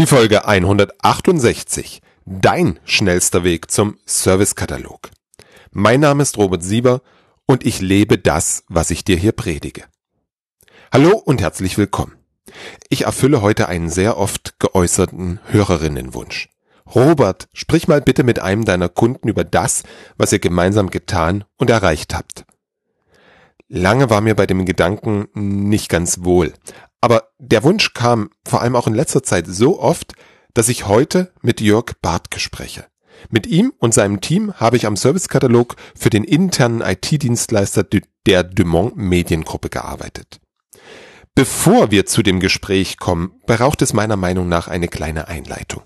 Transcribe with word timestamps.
Die 0.00 0.06
Folge 0.06 0.46
168. 0.48 2.00
Dein 2.24 2.80
schnellster 2.86 3.44
Weg 3.44 3.70
zum 3.70 3.98
Servicekatalog. 4.06 5.10
Mein 5.72 6.00
Name 6.00 6.22
ist 6.22 6.38
Robert 6.38 6.62
Sieber 6.62 7.02
und 7.44 7.66
ich 7.66 7.82
lebe 7.82 8.16
das, 8.16 8.64
was 8.68 8.90
ich 8.90 9.04
dir 9.04 9.18
hier 9.18 9.32
predige. 9.32 9.84
Hallo 10.90 11.18
und 11.18 11.42
herzlich 11.42 11.76
willkommen. 11.76 12.14
Ich 12.88 13.02
erfülle 13.02 13.42
heute 13.42 13.68
einen 13.68 13.90
sehr 13.90 14.16
oft 14.16 14.58
geäußerten 14.58 15.38
Hörerinnenwunsch. 15.44 16.48
Robert, 16.94 17.50
sprich 17.52 17.86
mal 17.86 18.00
bitte 18.00 18.24
mit 18.24 18.38
einem 18.38 18.64
deiner 18.64 18.88
Kunden 18.88 19.28
über 19.28 19.44
das, 19.44 19.82
was 20.16 20.32
ihr 20.32 20.38
gemeinsam 20.38 20.88
getan 20.88 21.44
und 21.58 21.68
erreicht 21.68 22.14
habt. 22.14 22.46
Lange 23.68 24.08
war 24.08 24.22
mir 24.22 24.34
bei 24.34 24.46
dem 24.46 24.64
Gedanken 24.64 25.28
nicht 25.34 25.90
ganz 25.90 26.24
wohl, 26.24 26.54
aber 27.00 27.28
der 27.38 27.62
Wunsch 27.62 27.94
kam 27.94 28.30
vor 28.46 28.60
allem 28.62 28.76
auch 28.76 28.86
in 28.86 28.94
letzter 28.94 29.22
Zeit 29.22 29.46
so 29.46 29.80
oft, 29.80 30.14
dass 30.54 30.68
ich 30.68 30.86
heute 30.86 31.32
mit 31.42 31.60
Jörg 31.60 31.92
Bartke 32.02 32.40
spreche. 32.40 32.86
Mit 33.28 33.46
ihm 33.46 33.72
und 33.78 33.92
seinem 33.92 34.20
Team 34.20 34.54
habe 34.54 34.76
ich 34.76 34.86
am 34.86 34.96
Servicekatalog 34.96 35.76
für 35.94 36.10
den 36.10 36.24
internen 36.24 36.80
IT-Dienstleister 36.80 37.84
der 38.26 38.44
Dumont 38.44 38.96
Mediengruppe 38.96 39.68
gearbeitet. 39.68 40.40
Bevor 41.34 41.90
wir 41.90 42.06
zu 42.06 42.22
dem 42.22 42.40
Gespräch 42.40 42.98
kommen, 42.98 43.40
braucht 43.46 43.82
es 43.82 43.92
meiner 43.92 44.16
Meinung 44.16 44.48
nach 44.48 44.68
eine 44.68 44.88
kleine 44.88 45.28
Einleitung. 45.28 45.82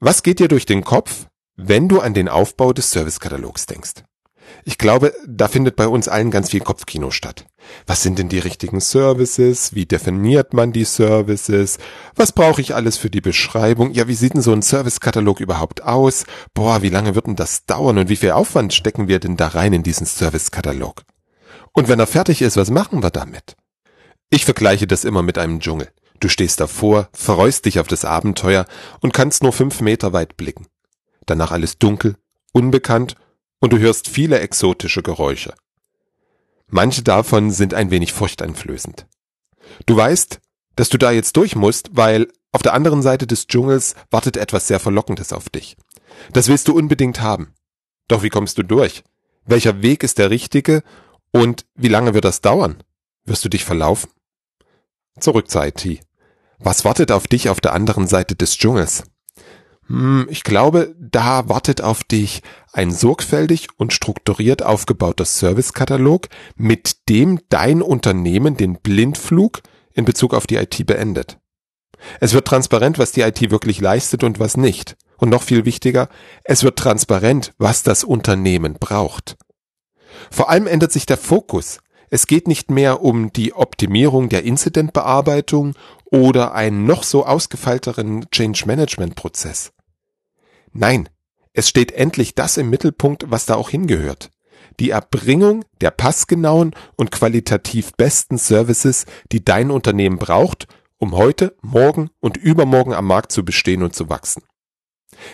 Was 0.00 0.22
geht 0.22 0.38
dir 0.38 0.48
durch 0.48 0.66
den 0.66 0.82
Kopf, 0.82 1.26
wenn 1.56 1.88
du 1.88 2.00
an 2.00 2.14
den 2.14 2.28
Aufbau 2.28 2.72
des 2.72 2.90
Servicekatalogs 2.90 3.66
denkst? 3.66 4.02
Ich 4.64 4.78
glaube, 4.78 5.12
da 5.26 5.48
findet 5.48 5.76
bei 5.76 5.88
uns 5.88 6.08
allen 6.08 6.30
ganz 6.30 6.50
viel 6.50 6.60
Kopfkino 6.60 7.10
statt. 7.10 7.46
Was 7.86 8.02
sind 8.02 8.18
denn 8.18 8.28
die 8.28 8.38
richtigen 8.38 8.80
Services? 8.80 9.74
Wie 9.74 9.86
definiert 9.86 10.54
man 10.54 10.72
die 10.72 10.84
Services? 10.84 11.78
Was 12.14 12.32
brauche 12.32 12.60
ich 12.60 12.74
alles 12.74 12.96
für 12.96 13.10
die 13.10 13.20
Beschreibung? 13.20 13.92
Ja, 13.92 14.08
wie 14.08 14.14
sieht 14.14 14.34
denn 14.34 14.42
so 14.42 14.52
ein 14.52 14.62
Servicekatalog 14.62 15.40
überhaupt 15.40 15.82
aus? 15.82 16.24
Boah, 16.54 16.82
wie 16.82 16.90
lange 16.90 17.14
wird 17.14 17.26
denn 17.26 17.36
das 17.36 17.66
dauern 17.66 17.98
und 17.98 18.08
wie 18.08 18.16
viel 18.16 18.32
Aufwand 18.32 18.74
stecken 18.74 19.08
wir 19.08 19.18
denn 19.18 19.36
da 19.36 19.48
rein 19.48 19.72
in 19.72 19.82
diesen 19.82 20.06
Servicekatalog? 20.06 21.02
Und 21.72 21.88
wenn 21.88 22.00
er 22.00 22.06
fertig 22.06 22.42
ist, 22.42 22.56
was 22.56 22.70
machen 22.70 23.02
wir 23.02 23.10
damit? 23.10 23.56
Ich 24.30 24.44
vergleiche 24.44 24.86
das 24.86 25.04
immer 25.04 25.22
mit 25.22 25.38
einem 25.38 25.60
Dschungel. 25.60 25.88
Du 26.20 26.28
stehst 26.28 26.60
davor, 26.60 27.08
freust 27.12 27.64
dich 27.64 27.80
auf 27.80 27.88
das 27.88 28.04
Abenteuer 28.04 28.66
und 29.00 29.12
kannst 29.12 29.42
nur 29.42 29.52
fünf 29.52 29.80
Meter 29.80 30.12
weit 30.12 30.36
blicken. 30.36 30.66
Danach 31.26 31.50
alles 31.50 31.78
dunkel, 31.78 32.16
unbekannt 32.52 33.16
und 33.62 33.72
du 33.72 33.78
hörst 33.78 34.08
viele 34.08 34.40
exotische 34.40 35.02
Geräusche. 35.02 35.54
Manche 36.66 37.02
davon 37.02 37.52
sind 37.52 37.74
ein 37.74 37.92
wenig 37.92 38.12
furchteinflößend. 38.12 39.06
Du 39.86 39.96
weißt, 39.96 40.40
dass 40.74 40.88
du 40.88 40.98
da 40.98 41.12
jetzt 41.12 41.36
durch 41.36 41.54
musst, 41.54 41.90
weil 41.92 42.26
auf 42.50 42.62
der 42.62 42.74
anderen 42.74 43.02
Seite 43.02 43.26
des 43.26 43.46
Dschungels 43.46 43.94
wartet 44.10 44.36
etwas 44.36 44.66
sehr 44.66 44.80
Verlockendes 44.80 45.32
auf 45.32 45.48
dich. 45.48 45.76
Das 46.32 46.48
willst 46.48 46.66
du 46.66 46.76
unbedingt 46.76 47.20
haben. 47.20 47.54
Doch 48.08 48.24
wie 48.24 48.30
kommst 48.30 48.58
du 48.58 48.64
durch? 48.64 49.04
Welcher 49.44 49.80
Weg 49.80 50.02
ist 50.02 50.18
der 50.18 50.30
richtige 50.30 50.82
und 51.30 51.64
wie 51.76 51.88
lange 51.88 52.14
wird 52.14 52.24
das 52.24 52.40
dauern? 52.40 52.82
Wirst 53.24 53.44
du 53.44 53.48
dich 53.48 53.64
verlaufen? 53.64 54.10
Zurück 55.20 55.48
zur 55.48 55.66
IT. 55.66 56.00
Was 56.58 56.84
wartet 56.84 57.12
auf 57.12 57.28
dich 57.28 57.48
auf 57.48 57.60
der 57.60 57.74
anderen 57.74 58.08
Seite 58.08 58.34
des 58.34 58.58
Dschungels? 58.58 59.04
Hm, 59.92 60.26
ich 60.30 60.42
glaube, 60.42 60.94
da 60.98 61.50
wartet 61.50 61.82
auf 61.82 62.02
dich 62.02 62.40
ein 62.72 62.90
sorgfältig 62.90 63.68
und 63.76 63.92
strukturiert 63.92 64.62
aufgebauter 64.62 65.26
Servicekatalog, 65.26 66.28
mit 66.56 67.10
dem 67.10 67.40
dein 67.50 67.82
Unternehmen 67.82 68.56
den 68.56 68.78
Blindflug 68.80 69.60
in 69.92 70.06
Bezug 70.06 70.32
auf 70.32 70.46
die 70.46 70.56
IT 70.56 70.86
beendet. 70.86 71.38
Es 72.20 72.32
wird 72.32 72.48
transparent, 72.48 72.98
was 72.98 73.12
die 73.12 73.20
IT 73.20 73.50
wirklich 73.50 73.82
leistet 73.82 74.24
und 74.24 74.40
was 74.40 74.56
nicht. 74.56 74.96
Und 75.18 75.28
noch 75.28 75.42
viel 75.42 75.66
wichtiger, 75.66 76.08
es 76.42 76.64
wird 76.64 76.78
transparent, 76.78 77.52
was 77.58 77.82
das 77.82 78.02
Unternehmen 78.02 78.78
braucht. 78.80 79.36
Vor 80.30 80.48
allem 80.48 80.66
ändert 80.66 80.92
sich 80.92 81.04
der 81.04 81.18
Fokus. 81.18 81.80
Es 82.08 82.26
geht 82.26 82.48
nicht 82.48 82.70
mehr 82.70 83.02
um 83.02 83.30
die 83.34 83.52
Optimierung 83.52 84.30
der 84.30 84.44
Incidentbearbeitung 84.44 85.74
oder 86.10 86.54
einen 86.54 86.86
noch 86.86 87.02
so 87.02 87.26
ausgefeilteren 87.26 88.30
Change 88.30 88.64
Management 88.66 89.16
Prozess. 89.16 89.72
Nein, 90.72 91.08
es 91.52 91.68
steht 91.68 91.92
endlich 91.92 92.34
das 92.34 92.56
im 92.56 92.70
Mittelpunkt, 92.70 93.26
was 93.28 93.46
da 93.46 93.54
auch 93.54 93.70
hingehört. 93.70 94.30
Die 94.80 94.90
Erbringung 94.90 95.64
der 95.80 95.90
passgenauen 95.90 96.74
und 96.96 97.10
qualitativ 97.10 97.92
besten 97.94 98.38
Services, 98.38 99.04
die 99.30 99.44
dein 99.44 99.70
Unternehmen 99.70 100.18
braucht, 100.18 100.66
um 100.96 101.14
heute, 101.16 101.56
morgen 101.60 102.10
und 102.20 102.36
übermorgen 102.36 102.94
am 102.94 103.06
Markt 103.06 103.32
zu 103.32 103.44
bestehen 103.44 103.82
und 103.82 103.94
zu 103.94 104.08
wachsen. 104.08 104.44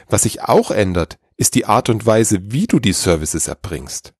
Was 0.08 0.22
sich 0.22 0.42
auch 0.42 0.70
ändert, 0.70 1.18
ist 1.36 1.54
die 1.54 1.66
Art 1.66 1.88
und 1.88 2.04
Weise, 2.04 2.50
wie 2.50 2.66
du 2.66 2.80
die 2.80 2.92
Services 2.92 3.46
erbringst. 3.46 4.12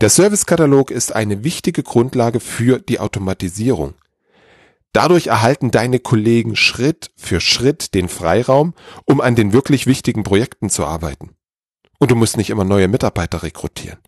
Der 0.00 0.10
Servicekatalog 0.10 0.90
ist 0.90 1.12
eine 1.12 1.42
wichtige 1.42 1.82
Grundlage 1.82 2.38
für 2.38 2.78
die 2.78 3.00
Automatisierung. 3.00 3.94
Dadurch 4.92 5.28
erhalten 5.28 5.70
deine 5.70 5.98
Kollegen 5.98 6.54
Schritt 6.54 7.10
für 7.16 7.40
Schritt 7.40 7.94
den 7.94 8.08
Freiraum, 8.08 8.74
um 9.06 9.20
an 9.20 9.34
den 9.34 9.52
wirklich 9.52 9.86
wichtigen 9.86 10.22
Projekten 10.22 10.68
zu 10.68 10.84
arbeiten. 10.84 11.30
Und 11.98 12.10
du 12.10 12.14
musst 12.14 12.36
nicht 12.36 12.50
immer 12.50 12.64
neue 12.64 12.88
Mitarbeiter 12.88 13.42
rekrutieren. 13.42 13.98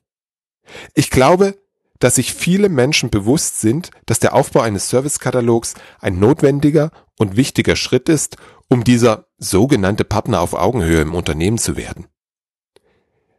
Ich 0.95 1.11
glaube, 1.11 1.59
dass 2.01 2.17
sich 2.17 2.35
viele 2.35 2.69
Menschen 2.69 3.09
bewusst 3.09 3.61
sind, 3.61 3.91
dass 4.05 4.19
der 4.19 4.35
Aufbau 4.35 4.61
eines 4.61 4.91
Servicekatalogs 4.91 5.75
ein 6.01 6.19
notwendiger 6.19 6.91
und 7.19 7.37
wichtiger 7.37 7.77
Schritt 7.77 8.09
ist, 8.09 8.37
um 8.69 8.85
dieser 8.85 9.29
sogenannte 9.39 10.05
Partner 10.05 10.41
auf 10.41 10.55
Augenhöhe 10.55 11.03
im 11.03 11.15
Unternehmen 11.15 11.59
zu 11.59 11.77
werden. 11.77 12.09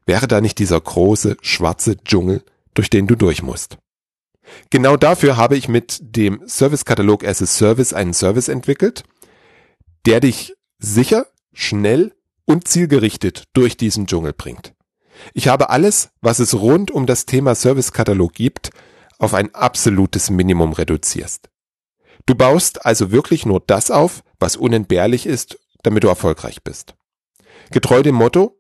Wäre 0.06 0.28
da 0.28 0.42
nicht 0.42 0.60
dieser 0.60 0.80
große, 0.80 1.38
schwarze 1.42 1.98
Dschungel, 2.04 2.44
durch 2.74 2.90
den 2.90 3.08
du 3.08 3.16
durch 3.16 3.44
musst? 3.44 3.78
Genau 4.70 4.98
dafür 4.98 5.38
habe 5.38 5.58
ich 5.58 5.68
mit 5.68 6.00
dem 6.02 6.48
Service 6.48 6.86
Katalog 6.86 7.24
as 7.24 7.42
a 7.42 7.46
Service 7.46 7.94
einen 7.94 8.14
Service 8.14 8.48
entwickelt, 8.48 9.04
der 10.06 10.20
dich 10.20 10.54
sicher, 10.80 11.28
schnell 11.54 12.14
und 12.46 12.68
zielgerichtet 12.68 13.46
durch 13.54 13.78
diesen 13.78 14.08
Dschungel 14.08 14.34
bringt. 14.34 14.74
Ich 15.34 15.48
habe 15.48 15.70
alles, 15.70 16.10
was 16.22 16.40
es 16.40 16.54
rund 16.54 16.92
um 16.92 17.06
das 17.06 17.26
Thema 17.26 17.56
Service 17.56 17.92
Katalog 17.92 18.34
gibt, 18.34 18.70
auf 19.18 19.34
ein 19.34 19.54
absolutes 19.56 20.30
Minimum 20.30 20.74
reduzierst. 20.74 21.50
Du 22.26 22.36
baust 22.36 22.86
also 22.86 23.12
wirklich 23.12 23.46
nur 23.46 23.62
das 23.66 23.92
auf, 23.92 24.24
was 24.40 24.58
unentbehrlich 24.58 25.26
ist, 25.26 25.60
damit 25.84 26.04
du 26.04 26.08
erfolgreich 26.08 26.64
bist. 26.64 26.96
Getreu 27.72 28.04
dem 28.04 28.16
Motto, 28.16 28.60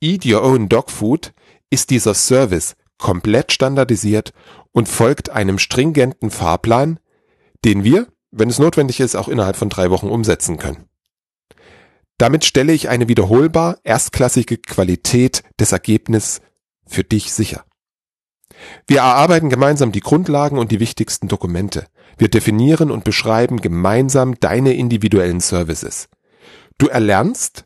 Eat 0.00 0.24
Your 0.26 0.42
Own 0.42 0.68
Dog 0.68 0.90
Food 0.90 1.32
ist 1.70 1.90
dieser 1.90 2.14
Service 2.14 2.76
komplett 2.98 3.52
standardisiert 3.52 4.32
und 4.76 4.90
folgt 4.90 5.30
einem 5.30 5.58
stringenten 5.58 6.30
Fahrplan, 6.30 7.00
den 7.64 7.82
wir, 7.82 8.08
wenn 8.30 8.50
es 8.50 8.58
notwendig 8.58 9.00
ist, 9.00 9.16
auch 9.16 9.26
innerhalb 9.26 9.56
von 9.56 9.70
drei 9.70 9.88
Wochen 9.88 10.10
umsetzen 10.10 10.58
können. 10.58 10.84
Damit 12.18 12.44
stelle 12.44 12.74
ich 12.74 12.90
eine 12.90 13.08
wiederholbar 13.08 13.78
erstklassige 13.84 14.58
Qualität 14.58 15.44
des 15.58 15.72
Ergebnisses 15.72 16.42
für 16.86 17.04
dich 17.04 17.32
sicher. 17.32 17.64
Wir 18.86 18.98
erarbeiten 18.98 19.48
gemeinsam 19.48 19.92
die 19.92 20.00
Grundlagen 20.00 20.58
und 20.58 20.70
die 20.70 20.80
wichtigsten 20.80 21.26
Dokumente. 21.26 21.86
Wir 22.18 22.28
definieren 22.28 22.90
und 22.90 23.02
beschreiben 23.02 23.62
gemeinsam 23.62 24.38
deine 24.40 24.74
individuellen 24.74 25.40
Services. 25.40 26.10
Du 26.76 26.88
erlernst, 26.88 27.64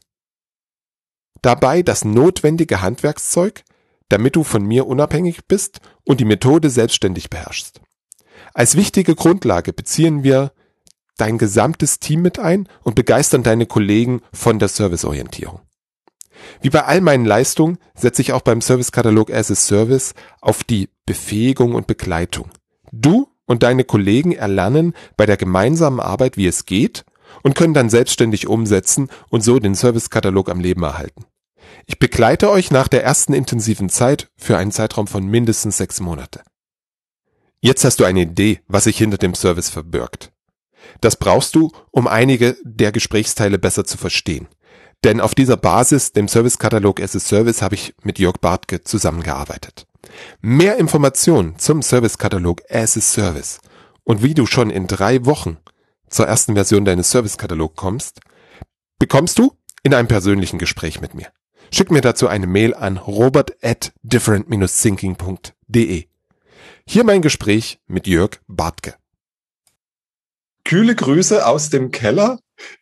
dabei 1.42 1.82
das 1.82 2.04
notwendige 2.04 2.82
Handwerkszeug, 2.82 3.64
damit 4.10 4.36
du 4.36 4.44
von 4.44 4.64
mir 4.64 4.86
unabhängig 4.86 5.46
bist 5.48 5.80
und 6.04 6.20
die 6.20 6.26
Methode 6.26 6.68
selbstständig 6.68 7.30
beherrschst. 7.30 7.80
Als 8.52 8.76
wichtige 8.76 9.14
Grundlage 9.14 9.72
beziehen 9.72 10.22
wir 10.22 10.52
dein 11.16 11.38
gesamtes 11.38 12.00
Team 12.00 12.22
mit 12.22 12.38
ein 12.38 12.68
und 12.82 12.94
begeistern 12.94 13.42
deine 13.42 13.66
Kollegen 13.66 14.20
von 14.32 14.58
der 14.58 14.68
Serviceorientierung. 14.68 15.60
Wie 16.62 16.70
bei 16.70 16.84
all 16.84 17.00
meinen 17.00 17.24
Leistungen 17.24 17.78
setze 17.94 18.22
ich 18.22 18.32
auch 18.32 18.40
beim 18.40 18.60
Servicekatalog 18.60 19.30
as 19.30 19.50
a 19.50 19.54
Service 19.54 20.14
auf 20.40 20.64
die 20.64 20.88
Befähigung 21.06 21.74
und 21.74 21.86
Begleitung. 21.86 22.50
Du 22.92 23.28
und 23.46 23.62
deine 23.62 23.84
Kollegen 23.84 24.32
erlernen 24.32 24.94
bei 25.16 25.26
der 25.26 25.36
gemeinsamen 25.36 26.00
Arbeit, 26.00 26.36
wie 26.36 26.46
es 26.46 26.64
geht 26.64 27.04
und 27.42 27.54
können 27.54 27.74
dann 27.74 27.90
selbstständig 27.90 28.48
umsetzen 28.48 29.08
und 29.28 29.42
so 29.42 29.58
den 29.58 29.74
Servicekatalog 29.74 30.48
am 30.48 30.60
Leben 30.60 30.82
erhalten. 30.82 31.24
Ich 31.90 31.98
begleite 31.98 32.48
euch 32.50 32.70
nach 32.70 32.86
der 32.86 33.02
ersten 33.02 33.32
intensiven 33.32 33.88
Zeit 33.88 34.30
für 34.36 34.56
einen 34.56 34.70
Zeitraum 34.70 35.08
von 35.08 35.26
mindestens 35.26 35.76
sechs 35.76 35.98
Monate. 35.98 36.40
Jetzt 37.60 37.84
hast 37.84 37.98
du 37.98 38.04
eine 38.04 38.20
Idee, 38.20 38.60
was 38.68 38.84
sich 38.84 38.96
hinter 38.96 39.18
dem 39.18 39.34
Service 39.34 39.70
verbirgt. 39.70 40.30
Das 41.00 41.16
brauchst 41.16 41.56
du, 41.56 41.72
um 41.90 42.06
einige 42.06 42.56
der 42.62 42.92
Gesprächsteile 42.92 43.58
besser 43.58 43.84
zu 43.84 43.98
verstehen. 43.98 44.46
Denn 45.02 45.20
auf 45.20 45.34
dieser 45.34 45.56
Basis, 45.56 46.12
dem 46.12 46.28
Servicekatalog 46.28 47.00
as 47.00 47.16
a 47.16 47.18
Service, 47.18 47.60
habe 47.60 47.74
ich 47.74 47.92
mit 48.04 48.20
Jörg 48.20 48.36
Bartke 48.40 48.84
zusammengearbeitet. 48.84 49.88
Mehr 50.40 50.76
Informationen 50.76 51.58
zum 51.58 51.82
Servicekatalog 51.82 52.62
as 52.70 52.96
a 52.96 53.00
Service 53.00 53.58
und 54.04 54.22
wie 54.22 54.34
du 54.34 54.46
schon 54.46 54.70
in 54.70 54.86
drei 54.86 55.26
Wochen 55.26 55.56
zur 56.08 56.28
ersten 56.28 56.54
Version 56.54 56.84
deines 56.84 57.10
Servicekatalogs 57.10 57.74
kommst, 57.74 58.20
bekommst 59.00 59.40
du 59.40 59.56
in 59.82 59.92
einem 59.92 60.06
persönlichen 60.06 60.60
Gespräch 60.60 61.00
mit 61.00 61.14
mir. 61.14 61.32
Schick 61.72 61.90
mir 61.90 62.00
dazu 62.00 62.26
eine 62.26 62.48
Mail 62.48 62.74
an 62.74 62.96
robert 62.96 63.52
at 63.62 63.92
different-thinking.de. 64.02 66.06
Hier 66.86 67.04
mein 67.04 67.22
Gespräch 67.22 67.78
mit 67.86 68.08
Jörg 68.08 68.40
Bartke. 68.48 68.96
Kühle 70.64 70.96
Grüße 70.96 71.46
aus 71.46 71.70
dem 71.70 71.92
Keller 71.92 72.40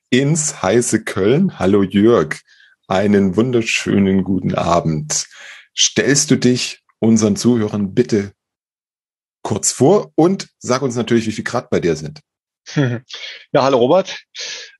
ins 0.08 0.62
heiße 0.62 1.04
Köln. 1.04 1.58
Hallo 1.58 1.82
Jörg, 1.82 2.40
einen 2.86 3.36
wunderschönen 3.36 4.24
guten 4.24 4.54
Abend. 4.54 5.26
Stellst 5.76 6.30
du 6.30 6.36
dich 6.36 6.82
unseren 6.98 7.36
Zuhörern 7.36 7.94
bitte 7.94 8.32
kurz 9.42 9.70
vor 9.70 10.12
und 10.14 10.48
sag 10.58 10.82
uns 10.82 10.96
natürlich, 10.96 11.26
wie 11.26 11.32
viel 11.32 11.44
Grad 11.44 11.70
bei 11.70 11.80
dir 11.80 11.96
sind. 11.96 12.20
Ja, 13.52 13.62
hallo 13.62 13.78
Robert. 13.78 14.18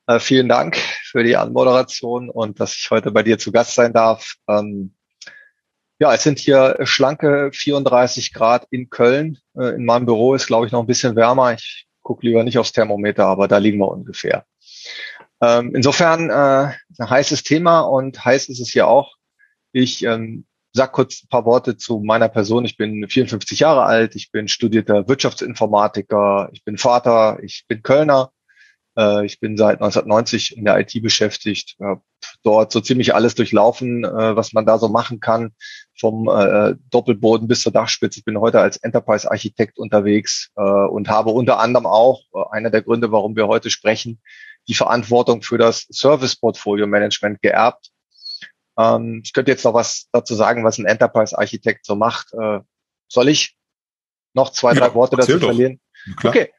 Äh, 0.07 0.21
vielen 0.21 0.49
Dank 0.49 0.79
für 1.19 1.25
die 1.25 1.37
Anmoderation 1.37 2.31
und 2.31 2.61
dass 2.61 2.77
ich 2.77 2.93
heute 2.93 3.11
bei 3.11 3.25
dir 3.25 3.41
zu 3.41 3.51
Gast 3.51 3.75
sein 3.75 3.93
darf. 3.93 4.37
Ähm, 4.47 4.95
ja, 5.99 6.15
es 6.15 6.23
sind 6.23 6.39
hier 6.39 6.77
schlanke 6.85 7.51
34 7.53 8.33
Grad 8.33 8.69
in 8.71 8.89
Köln. 8.89 9.39
Äh, 9.59 9.75
in 9.75 9.85
meinem 9.85 10.07
Büro 10.07 10.35
ist, 10.35 10.47
glaube 10.47 10.67
ich, 10.67 10.73
noch 10.73 10.79
ein 10.79 10.87
bisschen 10.87 11.17
wärmer. 11.17 11.55
Ich 11.55 11.89
gucke 12.03 12.25
lieber 12.25 12.45
nicht 12.45 12.57
aufs 12.57 12.71
Thermometer, 12.71 13.27
aber 13.27 13.49
da 13.49 13.59
liegen 13.59 13.79
wir 13.79 13.89
ungefähr. 13.89 14.45
Ähm, 15.41 15.75
insofern 15.75 16.31
äh, 16.31 16.73
ein 17.01 17.11
heißes 17.11 17.43
Thema 17.43 17.81
und 17.81 18.25
heiß 18.25 18.49
ist 18.49 18.61
es 18.61 18.71
hier 18.71 18.87
auch. 18.87 19.17
Ich 19.73 20.05
ähm, 20.05 20.47
sag 20.73 20.93
kurz 20.93 21.25
ein 21.25 21.29
paar 21.29 21.47
Worte 21.47 21.77
zu 21.77 21.99
meiner 21.99 22.29
Person. 22.29 22.65
Ich 22.65 22.77
bin 22.77 23.09
54 23.09 23.59
Jahre 23.59 23.83
alt, 23.83 24.15
ich 24.15 24.31
bin 24.31 24.47
studierter 24.47 25.09
Wirtschaftsinformatiker, 25.09 26.51
ich 26.53 26.63
bin 26.63 26.79
Vater, 26.79 27.41
ich 27.43 27.65
bin 27.67 27.83
Kölner. 27.83 28.31
Äh, 28.99 29.25
ich 29.25 29.39
bin 29.39 29.57
seit 29.57 29.81
1990 29.81 30.57
in 30.57 30.65
der 30.65 30.79
IT 30.79 31.01
beschäftigt, 31.03 31.77
habe 31.81 32.03
dort 32.43 32.73
so 32.73 32.81
ziemlich 32.81 33.15
alles 33.15 33.35
durchlaufen, 33.35 34.05
äh, 34.05 34.37
was 34.37 34.53
man 34.53 34.67
da 34.67 34.79
so 34.79 34.89
machen 34.89 35.21
kann, 35.21 35.53
vom 35.99 36.29
äh, 36.29 36.75
Doppelboden 36.91 37.49
bis 37.49 37.63
zur 37.63 37.73
Dachspitze. 37.73 38.19
Ich 38.19 38.25
bin 38.25 38.41
heute 38.41 38.61
als 38.61 38.77
Enterprise-Architekt 38.79 39.79
unterwegs 39.79 40.51
und 40.55 41.09
habe 41.09 41.31
unter 41.31 41.59
anderem 41.59 41.87
auch, 41.87 42.23
einer 42.51 42.71
der 42.71 42.83
Gründe, 42.83 43.13
warum 43.13 43.37
wir 43.37 43.47
heute 43.47 43.71
sprechen, 43.71 44.21
die 44.67 44.75
Verantwortung 44.75 45.43
für 45.43 45.59
das 45.59 45.87
Service-Portfolio-Management 45.91 47.41
geerbt 47.43 47.91
ähm, 48.79 49.23
ich 49.25 49.33
könnte 49.33 49.51
jetzt 49.51 49.65
noch 49.65 49.75
was 49.75 50.09
dazu 50.13 50.35
sagen, 50.35 50.65
was 50.65 50.79
ein 50.79 50.87
Enterprise-Architekt 50.87 51.85
so 51.85 51.97
macht. 51.97 52.33
Äh, 52.33 52.61
soll 53.09 53.29
ich 53.29 53.57
noch 54.35 54.51
zwei, 54.53 54.73
drei 54.73 54.87
ja, 54.87 54.95
Worte 54.95 55.17
dazu 55.17 55.39
doch. 55.39 55.49
verlieren? 55.49 55.81
Okay. 56.23 56.53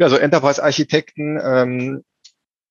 Ja, 0.00 0.08
so 0.08 0.16
Enterprise-Architekten, 0.16 1.38
ähm, 1.44 2.04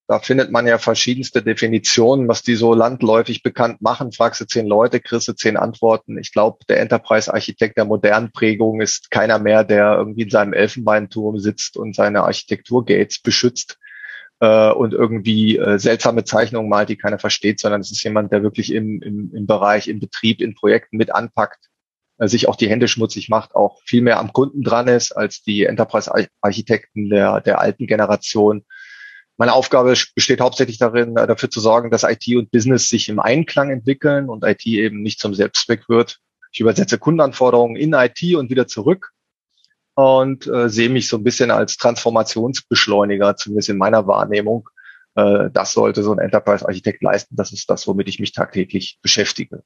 da 0.07 0.17
findet 0.17 0.49
man 0.49 0.65
ja 0.65 0.79
verschiedenste 0.79 1.43
Definitionen, 1.43 2.27
was 2.27 2.41
die 2.41 2.55
so 2.55 2.73
landläufig 2.73 3.43
bekannt 3.43 3.83
machen. 3.83 4.11
Fragst 4.11 4.41
du 4.41 4.45
zehn 4.47 4.65
Leute, 4.65 4.99
kriegst 4.99 5.27
du 5.27 5.33
zehn 5.33 5.55
Antworten. 5.55 6.17
Ich 6.17 6.33
glaube, 6.33 6.57
der 6.67 6.79
Enterprise-Architekt 6.79 7.77
der 7.77 7.85
modernen 7.85 8.31
Prägung 8.31 8.81
ist 8.81 9.11
keiner 9.11 9.37
mehr, 9.37 9.63
der 9.63 9.95
irgendwie 9.95 10.23
in 10.23 10.31
seinem 10.31 10.53
Elfenbeinturm 10.53 11.37
sitzt 11.37 11.77
und 11.77 11.95
seine 11.95 12.23
Architekturgates 12.23 13.21
beschützt, 13.21 13.77
äh, 14.39 14.71
und 14.71 14.95
irgendwie 14.95 15.57
äh, 15.57 15.77
seltsame 15.77 16.23
Zeichnungen 16.23 16.67
malt, 16.67 16.89
die 16.89 16.97
keiner 16.97 17.19
versteht, 17.19 17.59
sondern 17.59 17.81
es 17.81 17.91
ist 17.91 18.03
jemand, 18.03 18.31
der 18.31 18.41
wirklich 18.41 18.73
im, 18.73 19.03
im, 19.03 19.35
im 19.35 19.45
Bereich, 19.45 19.87
im 19.87 19.99
Betrieb, 19.99 20.41
in 20.41 20.55
Projekten 20.55 20.97
mit 20.97 21.13
anpackt, 21.13 21.68
sich 22.27 22.47
auch 22.47 22.55
die 22.55 22.69
Hände 22.69 22.87
schmutzig 22.87 23.29
macht, 23.29 23.55
auch 23.55 23.81
viel 23.85 24.01
mehr 24.01 24.19
am 24.19 24.33
Kunden 24.33 24.61
dran 24.61 24.87
ist 24.87 25.13
als 25.13 25.41
die 25.41 25.65
Enterprise-Architekten 25.65 27.09
der, 27.09 27.41
der 27.41 27.59
alten 27.59 27.87
Generation. 27.87 28.65
Meine 29.37 29.53
Aufgabe 29.53 29.93
besteht 30.15 30.41
hauptsächlich 30.41 30.79
darin, 30.79 31.15
äh, 31.15 31.25
dafür 31.25 31.49
zu 31.49 31.61
sorgen, 31.61 31.91
dass 31.91 32.03
IT 32.03 32.27
und 32.35 32.51
Business 32.51 32.89
sich 32.89 33.07
im 33.07 33.19
Einklang 33.19 33.71
entwickeln 33.71 34.29
und 34.29 34.43
IT 34.43 34.65
eben 34.65 35.01
nicht 35.01 35.19
zum 35.19 35.33
Selbstzweck 35.33 35.87
wird. 35.87 36.19
Ich 36.51 36.59
übersetze 36.59 36.97
Kundenanforderungen 36.97 37.77
in 37.77 37.93
IT 37.93 38.21
und 38.35 38.49
wieder 38.49 38.67
zurück 38.67 39.11
und 39.95 40.47
äh, 40.47 40.69
sehe 40.69 40.89
mich 40.89 41.07
so 41.07 41.17
ein 41.17 41.23
bisschen 41.23 41.51
als 41.51 41.77
Transformationsbeschleuniger, 41.77 43.37
zumindest 43.37 43.69
in 43.69 43.77
meiner 43.77 44.07
Wahrnehmung. 44.07 44.67
Äh, 45.15 45.49
das 45.53 45.71
sollte 45.71 46.03
so 46.03 46.11
ein 46.11 46.19
Enterprise-Architekt 46.19 47.01
leisten. 47.01 47.35
Das 47.35 47.53
ist 47.53 47.69
das, 47.69 47.87
womit 47.87 48.09
ich 48.09 48.19
mich 48.19 48.33
tagtäglich 48.33 48.99
beschäftige. 49.01 49.63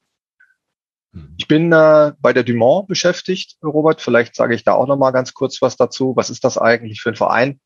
Mhm. 1.13 1.35
Ich 1.37 1.47
bin 1.47 1.71
äh, 1.71 2.11
bei 2.19 2.33
der 2.33 2.43
Dumont 2.43 2.87
beschäftigt, 2.87 3.57
Robert. 3.63 4.01
Vielleicht 4.01 4.35
sage 4.35 4.55
ich 4.55 4.63
da 4.63 4.73
auch 4.73 4.87
noch 4.87 4.97
mal 4.97 5.11
ganz 5.11 5.33
kurz 5.33 5.61
was 5.61 5.77
dazu. 5.77 6.15
Was 6.15 6.29
ist 6.29 6.43
das 6.43 6.57
eigentlich 6.57 7.01
für 7.01 7.09
ein 7.09 7.15
Verein? 7.15 7.59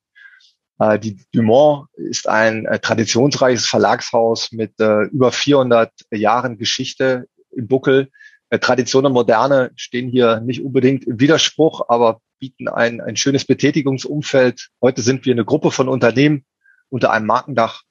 Äh, 0.80 1.00
die 1.00 1.20
Dumont 1.34 1.88
ist 1.96 2.28
ein 2.28 2.66
äh, 2.66 2.80
traditionsreiches 2.80 3.66
Verlagshaus 3.66 4.52
mit 4.52 4.80
äh, 4.80 5.04
über 5.06 5.32
400 5.32 5.92
Jahren 6.12 6.58
Geschichte 6.58 7.28
im 7.52 7.68
Buckel. 7.68 8.10
Äh, 8.50 8.60
Tradition 8.60 9.06
und 9.06 9.14
Moderne 9.14 9.72
stehen 9.76 10.10
hier 10.10 10.40
nicht 10.42 10.62
unbedingt 10.62 11.06
im 11.06 11.20
Widerspruch, 11.20 11.86
aber 11.90 12.22
bieten 12.40 12.68
ein, 12.68 13.02
ein 13.02 13.16
schönes 13.16 13.46
Betätigungsumfeld. 13.46 14.70
Heute 14.82 15.02
sind 15.02 15.26
wir 15.26 15.34
eine 15.34 15.46
Gruppe 15.46 15.72
von 15.72 15.88
Unternehmen 15.88 16.46
unter 16.90 17.12
einem 17.12 17.26
Markendach 17.26 17.82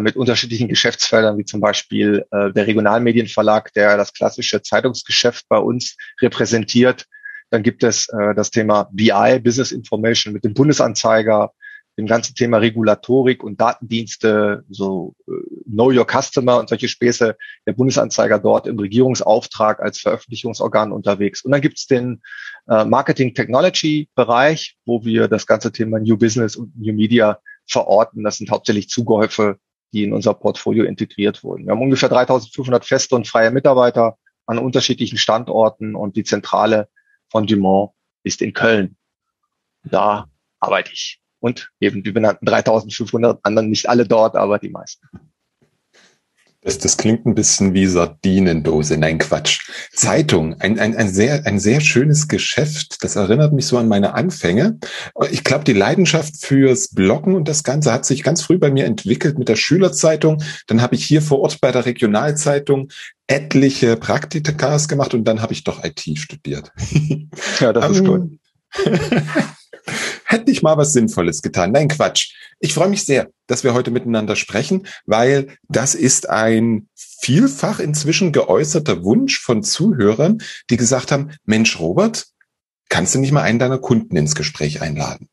mit 0.00 0.16
unterschiedlichen 0.16 0.68
Geschäftsfeldern, 0.68 1.38
wie 1.38 1.44
zum 1.44 1.60
Beispiel 1.60 2.24
äh, 2.30 2.52
der 2.52 2.66
Regionalmedienverlag, 2.66 3.72
der 3.74 3.96
das 3.96 4.12
klassische 4.12 4.62
Zeitungsgeschäft 4.62 5.46
bei 5.48 5.58
uns 5.58 5.96
repräsentiert. 6.20 7.06
Dann 7.50 7.62
gibt 7.62 7.84
es 7.84 8.08
äh, 8.08 8.34
das 8.34 8.50
Thema 8.50 8.88
BI, 8.92 9.38
Business 9.40 9.72
Information 9.72 10.32
mit 10.32 10.44
dem 10.44 10.54
Bundesanzeiger, 10.54 11.52
dem 11.96 12.06
ganzen 12.06 12.34
Thema 12.34 12.58
Regulatorik 12.58 13.44
und 13.44 13.60
Datendienste, 13.60 14.64
so 14.68 15.14
äh, 15.28 15.32
Know 15.70 15.92
Your 15.92 16.06
Customer 16.06 16.58
und 16.58 16.68
solche 16.68 16.88
Späße, 16.88 17.36
der 17.66 17.72
Bundesanzeiger 17.72 18.38
dort 18.38 18.66
im 18.66 18.78
Regierungsauftrag 18.78 19.80
als 19.80 20.00
Veröffentlichungsorgan 20.00 20.92
unterwegs. 20.92 21.44
Und 21.44 21.52
dann 21.52 21.60
gibt 21.60 21.78
es 21.78 21.86
den 21.86 22.22
äh, 22.68 22.84
Marketing 22.84 23.34
Technology 23.34 24.08
Bereich, 24.14 24.76
wo 24.84 25.04
wir 25.04 25.28
das 25.28 25.46
ganze 25.46 25.70
Thema 25.70 26.00
New 26.00 26.16
Business 26.16 26.56
und 26.56 26.76
New 26.76 26.94
Media 26.94 27.38
verorten. 27.66 28.24
Das 28.24 28.38
sind 28.38 28.50
hauptsächlich 28.50 28.88
Zugehäufe, 28.88 29.58
die 29.94 30.04
in 30.04 30.12
unser 30.12 30.34
Portfolio 30.34 30.84
integriert 30.84 31.44
wurden. 31.44 31.64
Wir 31.64 31.72
haben 31.72 31.80
ungefähr 31.80 32.08
3500 32.08 32.84
feste 32.84 33.14
und 33.14 33.28
freie 33.28 33.50
Mitarbeiter 33.50 34.18
an 34.46 34.58
unterschiedlichen 34.58 35.16
Standorten 35.16 35.94
und 35.94 36.16
die 36.16 36.24
Zentrale 36.24 36.88
von 37.30 37.46
Dumont 37.46 37.92
ist 38.24 38.42
in 38.42 38.52
Köln. 38.52 38.96
Da 39.84 40.26
arbeite 40.58 40.92
ich 40.92 41.20
und 41.40 41.70
eben 41.78 42.02
die 42.02 42.10
benannten 42.10 42.46
3500 42.46 43.40
anderen, 43.44 43.70
nicht 43.70 43.88
alle 43.88 44.06
dort, 44.06 44.34
aber 44.34 44.58
die 44.58 44.70
meisten. 44.70 45.06
Das, 46.64 46.78
das 46.78 46.96
klingt 46.96 47.26
ein 47.26 47.34
bisschen 47.34 47.74
wie 47.74 47.86
Sardinendose. 47.86 48.96
Nein, 48.96 49.18
Quatsch. 49.18 49.68
Zeitung, 49.92 50.58
ein, 50.60 50.78
ein, 50.78 50.96
ein, 50.96 51.10
sehr, 51.10 51.46
ein 51.46 51.58
sehr 51.58 51.82
schönes 51.82 52.26
Geschäft. 52.26 53.04
Das 53.04 53.16
erinnert 53.16 53.52
mich 53.52 53.66
so 53.66 53.76
an 53.76 53.86
meine 53.86 54.14
Anfänge. 54.14 54.78
Ich 55.30 55.44
glaube, 55.44 55.64
die 55.64 55.74
Leidenschaft 55.74 56.38
fürs 56.38 56.88
Bloggen 56.88 57.34
und 57.34 57.48
das 57.48 57.64
Ganze 57.64 57.92
hat 57.92 58.06
sich 58.06 58.22
ganz 58.22 58.40
früh 58.40 58.56
bei 58.56 58.70
mir 58.70 58.86
entwickelt 58.86 59.38
mit 59.38 59.50
der 59.50 59.56
Schülerzeitung. 59.56 60.42
Dann 60.66 60.80
habe 60.80 60.94
ich 60.94 61.04
hier 61.04 61.20
vor 61.20 61.40
Ort 61.40 61.60
bei 61.60 61.70
der 61.70 61.84
Regionalzeitung 61.84 62.88
etliche 63.26 63.96
Praktikas 63.96 64.88
gemacht 64.88 65.12
und 65.12 65.24
dann 65.24 65.42
habe 65.42 65.52
ich 65.52 65.64
doch 65.64 65.84
IT 65.84 66.02
studiert. 66.18 66.72
Ja, 67.60 67.72
das 67.72 67.90
ist 67.90 67.98
ähm, 67.98 68.06
gut. 68.06 68.38
Hätte 70.34 70.50
ich 70.50 70.62
mal 70.62 70.76
was 70.76 70.92
Sinnvolles 70.92 71.42
getan. 71.42 71.70
Nein, 71.70 71.86
Quatsch. 71.86 72.34
Ich 72.58 72.74
freue 72.74 72.88
mich 72.88 73.04
sehr, 73.04 73.30
dass 73.46 73.62
wir 73.62 73.72
heute 73.72 73.92
miteinander 73.92 74.34
sprechen, 74.34 74.88
weil 75.06 75.56
das 75.68 75.94
ist 75.94 76.28
ein 76.28 76.88
vielfach 76.96 77.78
inzwischen 77.78 78.32
geäußerter 78.32 79.04
Wunsch 79.04 79.38
von 79.38 79.62
Zuhörern, 79.62 80.42
die 80.70 80.76
gesagt 80.76 81.12
haben, 81.12 81.30
Mensch, 81.44 81.78
Robert, 81.78 82.26
kannst 82.88 83.14
du 83.14 83.20
nicht 83.20 83.30
mal 83.30 83.42
einen 83.42 83.60
deiner 83.60 83.78
Kunden 83.78 84.16
ins 84.16 84.34
Gespräch 84.34 84.82
einladen? 84.82 85.28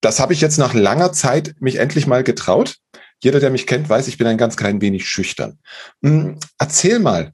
Das 0.00 0.20
habe 0.20 0.34
ich 0.34 0.40
jetzt 0.40 0.58
nach 0.58 0.72
langer 0.72 1.12
Zeit 1.12 1.56
mich 1.58 1.76
endlich 1.80 2.06
mal 2.06 2.22
getraut. 2.22 2.76
Jeder, 3.18 3.40
der 3.40 3.50
mich 3.50 3.66
kennt, 3.66 3.88
weiß, 3.88 4.06
ich 4.06 4.18
bin 4.18 4.28
ein 4.28 4.38
ganz 4.38 4.56
klein 4.56 4.80
wenig 4.80 5.08
schüchtern. 5.08 5.58
Hm, 6.00 6.38
erzähl 6.60 7.00
mal, 7.00 7.32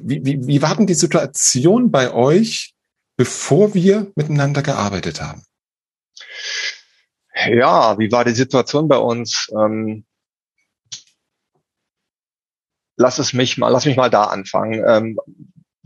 wie, 0.00 0.24
wie, 0.24 0.46
wie 0.46 0.62
war 0.62 0.76
denn 0.76 0.86
die 0.86 0.94
Situation 0.94 1.90
bei 1.90 2.12
euch, 2.12 2.76
bevor 3.18 3.74
wir 3.74 4.10
miteinander 4.14 4.62
gearbeitet 4.62 5.20
haben? 5.20 5.42
Ja, 7.34 7.98
wie 7.98 8.10
war 8.10 8.24
die 8.24 8.34
Situation 8.34 8.88
bei 8.88 8.96
uns? 8.96 9.48
Ähm, 9.52 10.06
lass 12.96 13.18
es 13.18 13.32
mich 13.32 13.58
mal, 13.58 13.68
lass 13.68 13.84
mich 13.84 13.96
mal 13.96 14.08
da 14.08 14.24
anfangen. 14.24 14.82
Ähm, 14.86 15.18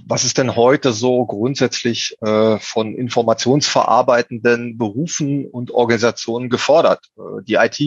was 0.04 0.24
ist 0.24 0.36
denn 0.38 0.56
heute 0.56 0.92
so 0.92 1.24
grundsätzlich 1.26 2.16
äh, 2.20 2.58
von 2.58 2.94
informationsverarbeitenden 2.94 4.76
Berufen 4.76 5.46
und 5.46 5.70
Organisationen 5.70 6.50
gefordert? 6.50 7.10
Äh, 7.16 7.42
die 7.44 7.54
IT, 7.54 7.78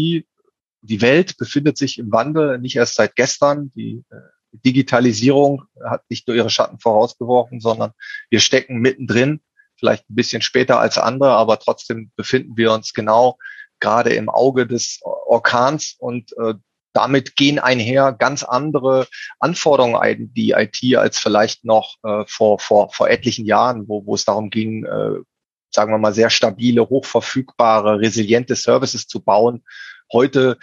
die 0.81 1.01
Welt 1.01 1.37
befindet 1.37 1.77
sich 1.77 1.99
im 1.99 2.11
Wandel, 2.11 2.57
nicht 2.59 2.77
erst 2.77 2.95
seit 2.95 3.15
gestern. 3.15 3.71
Die 3.75 4.03
äh, 4.09 4.15
Digitalisierung 4.63 5.63
hat 5.83 6.03
nicht 6.09 6.27
nur 6.27 6.35
ihre 6.35 6.49
Schatten 6.49 6.79
vorausgeworfen, 6.79 7.59
sondern 7.59 7.91
wir 8.29 8.39
stecken 8.39 8.79
mittendrin. 8.79 9.41
vielleicht 9.77 10.09
ein 10.09 10.15
bisschen 10.15 10.41
später 10.41 10.79
als 10.79 10.97
andere, 10.97 11.31
aber 11.31 11.59
trotzdem 11.59 12.11
befinden 12.15 12.55
wir 12.55 12.71
uns 12.71 12.93
genau 12.93 13.37
gerade 13.79 14.13
im 14.13 14.29
Auge 14.29 14.67
des 14.67 14.99
Orkans 15.03 15.95
und 15.99 16.31
äh, 16.37 16.53
damit 16.93 17.35
gehen 17.35 17.59
einher 17.59 18.13
ganz 18.13 18.43
andere 18.43 19.07
Anforderungen 19.39 19.95
an 19.95 20.33
die 20.33 20.51
IT 20.51 20.95
als 20.95 21.19
vielleicht 21.19 21.65
noch 21.65 21.97
äh, 22.03 22.23
vor, 22.25 22.57
vor, 22.57 22.89
vor 22.93 23.09
etlichen 23.09 23.45
Jahren, 23.45 23.87
wo, 23.89 24.05
wo 24.05 24.15
es 24.15 24.23
darum 24.23 24.49
ging, 24.49 24.85
äh, 24.85 25.19
sagen 25.71 25.91
wir 25.91 25.97
mal, 25.97 26.13
sehr 26.13 26.29
stabile, 26.29 26.87
hochverfügbare, 26.89 27.99
resiliente 27.99 28.55
Services 28.55 29.07
zu 29.07 29.21
bauen. 29.21 29.65
Heute 30.13 30.57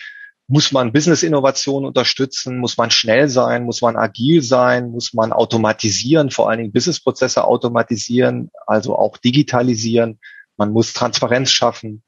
muss 0.53 0.71
man 0.71 0.93
Business-Innovation 0.93 1.87
unterstützen, 1.87 2.59
muss 2.59 2.77
man 2.77 2.91
schnell 2.91 3.31
sein, 3.31 3.65
muss 3.65 3.81
man 3.81 3.97
agil 3.97 4.43
sein, 4.43 4.91
muss 4.91 5.15
man 5.15 5.33
automatisieren, 5.33 6.31
vor 6.31 6.51
allen 6.51 6.59
Dingen 6.59 6.73
Businessprozesse 6.73 7.45
automatisieren, 7.45 8.51
also 8.67 8.95
auch 8.95 9.17
digitalisieren. 9.17 10.21
Man 10.59 10.71
muss 10.71 10.93
Transparenz 10.93 11.51
schaffen, 11.53 12.03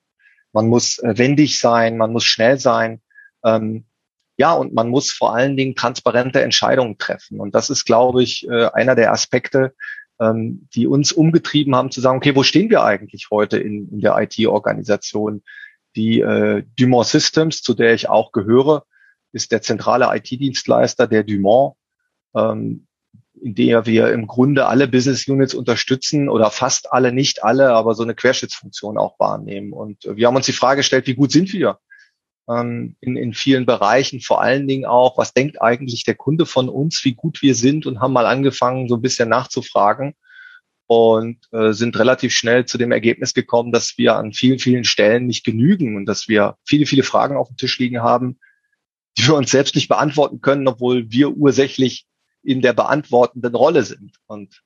man 0.52 0.68
muss 0.68 0.98
äh, 0.98 1.16
wendig 1.16 1.58
sein, 1.58 1.96
man 1.96 2.12
muss 2.12 2.24
schnell 2.24 2.58
sein. 2.58 3.00
Ähm, 3.42 3.86
ja, 4.36 4.52
und 4.52 4.74
man 4.74 4.90
muss 4.90 5.10
vor 5.10 5.34
allen 5.34 5.56
Dingen 5.56 5.74
transparente 5.74 6.42
Entscheidungen 6.42 6.98
treffen. 6.98 7.40
Und 7.40 7.54
das 7.54 7.70
ist, 7.70 7.86
glaube 7.86 8.22
ich, 8.22 8.46
äh, 8.46 8.66
einer 8.74 8.94
der 8.94 9.10
Aspekte, 9.10 9.72
ähm, 10.20 10.68
die 10.74 10.86
uns 10.86 11.12
umgetrieben 11.12 11.74
haben 11.74 11.90
zu 11.90 12.02
sagen, 12.02 12.18
okay, 12.18 12.36
wo 12.36 12.42
stehen 12.42 12.68
wir 12.68 12.84
eigentlich 12.84 13.28
heute 13.30 13.56
in, 13.56 13.88
in 13.90 14.00
der 14.00 14.18
IT-Organisation? 14.18 15.42
Die 15.96 16.20
äh, 16.20 16.64
Dumont 16.78 17.06
Systems, 17.06 17.62
zu 17.62 17.74
der 17.74 17.94
ich 17.94 18.08
auch 18.08 18.32
gehöre, 18.32 18.84
ist 19.32 19.52
der 19.52 19.62
zentrale 19.62 20.08
IT-Dienstleister 20.16 21.06
der 21.06 21.24
Dumont, 21.24 21.74
ähm, 22.34 22.86
in 23.40 23.54
der 23.54 23.86
wir 23.86 24.12
im 24.12 24.26
Grunde 24.26 24.66
alle 24.66 24.88
Business 24.88 25.26
Units 25.28 25.54
unterstützen 25.54 26.28
oder 26.28 26.50
fast 26.50 26.92
alle, 26.92 27.12
nicht 27.12 27.42
alle, 27.42 27.72
aber 27.72 27.94
so 27.94 28.02
eine 28.02 28.14
Querschnittsfunktion 28.14 28.96
auch 28.96 29.18
wahrnehmen. 29.18 29.72
Und 29.72 30.04
wir 30.04 30.26
haben 30.26 30.36
uns 30.36 30.46
die 30.46 30.52
Frage 30.52 30.78
gestellt, 30.78 31.06
wie 31.06 31.14
gut 31.14 31.32
sind 31.32 31.52
wir 31.52 31.78
ähm, 32.48 32.96
in, 33.00 33.16
in 33.16 33.34
vielen 33.34 33.66
Bereichen, 33.66 34.20
vor 34.20 34.40
allen 34.40 34.66
Dingen 34.66 34.86
auch, 34.86 35.18
was 35.18 35.34
denkt 35.34 35.60
eigentlich 35.60 36.04
der 36.04 36.14
Kunde 36.14 36.46
von 36.46 36.68
uns, 36.68 37.04
wie 37.04 37.14
gut 37.14 37.42
wir 37.42 37.54
sind? 37.54 37.86
Und 37.86 38.00
haben 38.00 38.12
mal 38.12 38.26
angefangen, 38.26 38.88
so 38.88 38.96
ein 38.96 39.02
bisschen 39.02 39.28
nachzufragen 39.28 40.14
und 40.86 41.38
äh, 41.52 41.72
sind 41.72 41.98
relativ 41.98 42.34
schnell 42.34 42.66
zu 42.66 42.78
dem 42.78 42.92
Ergebnis 42.92 43.34
gekommen, 43.34 43.72
dass 43.72 43.96
wir 43.96 44.16
an 44.16 44.32
vielen, 44.32 44.58
vielen 44.58 44.84
Stellen 44.84 45.26
nicht 45.26 45.44
genügen 45.44 45.96
und 45.96 46.06
dass 46.06 46.28
wir 46.28 46.56
viele, 46.64 46.86
viele 46.86 47.02
Fragen 47.02 47.36
auf 47.36 47.48
dem 47.48 47.56
Tisch 47.56 47.78
liegen 47.78 48.02
haben, 48.02 48.38
die 49.16 49.26
wir 49.26 49.34
uns 49.34 49.50
selbst 49.50 49.74
nicht 49.74 49.88
beantworten 49.88 50.40
können, 50.40 50.68
obwohl 50.68 51.10
wir 51.10 51.30
ursächlich 51.36 52.06
in 52.42 52.60
der 52.60 52.74
beantwortenden 52.74 53.54
Rolle 53.54 53.82
sind. 53.82 54.16
Und 54.26 54.62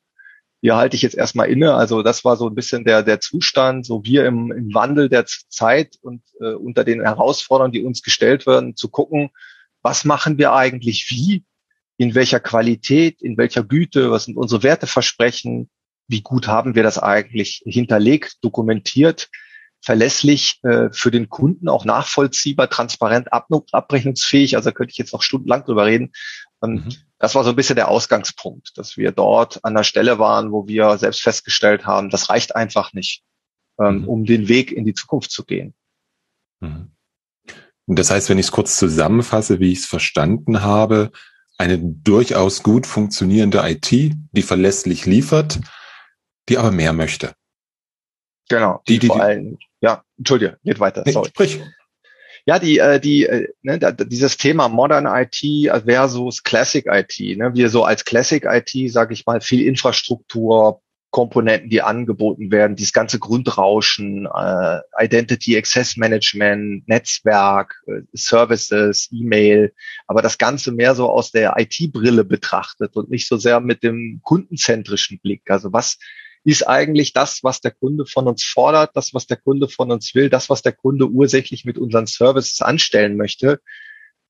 hier 0.60 0.76
halte 0.76 0.96
ich 0.96 1.02
jetzt 1.02 1.16
erstmal 1.16 1.48
inne. 1.48 1.74
Also 1.74 2.02
das 2.02 2.24
war 2.24 2.36
so 2.36 2.48
ein 2.48 2.54
bisschen 2.54 2.84
der, 2.84 3.04
der 3.04 3.20
Zustand, 3.20 3.86
so 3.86 4.02
wir 4.04 4.26
im, 4.26 4.50
im 4.50 4.74
Wandel 4.74 5.08
der 5.08 5.24
Zeit 5.26 5.96
und 6.02 6.22
äh, 6.40 6.54
unter 6.54 6.82
den 6.82 7.00
Herausforderungen, 7.00 7.72
die 7.72 7.84
uns 7.84 8.02
gestellt 8.02 8.46
werden, 8.46 8.74
zu 8.74 8.88
gucken, 8.88 9.30
was 9.82 10.04
machen 10.04 10.38
wir 10.38 10.52
eigentlich 10.52 11.06
wie, 11.10 11.44
in 11.96 12.16
welcher 12.16 12.40
Qualität, 12.40 13.22
in 13.22 13.36
welcher 13.36 13.62
Güte, 13.62 14.10
was 14.10 14.24
sind 14.24 14.36
unsere 14.36 14.64
Werteversprechen, 14.64 15.70
wie 16.08 16.22
gut 16.22 16.48
haben 16.48 16.74
wir 16.74 16.82
das 16.82 16.98
eigentlich 16.98 17.62
hinterlegt, 17.64 18.38
dokumentiert, 18.42 19.28
verlässlich 19.80 20.58
äh, 20.64 20.88
für 20.90 21.10
den 21.10 21.28
Kunden 21.28 21.68
auch 21.68 21.84
nachvollziehbar, 21.84 22.68
transparent, 22.68 23.32
ab 23.32 23.46
abrechnungsfähig. 23.72 24.56
Also 24.56 24.70
da 24.70 24.74
könnte 24.74 24.90
ich 24.90 24.98
jetzt 24.98 25.12
noch 25.12 25.22
stundenlang 25.22 25.64
drüber 25.64 25.86
reden. 25.86 26.12
Und 26.60 26.86
mhm. 26.86 26.92
Das 27.18 27.34
war 27.34 27.42
so 27.42 27.50
ein 27.50 27.56
bisschen 27.56 27.76
der 27.76 27.88
Ausgangspunkt, 27.88 28.78
dass 28.78 28.96
wir 28.96 29.10
dort 29.10 29.64
an 29.64 29.74
der 29.74 29.82
Stelle 29.82 30.18
waren, 30.18 30.52
wo 30.52 30.68
wir 30.68 30.98
selbst 30.98 31.20
festgestellt 31.20 31.84
haben, 31.84 32.10
das 32.10 32.30
reicht 32.30 32.54
einfach 32.54 32.92
nicht, 32.92 33.22
ähm, 33.80 34.02
mhm. 34.02 34.08
um 34.08 34.24
den 34.24 34.48
Weg 34.48 34.70
in 34.70 34.84
die 34.84 34.94
Zukunft 34.94 35.32
zu 35.32 35.44
gehen. 35.44 35.74
Mhm. 36.60 36.92
Das 37.86 38.10
heißt, 38.10 38.28
wenn 38.28 38.38
ich 38.38 38.46
es 38.46 38.52
kurz 38.52 38.76
zusammenfasse, 38.76 39.60
wie 39.60 39.72
ich 39.72 39.80
es 39.80 39.86
verstanden 39.86 40.62
habe, 40.62 41.10
eine 41.56 41.78
durchaus 41.78 42.62
gut 42.62 42.86
funktionierende 42.86 43.62
IT, 43.64 43.90
die 43.90 44.42
verlässlich 44.42 45.06
liefert, 45.06 45.58
die 46.48 46.58
aber 46.58 46.70
mehr 46.70 46.92
möchte. 46.92 47.34
Genau. 48.48 48.82
Die, 48.88 48.98
die, 48.98 49.06
vor 49.06 49.20
allem, 49.20 49.58
ja, 49.80 50.02
entschuldige, 50.16 50.58
geht 50.64 50.80
weiter. 50.80 51.02
Nee, 51.04 51.12
sorry. 51.12 51.28
Sprich. 51.28 51.60
Ja, 52.46 52.58
die, 52.58 52.78
äh, 52.78 52.98
die, 52.98 53.26
äh, 53.26 53.48
ne, 53.60 53.78
dieses 53.78 54.38
Thema 54.38 54.68
Modern 54.68 55.06
IT 55.06 55.36
versus 55.84 56.42
Classic 56.42 56.86
IT. 56.86 57.36
Ne? 57.36 57.50
Wir 57.54 57.68
so 57.68 57.84
als 57.84 58.06
Classic 58.06 58.42
IT, 58.46 58.90
sage 58.90 59.12
ich 59.12 59.26
mal, 59.26 59.42
viel 59.42 59.66
Infrastruktur, 59.66 60.80
Komponenten, 61.10 61.70
die 61.70 61.80
angeboten 61.80 62.50
werden, 62.50 62.76
dieses 62.76 62.92
ganze 62.92 63.18
Grundrauschen, 63.18 64.26
äh, 64.26 64.80
Identity 64.98 65.56
Access 65.56 65.96
Management, 65.96 66.86
Netzwerk, 66.86 67.82
äh, 67.86 68.02
Services, 68.12 69.08
E-Mail, 69.10 69.72
aber 70.06 70.20
das 70.20 70.36
Ganze 70.36 70.70
mehr 70.72 70.94
so 70.94 71.10
aus 71.10 71.30
der 71.30 71.54
IT-Brille 71.58 72.24
betrachtet 72.24 72.94
und 72.96 73.10
nicht 73.10 73.26
so 73.26 73.38
sehr 73.38 73.60
mit 73.60 73.82
dem 73.82 74.20
kundenzentrischen 74.22 75.18
Blick. 75.20 75.50
Also 75.50 75.72
was 75.72 75.98
ist 76.44 76.66
eigentlich 76.66 77.12
das, 77.12 77.42
was 77.42 77.60
der 77.60 77.72
Kunde 77.72 78.06
von 78.06 78.26
uns 78.26 78.44
fordert, 78.44 78.96
das, 78.96 79.14
was 79.14 79.26
der 79.26 79.36
Kunde 79.36 79.68
von 79.68 79.90
uns 79.90 80.14
will, 80.14 80.30
das, 80.30 80.48
was 80.48 80.62
der 80.62 80.72
Kunde 80.72 81.08
ursächlich 81.08 81.64
mit 81.64 81.78
unseren 81.78 82.06
Services 82.06 82.62
anstellen 82.62 83.16
möchte. 83.16 83.60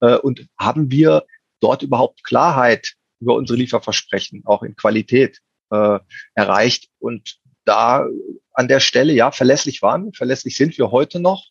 Äh, 0.00 0.16
und 0.16 0.46
haben 0.58 0.90
wir 0.90 1.24
dort 1.60 1.82
überhaupt 1.82 2.24
Klarheit 2.24 2.94
über 3.20 3.34
unsere 3.34 3.58
Lieferversprechen, 3.58 4.42
auch 4.46 4.62
in 4.62 4.76
Qualität 4.76 5.40
äh, 5.70 5.98
erreicht? 6.34 6.88
Und 6.98 7.38
da 7.64 8.06
an 8.52 8.68
der 8.68 8.80
Stelle, 8.80 9.12
ja, 9.12 9.30
verlässlich 9.30 9.82
waren 9.82 10.12
verlässlich 10.12 10.56
sind 10.56 10.78
wir 10.78 10.90
heute 10.90 11.20
noch. 11.20 11.46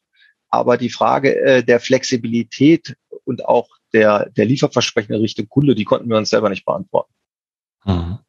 Aber 0.49 0.77
die 0.77 0.89
Frage 0.89 1.35
äh, 1.39 1.63
der 1.63 1.79
Flexibilität 1.79 2.95
und 3.25 3.45
auch 3.45 3.69
der, 3.93 4.29
der 4.29 4.45
Lieferversprechen 4.45 5.13
Richtung 5.15 5.47
Kunde, 5.49 5.75
die 5.75 5.83
konnten 5.83 6.09
wir 6.09 6.17
uns 6.17 6.29
selber 6.29 6.49
nicht 6.49 6.65
beantworten. 6.65 7.13
Mhm. 7.85 8.19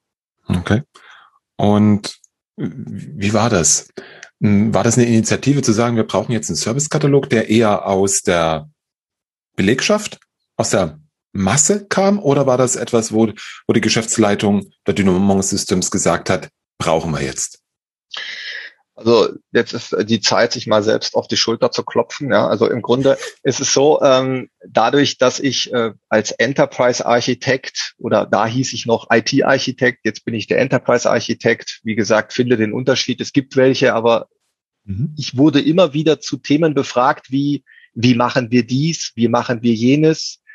Okay. 0.46 0.82
Und 1.58 2.18
wie 2.56 3.34
war 3.34 3.50
das? 3.50 3.88
Hm, 4.40 4.72
war 4.72 4.84
das 4.84 4.96
eine 4.96 5.06
Initiative 5.06 5.62
zu 5.62 5.72
sagen, 5.72 5.96
wir 5.96 6.06
brauchen 6.06 6.32
jetzt 6.32 6.48
einen 6.48 6.56
Servicekatalog, 6.56 7.28
der 7.28 7.50
eher 7.50 7.86
aus 7.86 8.22
der 8.22 8.70
Belegschaft, 9.56 10.18
aus 10.56 10.70
der 10.70 11.00
Masse 11.32 11.86
kam, 11.86 12.18
oder 12.18 12.46
war 12.46 12.56
das 12.56 12.76
etwas, 12.76 13.12
wo, 13.12 13.32
wo 13.66 13.72
die 13.72 13.80
Geschäftsleitung 13.80 14.70
der 14.86 14.94
Dynamo 14.94 15.42
Systems 15.42 15.90
gesagt 15.90 16.30
hat, 16.30 16.48
brauchen 16.78 17.12
wir 17.12 17.22
jetzt? 17.22 17.60
Also 18.98 19.28
jetzt 19.52 19.74
ist 19.74 19.94
die 20.10 20.20
Zeit, 20.20 20.52
sich 20.52 20.66
mal 20.66 20.82
selbst 20.82 21.14
auf 21.14 21.28
die 21.28 21.36
Schulter 21.36 21.70
zu 21.70 21.84
klopfen. 21.84 22.32
Ja, 22.32 22.48
also 22.48 22.68
im 22.68 22.82
Grunde 22.82 23.16
ist 23.44 23.60
es 23.60 23.72
so, 23.72 24.02
ähm, 24.02 24.50
dadurch, 24.66 25.18
dass 25.18 25.38
ich 25.38 25.72
äh, 25.72 25.92
als 26.08 26.32
Enterprise-Architekt 26.32 27.94
oder 27.98 28.26
da 28.26 28.46
hieß 28.46 28.72
ich 28.72 28.86
noch 28.86 29.06
IT-Architekt, 29.10 30.00
jetzt 30.04 30.24
bin 30.24 30.34
ich 30.34 30.48
der 30.48 30.58
Enterprise-Architekt. 30.58 31.80
Wie 31.84 31.94
gesagt, 31.94 32.32
finde 32.32 32.56
den 32.56 32.72
Unterschied. 32.72 33.20
Es 33.20 33.32
gibt 33.32 33.54
welche, 33.54 33.94
aber 33.94 34.26
mhm. 34.84 35.14
ich 35.16 35.36
wurde 35.36 35.60
immer 35.60 35.94
wieder 35.94 36.20
zu 36.20 36.36
Themen 36.36 36.74
befragt, 36.74 37.30
wie 37.30 37.64
wie 37.94 38.14
machen 38.14 38.50
wir 38.50 38.64
dies, 38.64 39.12
wie 39.16 39.28
machen 39.28 39.62
wir 39.62 39.74
jenes, 39.74 40.40
äh, 40.44 40.47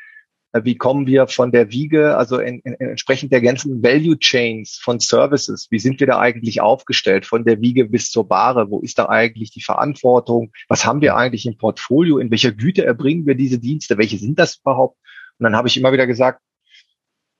wie 0.62 0.76
kommen 0.76 1.06
wir 1.06 1.26
von 1.26 1.50
der 1.50 1.70
Wiege, 1.70 2.16
also 2.16 2.38
in, 2.38 2.60
in, 2.60 2.74
entsprechend 2.74 3.32
der 3.32 3.40
ganzen 3.40 3.82
Value 3.82 4.18
Chains 4.18 4.78
von 4.80 5.00
Services, 5.00 5.66
wie 5.70 5.80
sind 5.80 5.98
wir 5.98 6.06
da 6.06 6.20
eigentlich 6.20 6.60
aufgestellt, 6.60 7.26
von 7.26 7.44
der 7.44 7.60
Wiege 7.60 7.86
bis 7.86 8.10
zur 8.10 8.28
Bahre, 8.28 8.70
wo 8.70 8.80
ist 8.80 8.98
da 8.98 9.08
eigentlich 9.08 9.50
die 9.50 9.62
Verantwortung, 9.62 10.52
was 10.68 10.86
haben 10.86 11.00
wir 11.00 11.16
eigentlich 11.16 11.46
im 11.46 11.56
Portfolio, 11.56 12.18
in 12.18 12.30
welcher 12.30 12.52
Güte 12.52 12.84
erbringen 12.84 13.26
wir 13.26 13.34
diese 13.34 13.58
Dienste, 13.58 13.98
welche 13.98 14.18
sind 14.18 14.38
das 14.38 14.58
überhaupt? 14.58 14.98
Und 15.38 15.44
dann 15.44 15.56
habe 15.56 15.66
ich 15.66 15.76
immer 15.76 15.92
wieder 15.92 16.06
gesagt, 16.06 16.40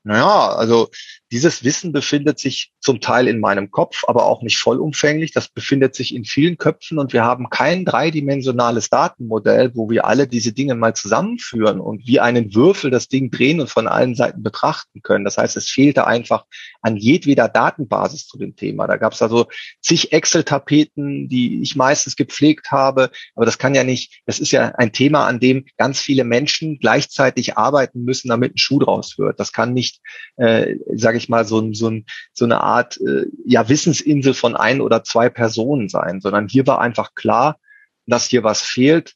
naja, 0.05 0.55
also 0.55 0.91
dieses 1.33 1.65
Wissen 1.65 1.91
befindet 1.93 2.39
sich 2.39 2.71
zum 2.79 3.01
Teil 3.01 3.27
in 3.27 3.41
meinem 3.41 3.71
Kopf, 3.71 4.05
aber 4.07 4.27
auch 4.27 4.43
nicht 4.43 4.59
vollumfänglich. 4.59 5.33
Das 5.33 5.49
befindet 5.49 5.95
sich 5.95 6.15
in 6.15 6.25
vielen 6.25 6.59
Köpfen 6.59 6.99
und 6.99 7.13
wir 7.13 7.25
haben 7.25 7.49
kein 7.51 7.85
dreidimensionales 7.85 8.91
Datenmodell, 8.91 9.73
wo 9.75 9.89
wir 9.91 10.05
alle 10.05 10.29
diese 10.29 10.53
Dinge 10.53 10.75
mal 10.75 10.95
zusammenführen 10.95 11.81
und 11.81 12.07
wie 12.07 12.21
einen 12.21 12.55
Würfel 12.55 12.91
das 12.91 13.09
Ding 13.09 13.31
drehen 13.31 13.61
und 13.61 13.71
von 13.71 13.89
allen 13.89 14.15
Seiten 14.15 14.43
betrachten 14.43 15.03
können. 15.03 15.25
Das 15.25 15.39
heißt, 15.39 15.57
es 15.57 15.71
fehlte 15.71 16.07
einfach 16.07 16.45
an 16.83 16.97
jedweder 16.97 17.49
Datenbasis 17.49 18.27
zu 18.27 18.39
dem 18.39 18.55
Thema. 18.55 18.87
Da 18.87 18.99
gab 18.99 19.15
es 19.15 19.23
also 19.23 19.47
zig 19.81 20.13
Excel-Tapeten, 20.13 21.29
die 21.29 21.63
ich 21.63 21.75
meistens 21.75 22.15
gepflegt 22.15 22.71
habe, 22.71 23.11
aber 23.35 23.47
das 23.47 23.59
kann 23.59 23.75
ja 23.75 23.83
nicht, 23.83 24.23
das 24.27 24.39
ist 24.39 24.53
ja 24.53 24.67
ein 24.77 24.93
Thema, 24.93 25.27
an 25.27 25.41
dem 25.41 25.65
ganz 25.79 26.01
viele 26.01 26.25
Menschen 26.25 26.79
gleichzeitig 26.79 27.57
arbeiten 27.57 28.05
müssen, 28.05 28.29
damit 28.29 28.55
ein 28.55 28.59
Schuh 28.59 28.79
draus 28.79 29.19
wird. 29.19 29.41
Das 29.41 29.53
kann 29.53 29.73
nicht, 29.73 29.94
äh, 30.37 30.77
sage 30.95 31.19
ich 31.19 31.29
mal, 31.29 31.45
so, 31.45 31.73
so, 31.73 31.93
so 32.33 32.45
eine 32.45 32.61
Art 32.61 32.99
äh, 33.01 33.27
ja 33.45 33.69
Wissensinsel 33.69 34.35
von 34.35 34.57
ein 34.57 34.81
oder 34.81 35.05
zwei 35.05 35.29
Personen 35.29 35.89
sein, 35.89 36.21
sondern 36.21 36.49
hier 36.49 36.67
war 36.67 36.81
einfach 36.81 37.15
klar, 37.15 37.59
dass 38.07 38.27
hier 38.27 38.45
was 38.45 38.63
fehlt. 38.63 39.15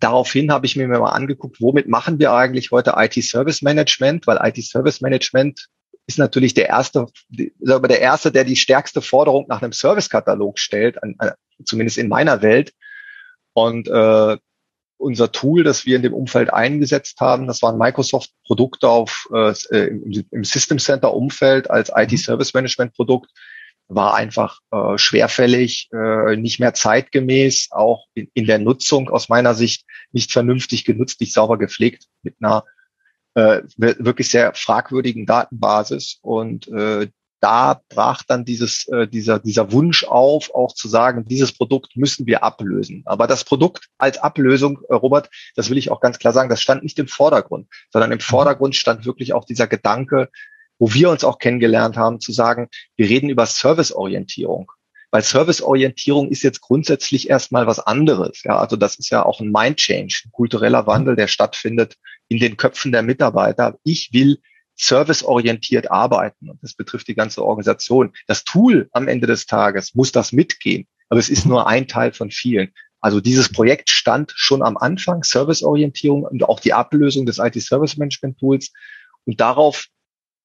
Daraufhin 0.00 0.50
habe 0.50 0.66
ich 0.66 0.76
mir 0.76 0.88
mal 0.88 1.10
angeguckt, 1.10 1.60
womit 1.60 1.88
machen 1.88 2.18
wir 2.18 2.32
eigentlich 2.32 2.70
heute 2.70 2.94
IT-Service 2.96 3.62
Management, 3.62 4.26
weil 4.26 4.38
IT-Service 4.42 5.00
Management 5.00 5.68
ist 6.06 6.18
natürlich 6.18 6.54
der 6.54 6.68
erste, 6.68 7.06
der 7.28 8.00
erste, 8.00 8.32
der 8.32 8.44
die 8.44 8.56
stärkste 8.56 9.02
Forderung 9.02 9.44
nach 9.48 9.60
einem 9.60 9.72
Servicekatalog 9.72 10.58
stellt, 10.58 11.02
an, 11.02 11.14
an, 11.18 11.32
zumindest 11.64 11.98
in 11.98 12.08
meiner 12.08 12.40
Welt. 12.40 12.72
Und 13.52 13.88
äh, 13.88 14.38
unser 14.98 15.32
Tool, 15.32 15.64
das 15.64 15.86
wir 15.86 15.96
in 15.96 16.02
dem 16.02 16.14
Umfeld 16.14 16.52
eingesetzt 16.52 17.20
haben, 17.20 17.46
das 17.46 17.62
waren 17.62 17.78
Microsoft-Produkte 17.78 18.88
auf 18.88 19.28
äh, 19.32 19.54
im, 19.70 20.26
im 20.30 20.44
System 20.44 20.78
Center 20.78 21.14
Umfeld 21.14 21.70
als 21.70 21.90
IT 21.94 22.18
Service 22.18 22.52
Management 22.52 22.94
Produkt 22.94 23.30
war 23.88 24.14
einfach 24.14 24.60
äh, 24.70 24.98
schwerfällig, 24.98 25.88
äh, 25.92 26.36
nicht 26.36 26.60
mehr 26.60 26.74
zeitgemäß, 26.74 27.68
auch 27.70 28.06
in, 28.14 28.28
in, 28.34 28.46
der 28.46 28.58
Nutzung 28.58 29.08
aus 29.08 29.30
meiner 29.30 29.54
Sicht 29.54 29.86
nicht 30.12 30.30
vernünftig 30.30 30.84
genutzt, 30.84 31.20
nicht 31.20 31.32
sauber 31.32 31.56
gepflegt 31.56 32.04
mit 32.22 32.36
einer 32.40 32.64
äh, 33.34 33.62
wirklich 33.76 34.28
sehr 34.28 34.52
fragwürdigen 34.54 35.24
Datenbasis. 35.24 36.18
Und 36.20 36.68
äh, 36.68 37.08
da 37.40 37.82
brach 37.88 38.22
dann 38.26 38.44
dieses, 38.44 38.88
äh, 38.88 39.06
dieser, 39.06 39.38
dieser 39.38 39.72
Wunsch 39.72 40.04
auf, 40.04 40.54
auch 40.54 40.74
zu 40.74 40.88
sagen, 40.88 41.24
dieses 41.24 41.52
Produkt 41.52 41.96
müssen 41.96 42.26
wir 42.26 42.42
ablösen. 42.42 43.02
Aber 43.06 43.26
das 43.26 43.44
Produkt 43.44 43.86
als 43.98 44.18
Ablösung, 44.18 44.80
äh, 44.88 44.94
Robert, 44.94 45.30
das 45.54 45.70
will 45.70 45.78
ich 45.78 45.90
auch 45.90 46.00
ganz 46.00 46.18
klar 46.18 46.32
sagen, 46.32 46.48
das 46.48 46.60
stand 46.60 46.82
nicht 46.82 46.98
im 46.98 47.08
Vordergrund, 47.08 47.68
sondern 47.90 48.12
im 48.12 48.20
Vordergrund 48.20 48.76
stand 48.76 49.06
wirklich 49.06 49.32
auch 49.32 49.44
dieser 49.44 49.66
Gedanke, 49.66 50.28
wo 50.78 50.92
wir 50.92 51.10
uns 51.10 51.24
auch 51.24 51.38
kennengelernt 51.38 51.96
haben, 51.96 52.20
zu 52.20 52.32
sagen, 52.32 52.68
wir 52.96 53.08
reden 53.08 53.28
über 53.28 53.46
Serviceorientierung. 53.46 54.70
Weil 55.10 55.22
Serviceorientierung 55.22 56.28
ist 56.28 56.42
jetzt 56.42 56.60
grundsätzlich 56.60 57.30
erstmal 57.30 57.66
was 57.66 57.78
anderes. 57.78 58.42
Ja, 58.44 58.58
also 58.58 58.76
das 58.76 58.96
ist 58.96 59.10
ja 59.10 59.24
auch 59.24 59.40
ein 59.40 59.50
Mind 59.50 59.78
Change, 59.78 60.22
ein 60.26 60.32
kultureller 60.32 60.86
Wandel, 60.86 61.16
der 61.16 61.28
stattfindet 61.28 61.96
in 62.28 62.38
den 62.38 62.58
Köpfen 62.58 62.92
der 62.92 63.02
Mitarbeiter. 63.02 63.78
Ich 63.84 64.10
will 64.12 64.38
serviceorientiert 64.78 65.90
arbeiten 65.90 66.48
und 66.48 66.62
das 66.62 66.74
betrifft 66.74 67.08
die 67.08 67.14
ganze 67.14 67.44
Organisation. 67.44 68.12
Das 68.26 68.44
Tool 68.44 68.88
am 68.92 69.08
Ende 69.08 69.26
des 69.26 69.46
Tages 69.46 69.94
muss 69.94 70.12
das 70.12 70.32
mitgehen, 70.32 70.86
aber 71.08 71.20
es 71.20 71.28
ist 71.28 71.46
nur 71.46 71.66
ein 71.66 71.88
Teil 71.88 72.12
von 72.12 72.30
vielen. 72.30 72.72
Also 73.00 73.20
dieses 73.20 73.50
Projekt 73.50 73.90
stand 73.90 74.32
schon 74.34 74.62
am 74.62 74.76
Anfang, 74.76 75.22
Serviceorientierung 75.22 76.24
und 76.24 76.42
auch 76.44 76.60
die 76.60 76.72
Ablösung 76.72 77.26
des 77.26 77.38
IT-Service 77.38 77.96
Management 77.96 78.38
Tools. 78.38 78.72
Und 79.24 79.40
darauf 79.40 79.86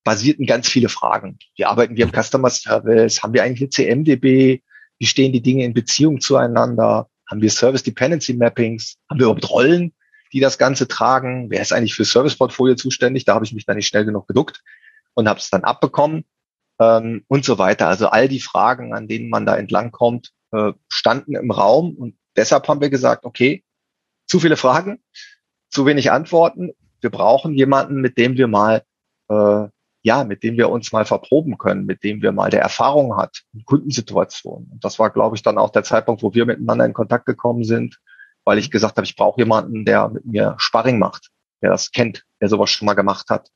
basierten 0.03 0.45
ganz 0.45 0.67
viele 0.67 0.89
Fragen. 0.89 1.39
Wie 1.55 1.65
arbeiten 1.65 1.95
wir 1.95 2.05
im 2.05 2.11
Customer 2.11 2.49
Service? 2.49 3.23
Haben 3.23 3.33
wir 3.33 3.43
eigentlich 3.43 3.71
CMDB? 3.71 4.61
Wie 4.99 5.05
stehen 5.05 5.33
die 5.33 5.41
Dinge 5.41 5.63
in 5.63 5.73
Beziehung 5.73 6.21
zueinander? 6.21 7.09
Haben 7.29 7.41
wir 7.41 7.49
Service 7.49 7.83
Dependency 7.83 8.33
Mappings? 8.33 8.97
Haben 9.09 9.19
wir 9.19 9.25
überhaupt 9.25 9.49
Rollen, 9.49 9.93
die 10.33 10.39
das 10.39 10.57
Ganze 10.57 10.87
tragen? 10.87 11.49
Wer 11.49 11.61
ist 11.61 11.71
eigentlich 11.71 11.95
für 11.95 12.05
Service 12.05 12.35
Portfolio 12.35 12.75
zuständig? 12.75 13.25
Da 13.25 13.35
habe 13.35 13.45
ich 13.45 13.53
mich 13.53 13.65
dann 13.65 13.77
nicht 13.77 13.87
schnell 13.87 14.05
genug 14.05 14.27
geduckt 14.27 14.63
und 15.13 15.29
habe 15.29 15.39
es 15.39 15.49
dann 15.49 15.63
abbekommen 15.63 16.25
ähm, 16.79 17.23
und 17.27 17.45
so 17.45 17.57
weiter. 17.57 17.87
Also 17.87 18.07
all 18.07 18.27
die 18.27 18.39
Fragen, 18.39 18.93
an 18.93 19.07
denen 19.07 19.29
man 19.29 19.45
da 19.45 19.55
entlang 19.55 19.91
kommt, 19.91 20.31
äh, 20.51 20.73
standen 20.89 21.35
im 21.35 21.51
Raum 21.51 21.95
und 21.95 22.17
deshalb 22.35 22.67
haben 22.67 22.81
wir 22.81 22.89
gesagt, 22.89 23.25
okay, 23.25 23.63
zu 24.25 24.39
viele 24.39 24.57
Fragen, 24.57 25.03
zu 25.69 25.85
wenig 25.85 26.11
Antworten. 26.11 26.71
Wir 27.01 27.11
brauchen 27.11 27.53
jemanden, 27.53 28.01
mit 28.01 28.17
dem 28.17 28.37
wir 28.37 28.47
mal 28.47 28.83
äh, 29.29 29.67
ja, 30.03 30.25
mit 30.25 30.43
dem 30.43 30.57
wir 30.57 30.69
uns 30.69 30.91
mal 30.91 31.05
verproben 31.05 31.57
können, 31.57 31.85
mit 31.85 32.03
dem 32.03 32.21
wir 32.21 32.33
mal 32.33 32.49
der 32.49 32.61
Erfahrung 32.61 33.15
hat 33.15 33.43
in 33.53 33.63
Kundensituationen. 33.63 34.69
Und 34.69 34.83
das 34.83 34.99
war, 34.99 35.09
glaube 35.09 35.37
ich, 35.37 35.43
dann 35.43 35.57
auch 35.57 35.69
der 35.69 35.83
Zeitpunkt, 35.83 36.21
wo 36.21 36.33
wir 36.33 36.45
miteinander 36.45 36.85
in 36.85 36.93
Kontakt 36.93 37.25
gekommen 37.25 37.63
sind, 37.63 37.99
weil 38.45 38.57
ich 38.57 38.71
gesagt 38.71 38.97
habe, 38.97 39.05
ich 39.05 39.15
brauche 39.15 39.39
jemanden, 39.39 39.85
der 39.85 40.09
mit 40.09 40.25
mir 40.25 40.55
Sparring 40.57 40.99
macht, 40.99 41.29
der 41.61 41.71
das 41.71 41.91
kennt, 41.91 42.25
der 42.41 42.49
sowas 42.49 42.69
schon 42.69 42.85
mal 42.85 42.93
gemacht 42.93 43.29
hat. 43.29 43.49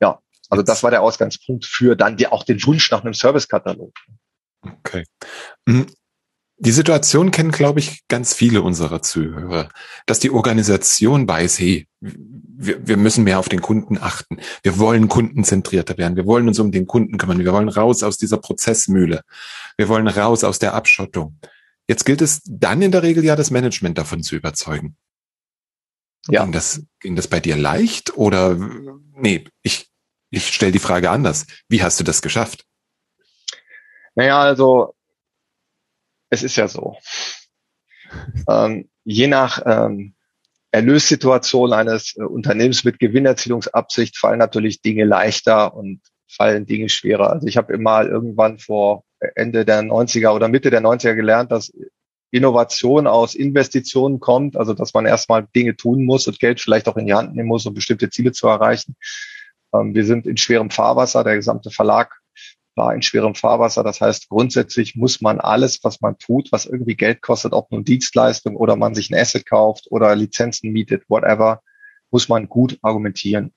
Ja, 0.00 0.20
also 0.48 0.62
das 0.62 0.82
war 0.82 0.90
der 0.90 1.02
Ausgangspunkt 1.02 1.64
für 1.64 1.96
dann 1.96 2.16
die, 2.16 2.28
auch 2.28 2.44
den 2.44 2.64
Wunsch 2.64 2.90
nach 2.90 3.02
einem 3.02 3.14
Servicekatalog. 3.14 3.92
Okay. 4.62 5.04
Hm, 5.68 5.86
die 6.56 6.72
Situation 6.72 7.32
kennen, 7.32 7.50
glaube 7.50 7.80
ich, 7.80 8.06
ganz 8.08 8.32
viele 8.32 8.62
unserer 8.62 9.02
Zuhörer, 9.02 9.68
dass 10.06 10.20
die 10.20 10.30
Organisation 10.30 11.28
weiß, 11.28 11.58
hey, 11.58 11.88
wir, 12.00 12.86
wir 12.86 12.96
müssen 12.96 13.24
mehr 13.24 13.40
auf 13.40 13.48
den 13.48 13.60
Kunden 13.60 13.98
achten. 13.98 14.38
Wir 14.62 14.78
wollen 14.78 15.08
kundenzentrierter 15.08 15.98
werden. 15.98 16.16
Wir 16.16 16.26
wollen 16.26 16.46
uns 16.46 16.60
um 16.60 16.70
den 16.70 16.86
Kunden 16.86 17.18
kümmern. 17.18 17.40
Wir 17.40 17.52
wollen 17.52 17.68
raus 17.68 18.04
aus 18.04 18.18
dieser 18.18 18.38
Prozessmühle. 18.38 19.22
Wir 19.76 19.88
wollen 19.88 20.06
raus 20.06 20.44
aus 20.44 20.60
der 20.60 20.74
Abschottung. 20.74 21.38
Jetzt 21.86 22.04
gilt 22.04 22.22
es 22.22 22.40
dann 22.44 22.82
in 22.82 22.92
der 22.92 23.02
Regel 23.02 23.24
ja, 23.24 23.36
das 23.36 23.50
Management 23.50 23.98
davon 23.98 24.22
zu 24.22 24.36
überzeugen. 24.36 24.96
Ja. 26.28 26.42
Ging 26.42 26.52
das, 26.52 26.82
ging 27.00 27.16
das 27.16 27.28
bei 27.28 27.40
dir 27.40 27.56
leicht 27.56 28.16
oder, 28.16 28.56
nee, 29.12 29.44
ich, 29.62 29.90
ich 30.30 30.48
stelle 30.48 30.72
die 30.72 30.78
Frage 30.78 31.10
anders. 31.10 31.46
Wie 31.68 31.82
hast 31.82 32.00
du 32.00 32.04
das 32.04 32.22
geschafft? 32.22 32.64
Naja, 34.14 34.40
also 34.40 34.94
es 36.30 36.42
ist 36.42 36.56
ja 36.56 36.68
so. 36.68 36.96
ähm, 38.48 38.88
je 39.04 39.26
nach 39.26 39.62
ähm, 39.66 40.14
Erlössituation 40.70 41.72
eines 41.72 42.16
äh, 42.16 42.22
Unternehmens 42.22 42.84
mit 42.84 42.98
Gewinnerzielungsabsicht 42.98 44.16
fallen 44.16 44.38
natürlich 44.38 44.80
Dinge 44.80 45.04
leichter 45.04 45.74
und 45.74 46.00
fallen 46.34 46.66
Dinge 46.66 46.88
schwerer. 46.88 47.30
Also 47.30 47.46
ich 47.46 47.56
habe 47.56 47.72
immer 47.72 48.04
irgendwann 48.04 48.58
vor 48.58 49.04
Ende 49.34 49.64
der 49.64 49.82
90er 49.82 50.30
oder 50.30 50.48
Mitte 50.48 50.70
der 50.70 50.82
90er 50.82 51.14
gelernt, 51.14 51.52
dass 51.52 51.72
Innovation 52.30 53.06
aus 53.06 53.34
Investitionen 53.34 54.18
kommt, 54.18 54.56
also 54.56 54.74
dass 54.74 54.92
man 54.92 55.06
erstmal 55.06 55.46
Dinge 55.54 55.76
tun 55.76 56.04
muss 56.04 56.26
und 56.26 56.40
Geld 56.40 56.60
vielleicht 56.60 56.88
auch 56.88 56.96
in 56.96 57.06
die 57.06 57.14
Hand 57.14 57.34
nehmen 57.34 57.48
muss, 57.48 57.64
um 57.64 57.74
bestimmte 57.74 58.10
Ziele 58.10 58.32
zu 58.32 58.48
erreichen. 58.48 58.96
Ähm, 59.72 59.94
wir 59.94 60.04
sind 60.04 60.26
in 60.26 60.36
schwerem 60.36 60.70
Fahrwasser, 60.70 61.22
der 61.22 61.36
gesamte 61.36 61.70
Verlag 61.70 62.18
war 62.76 62.94
in 62.94 63.02
schwerem 63.02 63.34
Fahrwasser. 63.34 63.84
Das 63.84 64.00
heißt, 64.00 64.28
grundsätzlich 64.28 64.96
muss 64.96 65.20
man 65.20 65.40
alles, 65.40 65.82
was 65.84 66.00
man 66.00 66.18
tut, 66.18 66.50
was 66.50 66.66
irgendwie 66.66 66.96
Geld 66.96 67.22
kostet, 67.22 67.52
ob 67.52 67.70
nun 67.70 67.84
Dienstleistung 67.84 68.56
oder 68.56 68.76
man 68.76 68.94
sich 68.94 69.10
ein 69.10 69.18
Asset 69.18 69.46
kauft 69.46 69.86
oder 69.90 70.14
Lizenzen 70.16 70.72
mietet, 70.72 71.04
whatever, 71.08 71.62
muss 72.10 72.28
man 72.28 72.48
gut 72.48 72.78
argumentieren. 72.82 73.52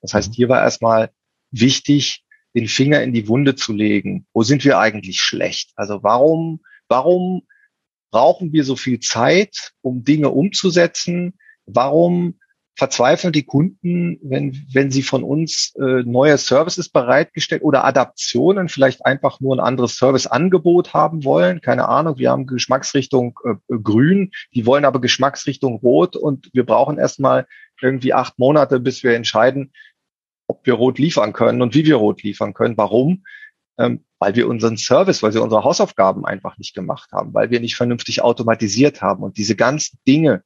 Das 0.00 0.14
heißt, 0.14 0.34
hier 0.34 0.48
war 0.48 0.62
erstmal 0.62 1.10
wichtig, 1.50 2.24
den 2.54 2.68
Finger 2.68 3.02
in 3.02 3.12
die 3.12 3.28
Wunde 3.28 3.54
zu 3.54 3.72
legen. 3.72 4.26
Wo 4.32 4.42
sind 4.42 4.64
wir 4.64 4.78
eigentlich 4.78 5.20
schlecht? 5.20 5.72
Also 5.76 6.02
warum, 6.02 6.60
warum 6.88 7.42
brauchen 8.10 8.52
wir 8.52 8.64
so 8.64 8.76
viel 8.76 9.00
Zeit, 9.00 9.72
um 9.82 10.04
Dinge 10.04 10.30
umzusetzen? 10.30 11.34
Warum 11.66 12.38
verzweifeln 12.76 13.32
die 13.32 13.44
Kunden, 13.44 14.18
wenn, 14.22 14.66
wenn 14.72 14.90
sie 14.90 15.02
von 15.02 15.24
uns 15.24 15.74
äh, 15.76 16.02
neue 16.02 16.36
Services 16.36 16.90
bereitgestellt 16.90 17.62
oder 17.62 17.84
Adaptionen, 17.84 18.68
vielleicht 18.68 19.04
einfach 19.04 19.40
nur 19.40 19.56
ein 19.56 19.60
anderes 19.60 19.96
Serviceangebot 19.96 20.92
haben 20.92 21.24
wollen. 21.24 21.62
Keine 21.62 21.88
Ahnung, 21.88 22.18
wir 22.18 22.30
haben 22.30 22.46
Geschmacksrichtung 22.46 23.38
äh, 23.44 23.54
grün, 23.82 24.30
die 24.54 24.66
wollen 24.66 24.84
aber 24.84 25.00
Geschmacksrichtung 25.00 25.76
rot 25.76 26.16
und 26.16 26.50
wir 26.52 26.66
brauchen 26.66 26.98
erstmal 26.98 27.46
irgendwie 27.80 28.12
acht 28.12 28.38
Monate, 28.38 28.78
bis 28.78 29.02
wir 29.02 29.14
entscheiden, 29.14 29.72
ob 30.46 30.66
wir 30.66 30.74
rot 30.74 30.98
liefern 30.98 31.32
können 31.32 31.62
und 31.62 31.74
wie 31.74 31.84
wir 31.84 31.96
rot 31.96 32.22
liefern 32.22 32.54
können. 32.54 32.76
Warum? 32.76 33.24
Ähm, 33.78 34.04
weil 34.18 34.34
wir 34.34 34.48
unseren 34.48 34.76
Service, 34.76 35.22
weil 35.22 35.34
wir 35.34 35.42
unsere 35.42 35.64
Hausaufgaben 35.64 36.24
einfach 36.24 36.56
nicht 36.56 36.74
gemacht 36.74 37.12
haben, 37.12 37.34
weil 37.34 37.50
wir 37.50 37.60
nicht 37.60 37.76
vernünftig 37.76 38.22
automatisiert 38.22 39.02
haben 39.02 39.22
und 39.22 39.36
diese 39.36 39.56
ganzen 39.56 39.98
Dinge 40.06 40.42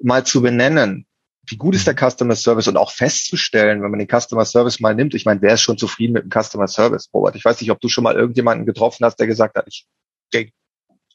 mal 0.00 0.24
zu 0.24 0.40
benennen, 0.40 1.06
wie 1.48 1.56
gut 1.56 1.74
ist 1.74 1.86
der 1.86 1.94
mhm. 1.94 2.10
Customer 2.10 2.36
Service 2.36 2.68
und 2.68 2.76
auch 2.76 2.90
festzustellen, 2.90 3.82
wenn 3.82 3.90
man 3.90 4.00
den 4.00 4.08
Customer 4.08 4.44
Service 4.44 4.80
mal 4.80 4.94
nimmt. 4.94 5.14
Ich 5.14 5.24
meine, 5.24 5.42
wer 5.42 5.54
ist 5.54 5.62
schon 5.62 5.78
zufrieden 5.78 6.14
mit 6.14 6.24
dem 6.24 6.42
Customer 6.42 6.66
Service, 6.66 7.08
Robert? 7.12 7.36
Ich 7.36 7.44
weiß 7.44 7.60
nicht, 7.60 7.70
ob 7.70 7.80
du 7.80 7.88
schon 7.88 8.04
mal 8.04 8.14
irgendjemanden 8.14 8.66
getroffen 8.66 9.04
hast, 9.04 9.16
der 9.16 9.26
gesagt 9.26 9.56
hat, 9.56 9.66
ich 9.68 9.86
der 10.32 10.46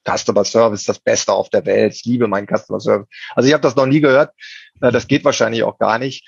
Customer 0.08 0.46
Service 0.46 0.82
ist 0.82 0.90
das 0.90 1.00
Beste 1.00 1.34
auf 1.34 1.50
der 1.50 1.66
Welt. 1.66 1.94
Ich 1.94 2.06
liebe 2.06 2.28
meinen 2.28 2.48
Customer 2.48 2.80
Service. 2.80 3.08
Also 3.36 3.48
ich 3.48 3.54
habe 3.54 3.62
das 3.62 3.76
noch 3.76 3.86
nie 3.86 4.00
gehört. 4.00 4.34
Äh, 4.82 4.92
das 4.92 5.08
geht 5.08 5.26
wahrscheinlich 5.26 5.64
auch 5.64 5.78
gar 5.78 6.00
nicht, 6.00 6.26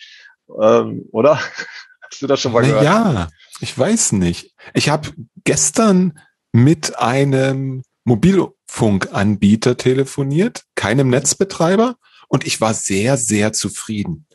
ähm, 0.61 1.05
oder? 1.11 1.39
Hast 2.01 2.21
du 2.21 2.27
das 2.27 2.41
schon 2.41 2.51
mal 2.51 2.61
gehört? 2.61 2.83
Ja, 2.83 3.29
ich 3.59 3.77
weiß 3.77 4.13
nicht. 4.13 4.53
Ich 4.73 4.89
habe 4.89 5.09
gestern 5.43 6.19
mit 6.51 6.97
einem 6.99 7.83
Mobilfunkanbieter 8.03 9.77
telefoniert, 9.77 10.63
keinem 10.75 11.09
Netzbetreiber, 11.09 11.95
und 12.27 12.45
ich 12.45 12.61
war 12.61 12.73
sehr, 12.73 13.17
sehr 13.17 13.53
zufrieden. 13.53 14.25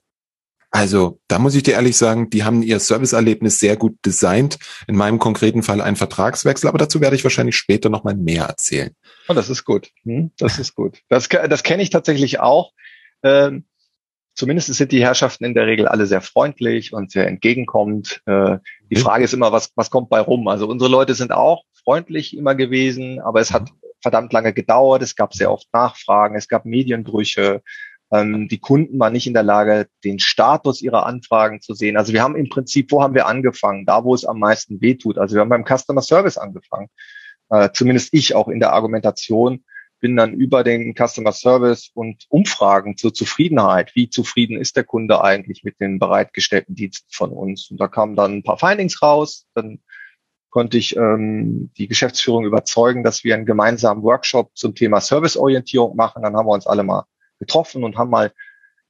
Also 0.70 1.20
da 1.28 1.38
muss 1.38 1.54
ich 1.54 1.62
dir 1.62 1.74
ehrlich 1.74 1.96
sagen, 1.96 2.28
die 2.30 2.44
haben 2.44 2.62
ihr 2.62 2.78
Serviceerlebnis 2.78 3.58
sehr 3.58 3.76
gut 3.76 3.96
designt. 4.04 4.58
In 4.86 4.96
meinem 4.96 5.18
konkreten 5.18 5.62
Fall 5.62 5.80
ein 5.80 5.96
Vertragswechsel, 5.96 6.68
aber 6.68 6.78
dazu 6.78 7.00
werde 7.00 7.16
ich 7.16 7.24
wahrscheinlich 7.24 7.56
später 7.56 7.88
noch 7.88 8.04
mal 8.04 8.14
mehr 8.14 8.44
erzählen. 8.44 8.90
Oh, 9.28 9.34
das 9.34 9.48
ist 9.48 9.64
gut. 9.64 9.90
Hm, 10.04 10.30
das 10.38 10.58
ist 10.58 10.74
gut. 10.74 11.00
Das, 11.08 11.28
das 11.28 11.62
kenne 11.62 11.82
ich 11.82 11.90
tatsächlich 11.90 12.40
auch. 12.40 12.72
Ähm, 13.22 13.64
zumindest 14.38 14.72
sind 14.72 14.92
die 14.92 15.02
Herrschaften 15.02 15.44
in 15.44 15.54
der 15.54 15.66
Regel 15.66 15.88
alle 15.88 16.06
sehr 16.06 16.20
freundlich 16.20 16.92
und 16.92 17.10
sehr 17.10 17.26
entgegenkommend. 17.26 18.22
Äh, 18.24 18.58
die 18.88 18.96
mhm. 18.96 19.00
Frage 19.00 19.24
ist 19.24 19.34
immer, 19.34 19.50
was, 19.50 19.72
was 19.74 19.90
kommt 19.90 20.08
bei 20.08 20.20
rum? 20.20 20.46
Also 20.46 20.68
unsere 20.68 20.90
Leute 20.90 21.14
sind 21.14 21.32
auch 21.32 21.64
freundlich 21.84 22.36
immer 22.36 22.54
gewesen, 22.54 23.20
aber 23.20 23.40
es 23.40 23.52
hat 23.52 23.68
verdammt 24.00 24.32
lange 24.32 24.54
gedauert. 24.54 25.02
Es 25.02 25.16
gab 25.16 25.34
sehr 25.34 25.50
oft 25.50 25.66
Nachfragen, 25.72 26.36
es 26.36 26.46
gab 26.48 26.64
Medienbrüche, 26.64 27.62
Ähm, 28.10 28.48
die 28.48 28.58
Kunden 28.58 28.98
waren 28.98 29.12
nicht 29.12 29.26
in 29.26 29.34
der 29.34 29.42
Lage, 29.42 29.86
den 30.02 30.18
Status 30.18 30.80
ihrer 30.80 31.04
Anfragen 31.04 31.60
zu 31.60 31.74
sehen. 31.74 31.96
Also 31.96 32.12
wir 32.12 32.22
haben 32.22 32.36
im 32.36 32.48
Prinzip, 32.48 32.90
wo 32.90 33.02
haben 33.02 33.14
wir 33.14 33.26
angefangen? 33.26 33.84
Da, 33.84 34.04
wo 34.04 34.14
es 34.14 34.24
am 34.24 34.38
meisten 34.38 34.80
wehtut. 34.80 35.18
Also 35.18 35.34
wir 35.34 35.40
haben 35.40 35.50
beim 35.50 35.66
Customer 35.66 36.00
Service 36.00 36.38
angefangen. 36.38 36.88
Äh, 37.50 37.70
zumindest 37.72 38.14
ich 38.14 38.34
auch 38.34 38.48
in 38.48 38.60
der 38.60 38.72
Argumentation 38.72 39.64
bin 40.00 40.16
dann 40.16 40.34
über 40.34 40.64
den 40.64 40.94
Customer 40.94 41.32
Service 41.32 41.90
und 41.94 42.24
Umfragen 42.28 42.96
zur 42.96 43.12
Zufriedenheit. 43.12 43.94
Wie 43.94 44.08
zufrieden 44.08 44.56
ist 44.56 44.76
der 44.76 44.84
Kunde 44.84 45.22
eigentlich 45.22 45.64
mit 45.64 45.80
den 45.80 45.98
bereitgestellten 45.98 46.74
Diensten 46.74 47.08
von 47.10 47.30
uns? 47.30 47.70
Und 47.70 47.80
da 47.80 47.88
kamen 47.88 48.16
dann 48.16 48.36
ein 48.38 48.42
paar 48.42 48.58
Findings 48.58 49.02
raus. 49.02 49.46
Dann 49.54 49.80
konnte 50.50 50.78
ich 50.78 50.96
ähm, 50.96 51.70
die 51.76 51.88
Geschäftsführung 51.88 52.44
überzeugen, 52.44 53.02
dass 53.02 53.24
wir 53.24 53.34
einen 53.34 53.46
gemeinsamen 53.46 54.02
Workshop 54.02 54.50
zum 54.54 54.74
Thema 54.74 55.00
Serviceorientierung 55.00 55.96
machen. 55.96 56.22
Dann 56.22 56.36
haben 56.36 56.46
wir 56.46 56.54
uns 56.54 56.66
alle 56.66 56.84
mal 56.84 57.04
getroffen 57.38 57.84
und 57.84 57.96
haben 57.96 58.10
mal 58.10 58.32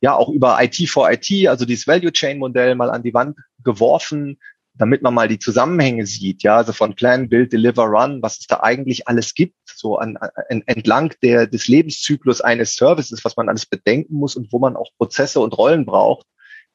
ja 0.00 0.14
auch 0.14 0.28
über 0.28 0.62
IT 0.62 0.88
for 0.88 1.10
IT, 1.10 1.48
also 1.48 1.64
dieses 1.64 1.86
Value 1.86 2.12
Chain 2.12 2.38
Modell 2.38 2.74
mal 2.74 2.90
an 2.90 3.02
die 3.02 3.14
Wand 3.14 3.36
geworfen, 3.64 4.38
damit 4.78 5.02
man 5.02 5.12
mal 5.12 5.28
die 5.28 5.40
Zusammenhänge 5.40 6.06
sieht, 6.06 6.42
ja, 6.42 6.56
also 6.56 6.72
von 6.72 6.94
Plan, 6.94 7.28
Build, 7.28 7.52
Deliver, 7.52 7.84
Run, 7.84 8.22
was 8.22 8.38
es 8.38 8.46
da 8.46 8.60
eigentlich 8.60 9.08
alles 9.08 9.34
gibt, 9.34 9.56
so 9.66 9.98
an, 9.98 10.16
an, 10.16 10.62
entlang 10.66 11.14
der, 11.22 11.46
des 11.46 11.66
Lebenszyklus 11.68 12.40
eines 12.40 12.76
Services, 12.76 13.24
was 13.24 13.36
man 13.36 13.48
alles 13.48 13.66
bedenken 13.66 14.14
muss 14.14 14.36
und 14.36 14.52
wo 14.52 14.58
man 14.60 14.76
auch 14.76 14.90
Prozesse 14.96 15.40
und 15.40 15.58
Rollen 15.58 15.84
braucht, 15.84 16.26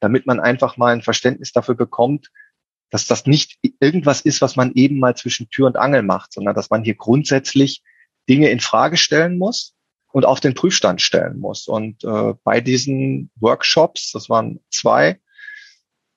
damit 0.02 0.26
man 0.26 0.42
einfach 0.42 0.76
mal 0.76 0.94
ein 0.94 1.02
Verständnis 1.02 1.54
dafür 1.54 1.76
bekommt, 1.76 2.30
dass 2.90 3.08
das 3.08 3.26
nicht 3.26 3.58
irgendwas 3.80 4.22
ist, 4.22 4.42
was 4.42 4.56
man 4.56 4.74
eben 4.74 5.00
mal 5.00 5.16
zwischen 5.16 5.50
Tür 5.50 5.68
und 5.68 5.78
Angel 5.78 6.04
macht, 6.04 6.34
sondern 6.34 6.54
dass 6.54 6.70
man 6.70 6.84
hier 6.84 6.96
grundsätzlich 6.96 7.82
Dinge 8.30 8.50
in 8.50 8.60
Frage 8.60 8.98
stellen 8.98 9.38
muss 9.38 9.76
und 10.12 10.26
auf 10.26 10.42
den 10.42 10.54
Prüfstand 10.54 11.02
stellen 11.02 11.40
muss. 11.40 11.68
Und 11.68 12.04
äh, 12.04 12.34
bei 12.44 12.62
diesen 12.62 13.32
Workshops, 13.40 14.12
das 14.12 14.30
waren 14.30 14.60
zwei, 14.70 15.20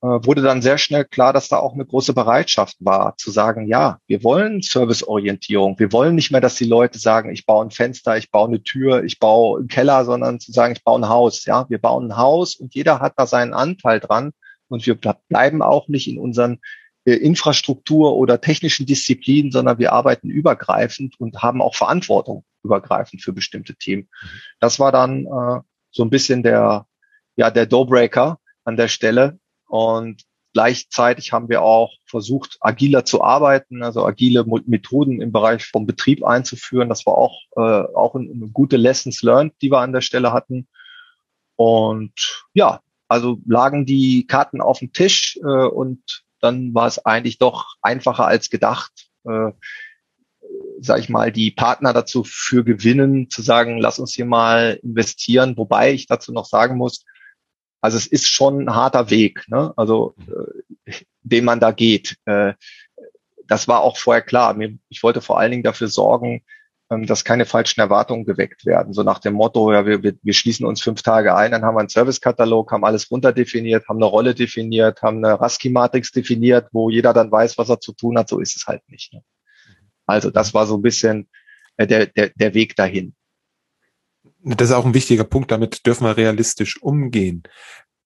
wurde 0.00 0.42
dann 0.42 0.62
sehr 0.62 0.78
schnell 0.78 1.04
klar, 1.04 1.32
dass 1.32 1.48
da 1.48 1.59
auch 1.59 1.72
eine 1.72 1.87
große 1.87 2.12
Bereitschaft 2.12 2.76
war, 2.80 3.16
zu 3.16 3.30
sagen, 3.30 3.66
ja, 3.66 3.98
wir 4.06 4.22
wollen 4.22 4.61
Serviceorientierung. 4.62 5.78
Wir 5.78 5.92
wollen 5.92 6.14
nicht 6.14 6.30
mehr, 6.30 6.40
dass 6.40 6.54
die 6.56 6.66
Leute 6.66 6.98
sagen, 6.98 7.30
ich 7.30 7.46
baue 7.46 7.64
ein 7.64 7.70
Fenster, 7.70 8.16
ich 8.16 8.30
baue 8.30 8.48
eine 8.48 8.62
Tür, 8.62 9.04
ich 9.04 9.18
baue 9.18 9.59
einen 9.59 9.68
Keller, 9.68 10.04
sondern 10.04 10.38
zu 10.38 10.52
sagen, 10.52 10.74
ich 10.76 10.85
baue 10.85 11.00
ein 11.00 11.09
Haus. 11.09 11.44
Ja, 11.46 11.66
wir 11.68 11.78
bauen 11.78 12.11
ein 12.11 12.16
Haus 12.16 12.56
und 12.56 12.74
jeder 12.74 13.00
hat 13.00 13.14
da 13.16 13.26
seinen 13.26 13.54
Anteil 13.54 14.00
dran. 14.00 14.32
Und 14.68 14.87
wir 14.87 14.96
bleiben 14.96 15.62
auch 15.62 15.88
nicht 15.88 16.09
in 16.09 16.18
unseren 16.18 16.61
äh, 17.04 17.14
Infrastruktur 17.14 18.16
oder 18.16 18.40
technischen 18.40 18.85
Disziplinen, 18.85 19.52
sondern 19.52 19.78
wir 19.78 19.92
arbeiten 19.92 20.28
übergreifend 20.28 21.18
und 21.20 21.42
haben 21.42 21.62
auch 21.62 21.76
Verantwortung 21.76 22.44
übergreifend 22.64 23.22
für 23.22 23.32
bestimmte 23.32 23.76
Themen. 23.76 24.02
Mhm. 24.02 24.28
Das 24.61 24.80
war 24.80 24.92
dann 24.92 25.24
äh, 25.24 25.61
so 25.92 26.02
ein 26.02 26.11
bisschen 26.11 26.42
der, 26.42 26.87
ja, 27.37 27.50
der 27.50 27.66
Doorbreaker 27.66 28.38
an 28.64 28.76
der 28.76 28.88
Stelle. 28.88 29.38
Und 29.66 30.22
gleichzeitig 30.52 31.33
haben 31.33 31.48
wir 31.48 31.62
auch 31.62 31.92
versucht, 32.07 32.57
agiler 32.61 33.05
zu 33.05 33.22
arbeiten, 33.22 33.83
also 33.83 34.07
agile 34.07 34.44
Methoden 34.66 35.20
im 35.20 35.33
Bereich 35.33 35.66
vom 35.66 35.87
Betrieb 35.87 36.24
einzuführen. 36.24 36.88
Das 36.88 37.05
war 37.05 37.18
auch, 37.18 37.38
äh, 37.57 37.94
auch 37.94 38.14
eine, 38.14 38.48
gute 38.52 38.76
Lessons 38.76 39.22
learned, 39.22 39.55
die 39.61 39.70
wir 39.70 39.81
an 39.81 39.92
der 39.92 40.00
Stelle 40.00 40.33
hatten. 40.33 40.66
Und 41.57 42.46
ja, 42.55 42.81
also 43.09 43.38
lagen 43.46 43.87
die 43.87 44.26
Karten 44.26 44.61
auf 44.61 44.79
dem 44.79 44.92
Tisch 44.92 45.38
äh, 45.42 45.66
und 45.66 46.24
dann 46.40 46.74
war 46.74 46.87
es 46.87 47.05
eigentlich 47.05 47.38
doch 47.38 47.74
einfacher 47.83 48.26
als 48.26 48.50
gedacht. 48.50 49.11
Äh, 49.24 49.52
sag 50.81 51.00
ich 51.00 51.09
mal, 51.09 51.33
die 51.33 51.50
Partner 51.50 51.92
dazu 51.92 52.24
für 52.24 52.64
gewinnen, 52.64 53.31
zu 53.31 53.42
sagen, 53.42 53.79
lass 53.79 53.98
uns 53.98 54.14
hier 54.14 54.26
mal 54.26 54.79
investieren. 54.83 55.57
Wobei 55.57 55.92
ich 55.92 56.07
dazu 56.07 56.33
noch 56.33 56.46
sagen 56.46 56.76
muss, 56.76 57.05
also 57.87 57.99
es 57.99 58.09
ist 58.09 58.27
schon 58.27 58.62
ein 58.62 58.75
harter 58.75 59.11
Weg, 59.11 59.44
ne? 59.46 59.72
also 59.77 60.16
äh, 60.87 60.92
den 61.22 61.44
man 61.44 61.61
da 61.61 61.70
geht. 61.70 62.16
Äh, 62.25 62.55
das 63.46 63.68
war 63.68 63.83
auch 63.83 63.96
vorher 63.96 64.22
klar. 64.22 64.59
Ich 64.88 65.05
wollte 65.05 65.20
vor 65.20 65.38
allen 65.38 65.53
Dingen 65.53 65.62
dafür 65.62 65.87
sorgen, 65.87 66.42
ähm, 66.90 67.07
dass 67.07 67.25
keine 67.25 67.46
falschen 67.46 67.81
Erwartungen 67.81 68.25
geweckt 68.25 68.66
werden. 68.66 68.92
So 68.92 69.05
nach 69.05 69.20
dem 69.20 69.35
Motto, 69.35 69.72
ja, 69.72 69.87
wir, 69.87 70.03
wir 70.03 70.35
schließen 70.35 70.66
uns 70.66 70.83
fünf 70.83 71.03
Tage 71.03 71.37
ein, 71.37 71.53
dann 71.53 71.64
haben 71.64 71.77
wir 71.77 71.79
einen 71.79 71.88
Servicekatalog, 71.88 72.72
haben 72.72 72.85
alles 72.85 73.09
runterdefiniert, 73.09 73.87
haben 73.88 73.99
eine 73.99 74.07
Rolle 74.07 74.35
definiert, 74.35 75.01
haben 75.03 75.25
eine 75.25 75.40
Rasky-Matrix 75.40 76.11
definiert, 76.11 76.66
wo 76.72 76.90
jeder 76.90 77.12
dann 77.12 77.31
weiß, 77.31 77.57
was 77.57 77.68
er 77.68 77.79
zu 77.79 77.92
tun 77.92 78.18
hat. 78.18 78.29
So 78.29 78.40
ist 78.40 78.57
es 78.57 78.66
halt 78.66 78.83
nicht. 78.88 79.12
Ne? 79.12 79.22
Also 80.07 80.31
das 80.31 80.55
war 80.55 80.66
so 80.66 80.77
ein 80.77 80.83
bisschen 80.83 81.29
äh, 81.77 81.87
der, 81.87 82.07
der, 82.07 82.31
der 82.35 82.53
Weg 82.55 82.75
dahin. 82.75 83.14
Das 84.54 84.70
ist 84.70 84.74
auch 84.74 84.87
ein 84.87 84.94
wichtiger 84.94 85.24
Punkt, 85.24 85.50
damit 85.50 85.87
dürfen 85.87 86.04
wir 86.04 86.16
realistisch 86.16 86.80
umgehen. 86.80 87.42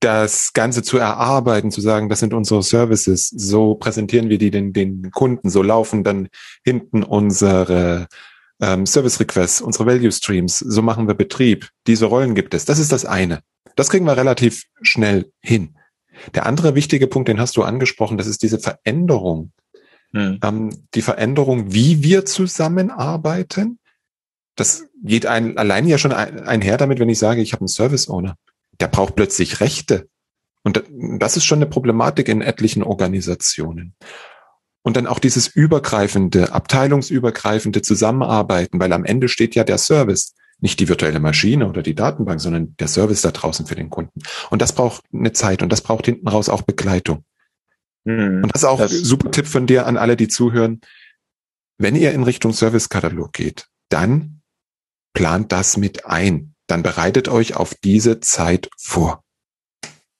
Das 0.01 0.55
Ganze 0.55 0.83
zu 0.83 0.97
erarbeiten, 0.97 1.71
zu 1.71 1.83
sagen, 1.83 2.09
das 2.09 2.21
sind 2.21 2.33
unsere 2.33 2.63
Services, 2.63 3.29
so 3.29 3.75
präsentieren 3.75 4.31
wir 4.31 4.39
die 4.39 4.51
den, 4.51 4.73
den 4.73 5.11
Kunden, 5.11 5.51
so 5.51 5.63
laufen 5.63 6.03
dann 6.03 6.29
hinten 6.65 7.03
unsere 7.03 8.09
ähm, 8.63 8.87
Service 8.87 9.21
Requests, 9.21 9.61
unsere 9.61 9.85
Value 9.85 10.11
Streams, 10.11 10.59
so 10.59 10.81
machen 10.81 11.07
wir 11.07 11.15
Betrieb. 11.15 11.69
Diese 11.87 12.07
Rollen 12.07 12.35
gibt 12.35 12.55
es. 12.55 12.65
Das 12.65 12.79
ist 12.79 12.93
das 12.93 13.05
eine. 13.05 13.41
Das 13.77 13.91
kriegen 13.91 14.07
wir 14.07 14.17
relativ 14.17 14.65
schnell 14.81 15.31
hin. 15.41 15.77
Der 16.35 16.47
andere 16.47 16.75
wichtige 16.75 17.07
Punkt, 17.07 17.29
den 17.29 17.41
hast 17.41 17.59
du 17.59 17.63
angesprochen, 17.63 18.17
das 18.17 18.27
ist 18.27 18.43
diese 18.43 18.59
Veränderung 18.59 19.53
hm. 20.13 20.39
Ähm, 20.43 20.71
die 20.95 21.03
Veränderung, 21.03 21.73
wie 21.73 22.03
wir 22.03 22.25
zusammenarbeiten, 22.25 23.79
das 24.57 24.85
geht 25.03 25.27
ein, 25.27 25.57
allein 25.57 25.87
ja 25.87 25.99
schon 25.99 26.13
ein, 26.13 26.41
einher 26.41 26.77
damit, 26.77 26.99
wenn 26.99 27.09
ich 27.09 27.19
sage, 27.19 27.41
ich 27.41 27.53
habe 27.53 27.61
einen 27.61 27.69
Service 27.69 28.09
Owner. 28.09 28.37
Der 28.81 28.89
braucht 28.89 29.17
plötzlich 29.17 29.61
Rechte. 29.61 30.09
Und 30.63 30.83
das 31.19 31.37
ist 31.37 31.45
schon 31.45 31.59
eine 31.59 31.67
Problematik 31.67 32.29
in 32.29 32.43
etlichen 32.43 32.83
Organisationen. 32.83 33.95
Und 34.83 34.97
dann 34.97 35.07
auch 35.07 35.19
dieses 35.19 35.49
übergreifende, 35.49 36.53
abteilungsübergreifende 36.53 37.83
Zusammenarbeiten, 37.83 38.81
weil 38.81 38.93
am 38.93 39.05
Ende 39.05 39.29
steht 39.29 39.55
ja 39.55 39.65
der 39.65 39.79
Service, 39.79 40.35
nicht 40.61 40.81
die 40.81 40.89
virtuelle 40.89 41.21
Maschine 41.21 41.69
oder 41.69 41.83
die 41.83 41.95
Datenbank, 41.95 42.41
sondern 42.41 42.77
der 42.79 42.89
Service 42.89 43.23
da 43.23 43.31
draußen 43.31 43.67
für 43.67 43.75
den 43.75 43.91
Kunden. 43.91 44.21
Und 44.51 44.61
das 44.61 44.75
braucht 44.75 45.05
eine 45.13 45.33
Zeit 45.33 45.63
und 45.63 45.71
das 45.71 45.81
braucht 45.83 46.05
hinten 46.05 46.29
raus 46.29 46.49
auch 46.49 46.63
Begleitung. 46.63 47.25
Mhm. 48.05 48.43
Und 48.43 48.55
das 48.55 48.63
ist 48.63 48.69
auch 48.69 48.79
das, 48.79 48.93
ein 48.93 49.05
super 49.05 49.31
Tipp 49.31 49.47
von 49.47 49.67
dir 49.67 49.87
an 49.87 49.97
alle, 49.97 50.17
die 50.17 50.29
zuhören. 50.29 50.81
Wenn 51.79 51.97
ihr 51.97 52.13
in 52.13 52.23
Richtung 52.23 52.53
Servicekatalog 52.53 53.33
geht, 53.33 53.69
dann 53.89 54.40
plant 55.13 55.53
das 55.53 55.77
mit 55.77 56.07
ein. 56.07 56.55
Dann 56.67 56.83
bereitet 56.83 57.29
euch 57.29 57.57
auf 57.57 57.75
diese 57.75 58.21
Zeit 58.21 58.71
vor. 58.79 59.25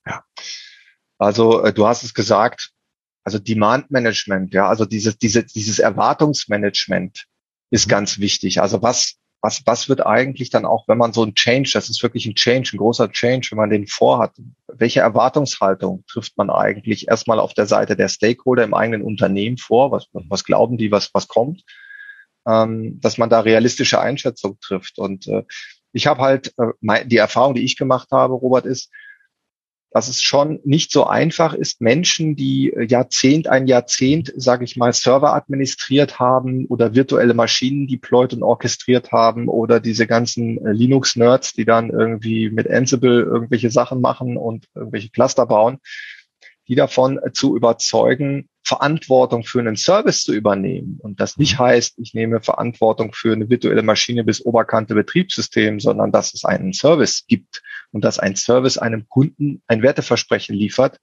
Ja. 0.07 0.25
Also 1.19 1.63
äh, 1.63 1.73
du 1.73 1.87
hast 1.87 2.03
es 2.03 2.15
gesagt, 2.15 2.73
also 3.23 3.39
Demand 3.39 3.91
Management, 3.91 4.53
ja, 4.55 4.69
also 4.69 4.85
dieses, 4.85 5.19
diese, 5.19 5.45
dieses 5.45 5.79
Erwartungsmanagement 5.79 7.27
ist 7.71 7.87
mhm. 7.87 7.91
ganz 7.91 8.19
wichtig. 8.19 8.61
Also 8.61 8.83
was 8.83 9.21
was, 9.43 9.63
was 9.67 9.89
wird 9.89 10.05
eigentlich 10.05 10.51
dann 10.51 10.67
auch, 10.67 10.87
wenn 10.87 10.99
man 10.99 11.13
so 11.13 11.25
ein 11.25 11.35
Change, 11.35 11.71
das 11.73 11.89
ist 11.89 12.03
wirklich 12.03 12.27
ein 12.27 12.35
Change, 12.35 12.71
ein 12.75 12.79
großer 12.79 13.11
Change, 13.11 13.49
wenn 13.51 13.59
man 13.59 13.71
den 13.71 13.87
vorhat, 13.87 14.33
welche 14.69 15.01
Erwartungshaltung 15.01 16.05
trifft 16.07 16.37
man 16.37 16.51
eigentlich 16.51 17.09
erstmal 17.09 17.41
auf 17.41 17.55
der 17.55 17.67
Seite 17.67 17.97
der 17.97 18.09
Stakeholder 18.09 18.65
im 18.65 18.75
eigenen 18.75 19.03
Unternehmen 19.03 19.57
vor? 19.57 19.93
Was, 19.93 20.09
was 20.13 20.45
glauben 20.45 20.77
die, 20.77 20.93
was, 20.93 21.15
was 21.15 21.29
kommt? 21.29 21.63
Ähm, 22.47 23.01
dass 23.01 23.19
man 23.19 23.29
da 23.29 23.41
realistische 23.41 24.01
Einschätzung 24.01 24.59
trifft. 24.61 24.99
Und 24.99 25.29
äh, 25.29 25.45
ich 25.93 26.07
habe 26.07 26.23
halt, 26.23 26.55
äh, 26.59 27.07
die 27.07 27.19
Erfahrung, 27.19 27.55
die 27.55 27.65
ich 27.65 27.77
gemacht 27.77 28.09
habe, 28.13 28.35
Robert, 28.35 28.67
ist, 28.67 28.91
dass 29.93 30.09
es 30.09 30.23
schon 30.23 30.61
nicht 30.65 30.93
so 30.93 31.07
einfach 31.07 31.53
ist, 31.53 31.81
Menschen, 31.81 32.37
die 32.37 32.73
äh, 32.73 32.85
Jahrzehnt, 32.85 33.49
ein 33.49 33.67
Jahrzehnt, 33.67 34.33
sage 34.37 34.65
ich 34.65 34.77
mal, 34.77 34.93
Server 34.93 35.35
administriert 35.35 36.19
haben 36.21 36.67
oder 36.67 36.95
virtuelle 36.95 37.35
Maschinen 37.35 37.89
deployed 37.89 38.33
und 38.33 38.43
orchestriert 38.43 39.11
haben 39.11 39.49
oder 39.49 39.81
diese 39.81 40.07
ganzen 40.07 40.65
äh, 40.65 40.73
Linux-Nerds, 40.73 41.55
die 41.55 41.65
dann 41.65 41.91
irgendwie 41.91 42.51
mit 42.51 42.71
Ansible 42.71 43.23
irgendwelche 43.23 43.71
Sachen 43.71 44.01
machen 44.01 44.37
und 44.37 44.67
irgendwelche 44.75 45.11
Cluster 45.11 45.47
bauen, 45.47 45.79
die 46.71 46.77
davon 46.77 47.19
äh, 47.19 47.33
zu 47.33 47.57
überzeugen, 47.57 48.49
Verantwortung 48.63 49.43
für 49.43 49.59
einen 49.59 49.77
Service 49.77 50.23
zu 50.23 50.33
übernehmen. 50.33 51.01
Und 51.03 51.19
das 51.19 51.37
nicht 51.37 51.59
heißt, 51.59 51.99
ich 51.99 52.15
nehme 52.15 52.41
Verantwortung 52.41 53.13
für 53.13 53.33
eine 53.33 53.51
virtuelle 53.51 53.83
Maschine 53.83 54.23
bis 54.23 54.41
Oberkante 54.47 54.95
Betriebssystem, 54.95 55.81
sondern 55.81 56.13
dass 56.13 56.33
es 56.33 56.45
einen 56.45 56.73
Service 56.73 57.25
gibt 57.27 57.63
und 57.91 58.05
dass 58.05 58.21
ein 58.21 58.37
Service 58.37 58.79
einem 58.79 59.09
Kunden 59.09 59.63
ein 59.67 59.83
Werteversprechen 59.83 60.55
liefert. 60.55 61.01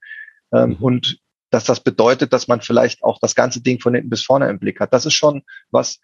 Ähm, 0.53 0.69
mhm. 0.69 0.75
Und 0.77 1.19
dass 1.49 1.65
das 1.65 1.81
bedeutet, 1.81 2.31
dass 2.31 2.47
man 2.47 2.61
vielleicht 2.61 3.03
auch 3.03 3.19
das 3.19 3.35
ganze 3.35 3.61
Ding 3.61 3.81
von 3.81 3.93
hinten 3.93 4.09
bis 4.09 4.23
vorne 4.23 4.49
im 4.49 4.59
Blick 4.59 4.79
hat. 4.79 4.93
Das 4.93 5.05
ist 5.05 5.15
schon 5.15 5.43
was, 5.69 5.99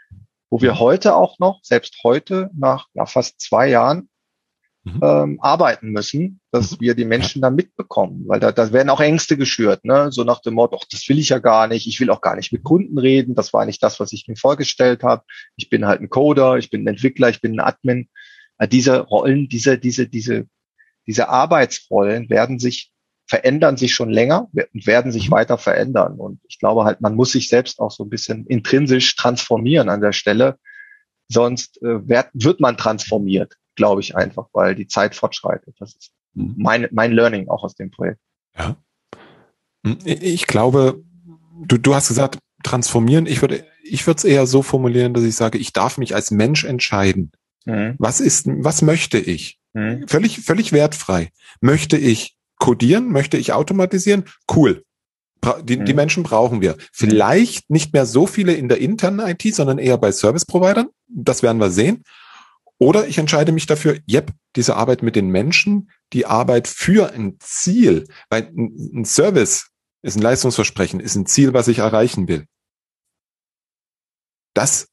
wo 0.50 0.62
wir 0.62 0.78
heute 0.78 1.16
auch 1.16 1.40
noch, 1.40 1.62
selbst 1.64 1.96
heute 2.04 2.50
nach 2.54 2.88
ja, 2.94 3.06
fast 3.06 3.40
zwei 3.40 3.70
Jahren, 3.70 4.10
mhm. 4.84 5.00
ähm, 5.02 5.40
arbeiten 5.42 5.90
müssen, 5.90 6.40
dass 6.52 6.72
mhm. 6.72 6.82
wir 6.82 6.96
die 6.96 7.06
Menschen 7.06 7.42
da 7.42 7.50
mitbekommen, 7.50 8.24
weil 8.28 8.40
da, 8.40 8.52
da 8.52 8.72
werden 8.72 8.90
auch 8.90 9.02
Ängste 9.02 9.38
geschürt, 9.38 9.86
ne? 9.86 10.12
so 10.12 10.24
nach 10.24 10.42
dem 10.42 10.54
Motto, 10.54 10.80
das 10.92 11.08
will 11.10 11.20
ich 11.20 11.30
ja 11.30 11.40
gar 11.40 11.68
nicht, 11.68 11.88
ich 11.88 12.00
will 12.00 12.10
auch 12.10 12.22
gar 12.22 12.36
nicht 12.36 12.52
mit 12.52 12.64
Kunden 12.64 12.98
reden, 12.98 13.36
das 13.36 13.54
war 13.54 13.66
nicht 13.66 13.82
das, 13.82 14.00
was 14.00 14.14
ich 14.14 14.28
mir 14.28 14.36
vorgestellt 14.36 15.04
habe, 15.04 15.24
ich 15.56 15.70
bin 15.70 15.86
halt 15.86 16.02
ein 16.02 16.10
Coder, 16.10 16.58
ich 16.58 16.70
bin 16.70 16.84
ein 16.84 16.88
Entwickler, 16.88 17.30
ich 17.30 17.42
bin 17.42 17.54
ein 17.54 17.66
Admin. 17.66 18.10
Äh, 18.58 18.68
diese 18.68 19.00
Rollen, 19.00 19.50
diese, 19.50 19.78
diese, 19.78 20.08
diese 20.08 20.48
diese 21.08 21.30
Arbeitsrollen 21.30 22.30
werden 22.30 22.60
sich 22.60 22.92
verändern 23.26 23.78
sich 23.78 23.94
schon 23.94 24.10
länger 24.10 24.50
und 24.54 24.86
werden 24.86 25.12
sich 25.12 25.30
mhm. 25.30 25.34
weiter 25.34 25.58
verändern. 25.58 26.20
Und 26.20 26.42
ich 26.48 26.60
glaube 26.60 26.84
halt, 26.84 27.02
man 27.02 27.16
muss 27.16 27.32
sich 27.32 27.48
selbst 27.48 27.80
auch 27.80 27.92
so 27.92 28.04
ein 28.04 28.10
bisschen 28.10 28.46
intrinsisch 28.46 29.16
transformieren 29.16 29.90
an 29.90 30.02
der 30.02 30.12
Stelle. 30.12 30.60
Sonst 31.30 31.82
äh, 31.82 32.08
wird, 32.08 32.30
wird 32.34 32.60
man 32.60 32.78
transformiert, 32.78 33.56
glaube 33.76 34.02
ich 34.02 34.16
einfach, 34.16 34.48
weil 34.54 34.76
die 34.76 34.88
Zeit 34.88 35.16
fortschreitet. 35.16 35.76
Das 35.80 35.96
ist 35.96 36.12
mhm. 36.34 36.56
mein, 36.58 36.88
mein 36.92 37.12
Learning 37.12 37.50
auch 37.50 37.64
aus 37.64 37.76
dem 37.76 37.92
Projekt. 37.92 38.20
Ja. 38.58 38.76
Hm, 39.86 39.98
ich 40.04 40.48
glaube, 40.48 41.04
du, 41.66 41.78
du 41.78 41.96
hast 41.96 42.08
gesagt, 42.08 42.40
transformieren. 42.64 43.26
Ich 43.26 43.42
würde 43.42 43.66
ich 43.84 44.08
würde 44.08 44.18
es 44.18 44.24
eher 44.24 44.48
so 44.48 44.62
formulieren, 44.64 45.14
dass 45.14 45.24
ich 45.24 45.36
sage, 45.36 45.58
ich 45.58 45.74
darf 45.74 45.98
mich 45.98 46.16
als 46.16 46.32
Mensch 46.32 46.64
entscheiden. 46.64 47.32
Mhm. 47.66 47.96
Was 48.00 48.22
ist, 48.22 48.48
was 48.48 48.82
möchte 48.82 49.20
ich? 49.20 49.60
Mhm. 49.74 50.08
Völlig, 50.08 50.40
völlig 50.40 50.72
wertfrei. 50.72 51.30
Möchte 51.62 51.98
ich 51.98 52.36
codieren? 52.60 53.12
Möchte 53.12 53.38
ich 53.38 53.54
automatisieren? 53.54 54.26
Cool. 54.54 54.84
Die, 55.64 55.78
mhm. 55.78 55.86
die 55.86 55.94
Menschen 55.94 56.24
brauchen 56.24 56.62
wir. 56.62 56.78
Vielleicht 56.94 57.70
nicht 57.70 57.92
mehr 57.94 58.06
so 58.06 58.26
viele 58.26 58.54
in 58.54 58.70
der 58.70 58.80
internen 58.80 59.20
IT, 59.20 59.54
sondern 59.54 59.78
eher 59.78 59.98
bei 59.98 60.12
Service-Providern. 60.12 60.88
Das 61.08 61.44
werden 61.44 61.58
wir 61.58 61.70
sehen. 61.70 62.04
Oder 62.84 63.08
ich 63.08 63.18
entscheide 63.18 63.54
mich 63.54 63.66
dafür, 63.66 63.98
yep, 64.12 64.34
diese 64.58 64.76
Arbeit 64.76 65.04
mit 65.04 65.16
den 65.16 65.30
Menschen, 65.30 65.90
die 66.12 66.26
Arbeit 66.26 66.68
für 66.68 67.14
ein 67.14 67.38
Ziel, 67.40 68.06
weil 68.30 68.52
ein 68.54 69.06
Service 69.06 69.70
ist 70.02 70.18
ein 70.18 70.22
Leistungsversprechen, 70.22 71.00
ist 71.00 71.16
ein 71.16 71.26
Ziel, 71.26 71.54
was 71.54 71.70
ich 71.70 71.78
erreichen 71.78 72.28
will. 72.28 72.44
Das 74.54 74.90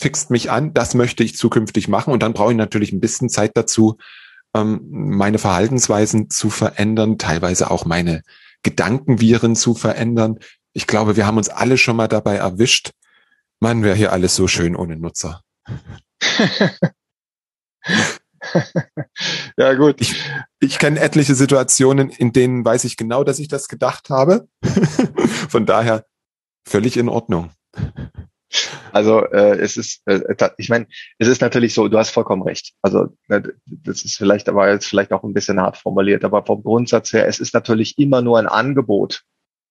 fixt 0.00 0.30
mich 0.30 0.50
an, 0.50 0.72
das 0.72 0.94
möchte 0.94 1.22
ich 1.22 1.36
zukünftig 1.36 1.88
machen 1.88 2.14
und 2.14 2.22
dann 2.22 2.32
brauche 2.32 2.52
ich 2.52 2.56
natürlich 2.56 2.92
ein 2.92 3.00
bisschen 3.00 3.28
Zeit 3.28 3.50
dazu, 3.58 3.98
ähm, 4.54 4.80
meine 4.88 5.38
Verhaltensweisen 5.38 6.30
zu 6.30 6.48
verändern, 6.48 7.18
teilweise 7.18 7.70
auch 7.70 7.84
meine 7.84 8.22
Gedankenviren 8.62 9.54
zu 9.54 9.74
verändern. 9.74 10.38
Ich 10.72 10.86
glaube, 10.86 11.14
wir 11.16 11.26
haben 11.26 11.36
uns 11.36 11.50
alle 11.50 11.76
schon 11.76 11.96
mal 11.96 12.08
dabei 12.08 12.36
erwischt. 12.36 12.92
Man 13.60 13.82
wäre 13.82 13.96
hier 13.96 14.12
alles 14.12 14.34
so 14.34 14.48
schön 14.48 14.74
ohne 14.74 14.96
Nutzer. 14.96 15.42
ja 19.56 19.74
gut. 19.74 20.00
Ich, 20.00 20.14
ich 20.60 20.78
kenne 20.78 21.00
etliche 21.00 21.34
Situationen, 21.34 22.10
in 22.10 22.32
denen 22.32 22.64
weiß 22.64 22.84
ich 22.84 22.96
genau, 22.96 23.24
dass 23.24 23.38
ich 23.38 23.48
das 23.48 23.68
gedacht 23.68 24.10
habe. 24.10 24.48
Von 25.48 25.66
daher 25.66 26.06
völlig 26.66 26.96
in 26.96 27.08
Ordnung. 27.08 27.50
Also 28.92 29.24
äh, 29.24 29.58
es 29.58 29.76
ist, 29.76 30.02
äh, 30.06 30.20
ich 30.56 30.68
meine, 30.68 30.86
es 31.18 31.26
ist 31.26 31.40
natürlich 31.40 31.74
so, 31.74 31.88
du 31.88 31.98
hast 31.98 32.10
vollkommen 32.10 32.42
recht. 32.42 32.72
Also 32.82 33.08
ne, 33.28 33.42
das 33.66 34.04
ist 34.04 34.16
vielleicht 34.16 34.48
aber 34.48 34.70
jetzt 34.70 34.86
vielleicht 34.86 35.12
auch 35.12 35.24
ein 35.24 35.34
bisschen 35.34 35.60
hart 35.60 35.76
formuliert, 35.76 36.24
aber 36.24 36.46
vom 36.46 36.62
Grundsatz 36.62 37.12
her, 37.12 37.26
es 37.26 37.40
ist 37.40 37.54
natürlich 37.54 37.98
immer 37.98 38.22
nur 38.22 38.38
ein 38.38 38.46
Angebot. 38.46 39.24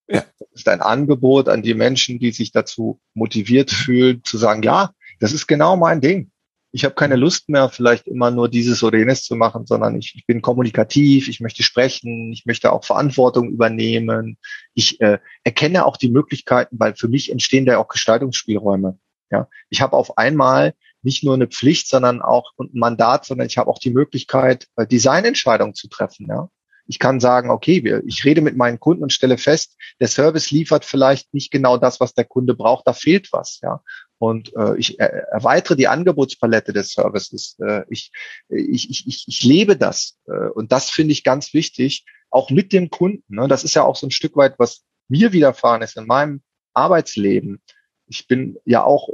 Ja. 0.09 0.25
Es 0.51 0.61
ist 0.61 0.67
ein 0.67 0.81
Angebot 0.81 1.47
an 1.47 1.61
die 1.61 1.73
Menschen, 1.73 2.19
die 2.19 2.31
sich 2.31 2.51
dazu 2.51 2.99
motiviert 3.13 3.71
fühlen, 3.71 4.21
zu 4.25 4.37
sagen, 4.37 4.61
ja, 4.61 4.91
das 5.21 5.31
ist 5.31 5.47
genau 5.47 5.77
mein 5.77 6.01
Ding 6.01 6.32
ich 6.75 6.83
habe 6.85 6.95
keine 6.95 7.15
Lust 7.17 7.49
mehr, 7.49 7.69
vielleicht 7.69 8.07
immer 8.07 8.31
nur 8.31 8.49
dieses 8.49 8.83
oder 8.83 8.97
jenes 8.97 9.23
zu 9.23 9.35
machen, 9.35 9.67
sondern 9.67 9.95
ich, 9.95 10.15
ich 10.15 10.25
bin 10.25 10.41
kommunikativ, 10.41 11.29
ich 11.29 11.39
möchte 11.39 11.61
sprechen, 11.61 12.31
ich 12.33 12.47
möchte 12.47 12.73
auch 12.73 12.83
Verantwortung 12.83 13.49
übernehmen. 13.51 14.39
Ich 14.73 14.99
äh, 14.99 15.19
erkenne 15.43 15.85
auch 15.85 15.97
die 15.97 16.09
Möglichkeiten, 16.09 16.77
weil 16.79 16.95
für 16.95 17.07
mich 17.07 17.31
entstehen 17.31 17.67
da 17.67 17.77
auch 17.77 17.89
Gestaltungsspielräume. 17.89 18.97
Ja, 19.29 19.47
ich 19.69 19.81
habe 19.81 19.95
auf 19.95 20.17
einmal 20.17 20.73
nicht 21.03 21.23
nur 21.23 21.35
eine 21.35 21.47
Pflicht, 21.47 21.87
sondern 21.87 22.23
auch 22.23 22.51
ein 22.57 22.69
Mandat, 22.73 23.25
sondern 23.25 23.45
ich 23.45 23.59
habe 23.59 23.69
auch 23.69 23.79
die 23.79 23.91
Möglichkeit, 23.91 24.67
äh, 24.75 24.87
Designentscheidungen 24.87 25.75
zu 25.75 25.89
treffen. 25.89 26.25
Ja, 26.27 26.49
ich 26.87 26.97
kann 26.97 27.19
sagen, 27.19 27.51
okay, 27.51 28.01
ich 28.07 28.25
rede 28.25 28.41
mit 28.41 28.57
meinen 28.57 28.79
Kunden 28.79 29.03
und 29.03 29.13
stelle 29.13 29.37
fest, 29.37 29.77
der 29.99 30.07
Service 30.07 30.49
liefert 30.49 30.85
vielleicht 30.85 31.33
nicht 31.35 31.51
genau 31.51 31.77
das, 31.77 31.99
was 31.99 32.15
der 32.15 32.25
Kunde 32.25 32.55
braucht, 32.55 32.87
da 32.87 32.93
fehlt 32.93 33.31
was, 33.31 33.59
ja. 33.61 33.81
Und 34.19 34.55
äh, 34.55 34.77
ich 34.77 34.99
erweitere 34.99 35.75
die 35.75 35.87
Angebotspalette 35.87 36.71
des 36.71 36.93
Services. 36.93 37.57
Äh, 37.59 37.83
ich, 37.89 38.11
ich, 38.47 38.89
ich, 38.89 39.25
ich 39.27 39.43
lebe 39.43 39.75
das. 39.75 40.17
Äh, 40.27 40.49
und 40.49 40.71
das 40.71 40.89
finde 40.89 41.11
ich 41.11 41.23
ganz 41.23 41.53
wichtig, 41.53 42.05
auch 42.29 42.49
mit 42.49 42.73
dem 42.73 42.89
Kunden. 42.89 43.35
Ne? 43.35 43.47
Das 43.47 43.63
ist 43.63 43.73
ja 43.73 43.83
auch 43.83 43.95
so 43.95 44.07
ein 44.07 44.11
Stück 44.11 44.35
weit, 44.35 44.55
was 44.57 44.83
mir 45.07 45.33
widerfahren 45.33 45.81
ist 45.81 45.97
in 45.97 46.07
meinem 46.07 46.41
Arbeitsleben. 46.73 47.61
Ich 48.07 48.27
bin 48.27 48.57
ja 48.65 48.83
auch 48.83 49.09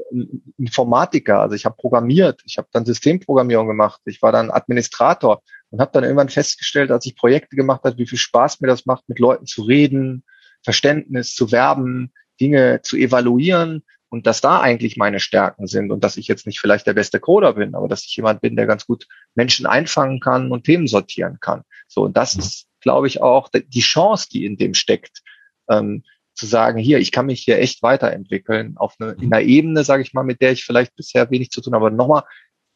Informatiker, 0.58 1.42
also 1.42 1.56
ich 1.56 1.66
habe 1.66 1.76
programmiert, 1.76 2.42
ich 2.46 2.58
habe 2.58 2.68
dann 2.72 2.86
Systemprogrammierung 2.86 3.68
gemacht, 3.68 4.02
ich 4.06 4.22
war 4.22 4.32
dann 4.32 4.50
Administrator 4.50 5.42
und 5.70 5.80
habe 5.80 5.92
dann 5.94 6.04
irgendwann 6.04 6.30
festgestellt, 6.30 6.92
als 6.92 7.06
ich 7.06 7.16
Projekte 7.16 7.56
gemacht 7.56 7.84
habe, 7.84 7.98
wie 7.98 8.08
viel 8.08 8.18
Spaß 8.18 8.62
mir 8.62 8.68
das 8.68 8.86
macht, 8.86 9.08
mit 9.08 9.20
Leuten 9.20 9.46
zu 9.46 9.62
reden, 9.64 10.24
Verständnis 10.64 11.36
zu 11.36 11.52
werben, 11.52 12.14
Dinge 12.40 12.82
zu 12.82 12.98
evaluieren 12.98 13.84
und 14.10 14.26
dass 14.28 14.42
da 14.42 14.60
eigentlich 14.60 14.98
meine 14.98 15.20
Stärken 15.20 15.68
sind 15.68 15.92
und 15.92 16.04
dass 16.04 16.18
ich 16.18 16.28
jetzt 16.28 16.48
nicht 16.48 16.60
vielleicht 16.60 16.88
der 16.88 16.94
beste 16.94 17.20
Coder 17.20 17.54
bin, 17.54 17.76
aber 17.76 17.88
dass 17.88 18.06
ich 18.06 18.16
jemand 18.16 18.42
bin, 18.42 18.56
der 18.56 18.66
ganz 18.66 18.86
gut 18.86 19.08
Menschen 19.36 19.66
einfangen 19.66 20.20
kann 20.20 20.52
und 20.52 20.64
Themen 20.64 20.88
sortieren 20.88 21.38
kann. 21.40 21.64
So, 21.88 22.04
und 22.04 22.18
das 22.18 22.36
ist, 22.36 22.68
glaube 22.82 23.08
ich, 23.08 23.22
auch 23.22 23.50
die 23.50 23.82
Chance, 23.82 24.28
die 24.32 24.46
in 24.46 24.58
dem 24.58 24.74
steckt, 24.74 25.22
ähm, 25.70 26.04
zu 26.34 26.46
sagen, 26.46 26.80
hier, 26.80 27.00
ich 27.00 27.12
kann 27.12 27.26
mich 27.26 27.42
hier 27.42 27.60
echt 27.60 27.84
weiterentwickeln 27.84 28.78
auf 28.78 28.96
eine, 29.00 29.12
in 29.12 29.32
einer 29.32 29.44
Ebene, 29.44 29.84
sage 29.84 30.04
ich 30.04 30.14
mal, 30.14 30.24
mit 30.24 30.42
der 30.42 30.54
ich 30.54 30.64
vielleicht 30.64 30.96
bisher 30.96 31.30
wenig 31.30 31.52
zu 31.52 31.62
tun 31.62 31.74
habe. 31.74 31.88
Aber 31.88 31.96
nochmal, 31.96 32.24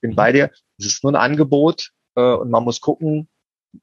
bin 0.02 0.16
bei 0.16 0.32
dir, 0.32 0.52
es 0.78 0.86
ist 0.86 1.04
nur 1.04 1.14
ein 1.14 1.32
Angebot 1.32 1.92
äh, 2.16 2.22
und 2.22 2.52
man 2.52 2.64
muss 2.64 2.82
gucken, 2.82 3.30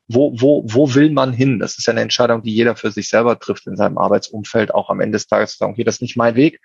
wo, 0.07 0.33
wo, 0.41 0.63
wo 0.67 0.95
will 0.95 1.11
man 1.11 1.33
hin? 1.33 1.59
Das 1.59 1.79
ist 1.79 1.87
ja 1.87 1.93
eine 1.93 2.03
Entscheidung, 2.03 2.43
die 2.43 2.55
jeder 2.55 2.77
für 2.77 2.93
sich 2.93 3.09
selber 3.09 3.39
trifft 3.39 3.67
in 3.67 3.77
seinem 3.77 3.99
Arbeitsumfeld, 3.99 4.73
auch 4.73 4.89
am 4.91 5.01
Ende 5.01 5.17
des 5.17 5.27
Tages 5.27 5.53
zu 5.53 5.59
sagen, 5.59 5.73
okay, 5.73 5.83
das 5.83 5.97
ist 5.97 6.03
nicht 6.03 6.17
mein 6.17 6.37
Weg, 6.37 6.61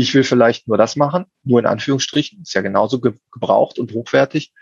ich 0.00 0.14
will 0.14 0.24
vielleicht 0.24 0.68
nur 0.68 0.78
das 0.78 0.96
machen, 0.96 1.26
nur 1.44 1.60
in 1.60 1.66
Anführungsstrichen, 1.66 2.42
ist 2.42 2.54
ja 2.54 2.62
genauso 2.62 3.00
ge 3.00 3.14
gebraucht 3.32 3.78
und 3.78 3.92
hochwertig. 3.92 4.52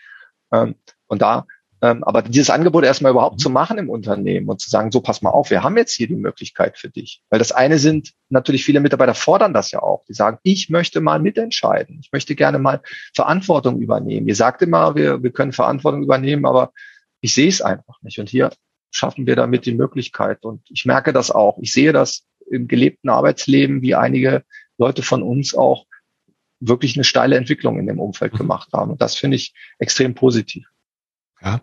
Ähm, 0.53 0.77
und 1.07 1.23
da, 1.23 1.47
ähm, 1.83 2.05
aber 2.05 2.23
dieses 2.23 2.51
Angebot 2.51 2.85
erstmal 2.85 3.13
überhaupt 3.13 3.41
zu 3.41 3.51
machen 3.51 3.77
im 3.79 3.91
Unternehmen 3.91 4.49
und 4.49 4.61
zu 4.61 4.71
sagen, 4.71 4.91
so 4.91 5.01
pass 5.01 5.21
mal 5.21 5.31
auf, 5.31 5.51
wir 5.51 5.63
haben 5.63 5.77
jetzt 5.77 5.93
hier 5.93 6.09
die 6.09 6.17
Möglichkeit 6.17 6.79
für 6.79 6.89
dich. 6.89 7.23
Weil 7.29 7.39
das 7.39 7.53
eine 7.53 7.79
sind, 7.79 8.13
natürlich 8.31 8.65
viele 8.65 8.81
Mitarbeiter 8.81 9.15
fordern 9.15 9.53
das 9.53 9.71
ja 9.71 9.83
auch. 9.83 10.05
Die 10.07 10.15
sagen, 10.15 10.39
ich 10.43 10.71
möchte 10.71 11.01
mal 11.01 11.21
mitentscheiden. 11.21 11.99
Ich 12.01 12.11
möchte 12.13 12.35
gerne 12.35 12.59
mal 12.59 12.81
Verantwortung 13.15 13.81
übernehmen. 13.81 14.27
Ihr 14.27 14.37
sagt 14.37 14.63
immer, 14.63 14.95
wir, 14.95 15.23
wir 15.23 15.33
können 15.33 15.53
Verantwortung 15.53 16.03
übernehmen, 16.03 16.47
aber 16.47 16.73
ich 17.21 17.35
sehe 17.35 17.49
es 17.49 17.61
einfach 17.61 18.01
nicht. 18.03 18.19
Und 18.19 18.31
hier 18.31 18.51
schaffen 18.91 19.27
wir 19.27 19.37
damit 19.37 19.67
die 19.67 19.75
Möglichkeit. 19.75 20.45
Und 20.45 20.63
ich 20.71 20.87
merke 20.87 21.13
das 21.13 21.31
auch. 21.31 21.59
Ich 21.61 21.73
sehe 21.73 21.93
das 21.93 22.25
im 22.51 22.69
gelebten 22.69 23.11
Arbeitsleben, 23.11 23.83
wie 23.83 23.95
einige 23.95 24.45
Leute 24.79 25.03
von 25.03 25.23
uns 25.23 25.55
auch 25.55 25.87
wirklich 26.61 26.97
eine 26.97 27.05
steile 27.05 27.37
Entwicklung 27.37 27.79
in 27.79 27.87
dem 27.87 28.01
Umfeld 28.01 28.33
mhm. 28.35 28.39
gemacht 28.39 28.73
haben. 28.73 28.93
Und 28.93 29.03
das 29.03 29.17
finde 29.17 29.37
ich 29.37 29.55
extrem 29.79 30.15
positiv. 30.15 30.67
Ja. 31.41 31.61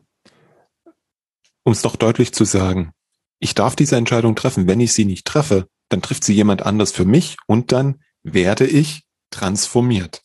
Um 1.63 1.71
es 1.71 1.81
doch 1.81 1.95
deutlich 1.95 2.33
zu 2.33 2.43
sagen, 2.45 2.91
ich 3.39 3.55
darf 3.55 3.75
diese 3.75 3.95
Entscheidung 3.95 4.35
treffen. 4.35 4.67
Wenn 4.67 4.79
ich 4.79 4.93
sie 4.93 5.05
nicht 5.05 5.25
treffe, 5.25 5.67
dann 5.89 6.01
trifft 6.01 6.23
sie 6.23 6.33
jemand 6.33 6.65
anders 6.65 6.91
für 6.91 7.05
mich 7.05 7.37
und 7.47 7.71
dann 7.71 8.01
werde 8.23 8.65
ich 8.65 9.03
transformiert. 9.31 10.21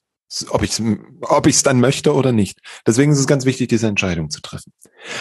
Ob 0.50 0.62
ich 0.62 0.72
es 0.72 0.82
ob 1.22 1.46
ich's 1.46 1.62
dann 1.62 1.80
möchte 1.80 2.14
oder 2.14 2.32
nicht. 2.32 2.60
Deswegen 2.86 3.12
ist 3.12 3.18
es 3.18 3.26
ganz 3.26 3.44
wichtig, 3.44 3.68
diese 3.68 3.86
Entscheidung 3.86 4.28
zu 4.28 4.40
treffen. 4.42 4.72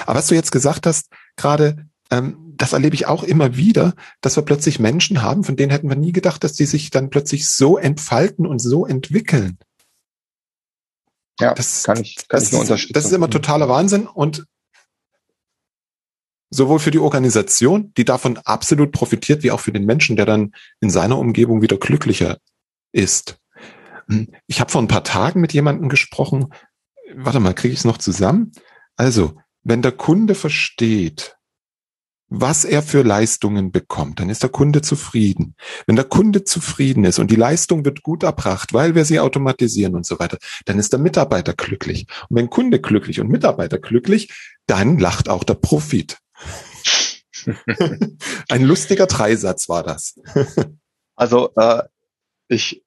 Aber 0.06 0.20
was 0.20 0.28
du 0.28 0.36
jetzt 0.36 0.52
gesagt 0.52 0.86
hast, 0.86 1.08
gerade 1.38 1.88
das 2.10 2.74
erlebe 2.74 2.96
ich 2.96 3.06
auch 3.06 3.24
immer 3.24 3.56
wieder, 3.58 3.94
dass 4.22 4.36
wir 4.36 4.44
plötzlich 4.44 4.80
Menschen 4.80 5.22
haben, 5.22 5.44
von 5.44 5.56
denen 5.56 5.72
hätten 5.72 5.90
wir 5.90 5.96
nie 5.96 6.12
gedacht, 6.12 6.44
dass 6.44 6.54
die 6.54 6.66
sich 6.66 6.90
dann 6.90 7.10
plötzlich 7.10 7.50
so 7.50 7.78
entfalten 7.78 8.46
und 8.46 8.60
so 8.60 8.86
entwickeln. 8.86 9.58
Ja, 11.40 11.54
das 11.54 11.84
kann 11.84 12.02
ich, 12.02 12.16
kann 12.16 12.40
das, 12.40 12.46
ich 12.46 12.52
nur 12.52 12.62
unterstützen. 12.62 12.94
Das 12.94 13.06
ist 13.06 13.12
immer 13.12 13.30
totaler 13.30 13.70
Wahnsinn 13.70 14.08
und 14.08 14.46
sowohl 16.50 16.80
für 16.80 16.92
die 16.92 17.00
Organisation, 17.00 17.94
die 17.96 18.06
davon 18.06 18.38
absolut 18.38 18.92
profitiert, 18.92 19.44
wie 19.44 19.52
auch 19.52 19.60
für 19.60 19.72
den 19.72 19.86
Menschen, 19.86 20.16
der 20.16 20.26
dann 20.26 20.54
in 20.80 20.90
seiner 20.90 21.18
Umgebung 21.18 21.62
wieder 21.62 21.78
glücklicher 21.78 22.38
ist. 22.92 23.38
Hm, 24.08 24.30
ich 24.48 24.60
habe 24.60 24.72
vor 24.72 24.82
ein 24.82 24.88
paar 24.88 25.04
Tagen 25.04 25.42
mit 25.42 25.54
jemandem 25.54 25.90
gesprochen. 25.90 26.54
Warte 27.14 27.40
mal, 27.40 27.54
kriege 27.54 27.74
ich 27.74 27.80
es 27.80 27.86
noch 27.86 27.98
zusammen? 27.98 28.54
Also, 28.96 29.38
wenn 29.64 29.82
der 29.82 29.92
Kunde 29.92 30.34
versteht, 30.34 31.37
was 32.30 32.66
er 32.66 32.84
für 32.84 33.04
Leistungen 33.04 33.72
bekommt, 33.72 34.20
dann 34.20 34.30
ist 34.30 34.44
der 34.44 34.50
Kunde 34.50 34.82
zufrieden. 34.82 35.56
Wenn 35.86 35.96
der 35.96 36.06
Kunde 36.06 36.44
zufrieden 36.44 37.06
ist 37.06 37.20
und 37.20 37.32
die 37.32 37.36
Leistung 37.36 37.86
wird 37.86 38.04
gut 38.04 38.24
erbracht, 38.24 38.74
weil 38.74 38.96
wir 38.96 39.06
sie 39.06 39.20
automatisieren 39.20 39.96
und 39.96 40.06
so 40.06 40.20
weiter, 40.20 40.38
dann 40.66 40.78
ist 40.78 40.92
der 40.92 41.00
Mitarbeiter 41.00 41.54
glücklich. 41.54 42.08
Und 42.30 42.38
wenn 42.38 42.50
Kunde 42.50 42.82
glücklich 42.82 43.22
und 43.22 43.30
Mitarbeiter 43.30 43.80
glücklich, 43.80 44.34
dann 44.66 45.00
lacht 45.00 45.30
auch 45.30 45.44
der 45.44 45.56
Profit. 45.56 46.18
Ein 48.50 48.64
lustiger 48.64 49.08
Dreisatz 49.08 49.70
war 49.70 49.84
das. 49.84 50.20
also 51.16 51.52
äh, 51.56 51.84
ich 52.50 52.84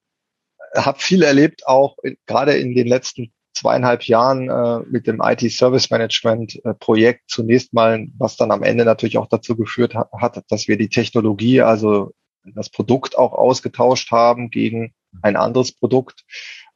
habe 0.76 1.00
viel 1.00 1.22
erlebt, 1.22 1.66
auch 1.66 1.96
in, 2.02 2.16
gerade 2.26 2.56
in 2.58 2.74
den 2.74 2.86
letzten 2.86 3.32
zweieinhalb 3.60 4.04
Jahren 4.04 4.48
äh, 4.48 4.80
mit 4.88 5.06
dem 5.06 5.20
IT 5.22 5.50
Service 5.52 5.90
Management 5.90 6.64
äh, 6.64 6.74
Projekt 6.74 7.30
zunächst 7.30 7.74
mal, 7.74 8.06
was 8.16 8.36
dann 8.36 8.50
am 8.50 8.62
Ende 8.62 8.84
natürlich 8.84 9.18
auch 9.18 9.28
dazu 9.28 9.56
geführt 9.56 9.94
hat, 9.94 10.10
hat, 10.12 10.42
dass 10.48 10.66
wir 10.66 10.78
die 10.78 10.88
Technologie, 10.88 11.60
also 11.60 12.14
das 12.44 12.70
Produkt 12.70 13.18
auch 13.18 13.32
ausgetauscht 13.32 14.10
haben 14.10 14.50
gegen 14.50 14.94
ein 15.20 15.36
anderes 15.36 15.72
Produkt. 15.72 16.24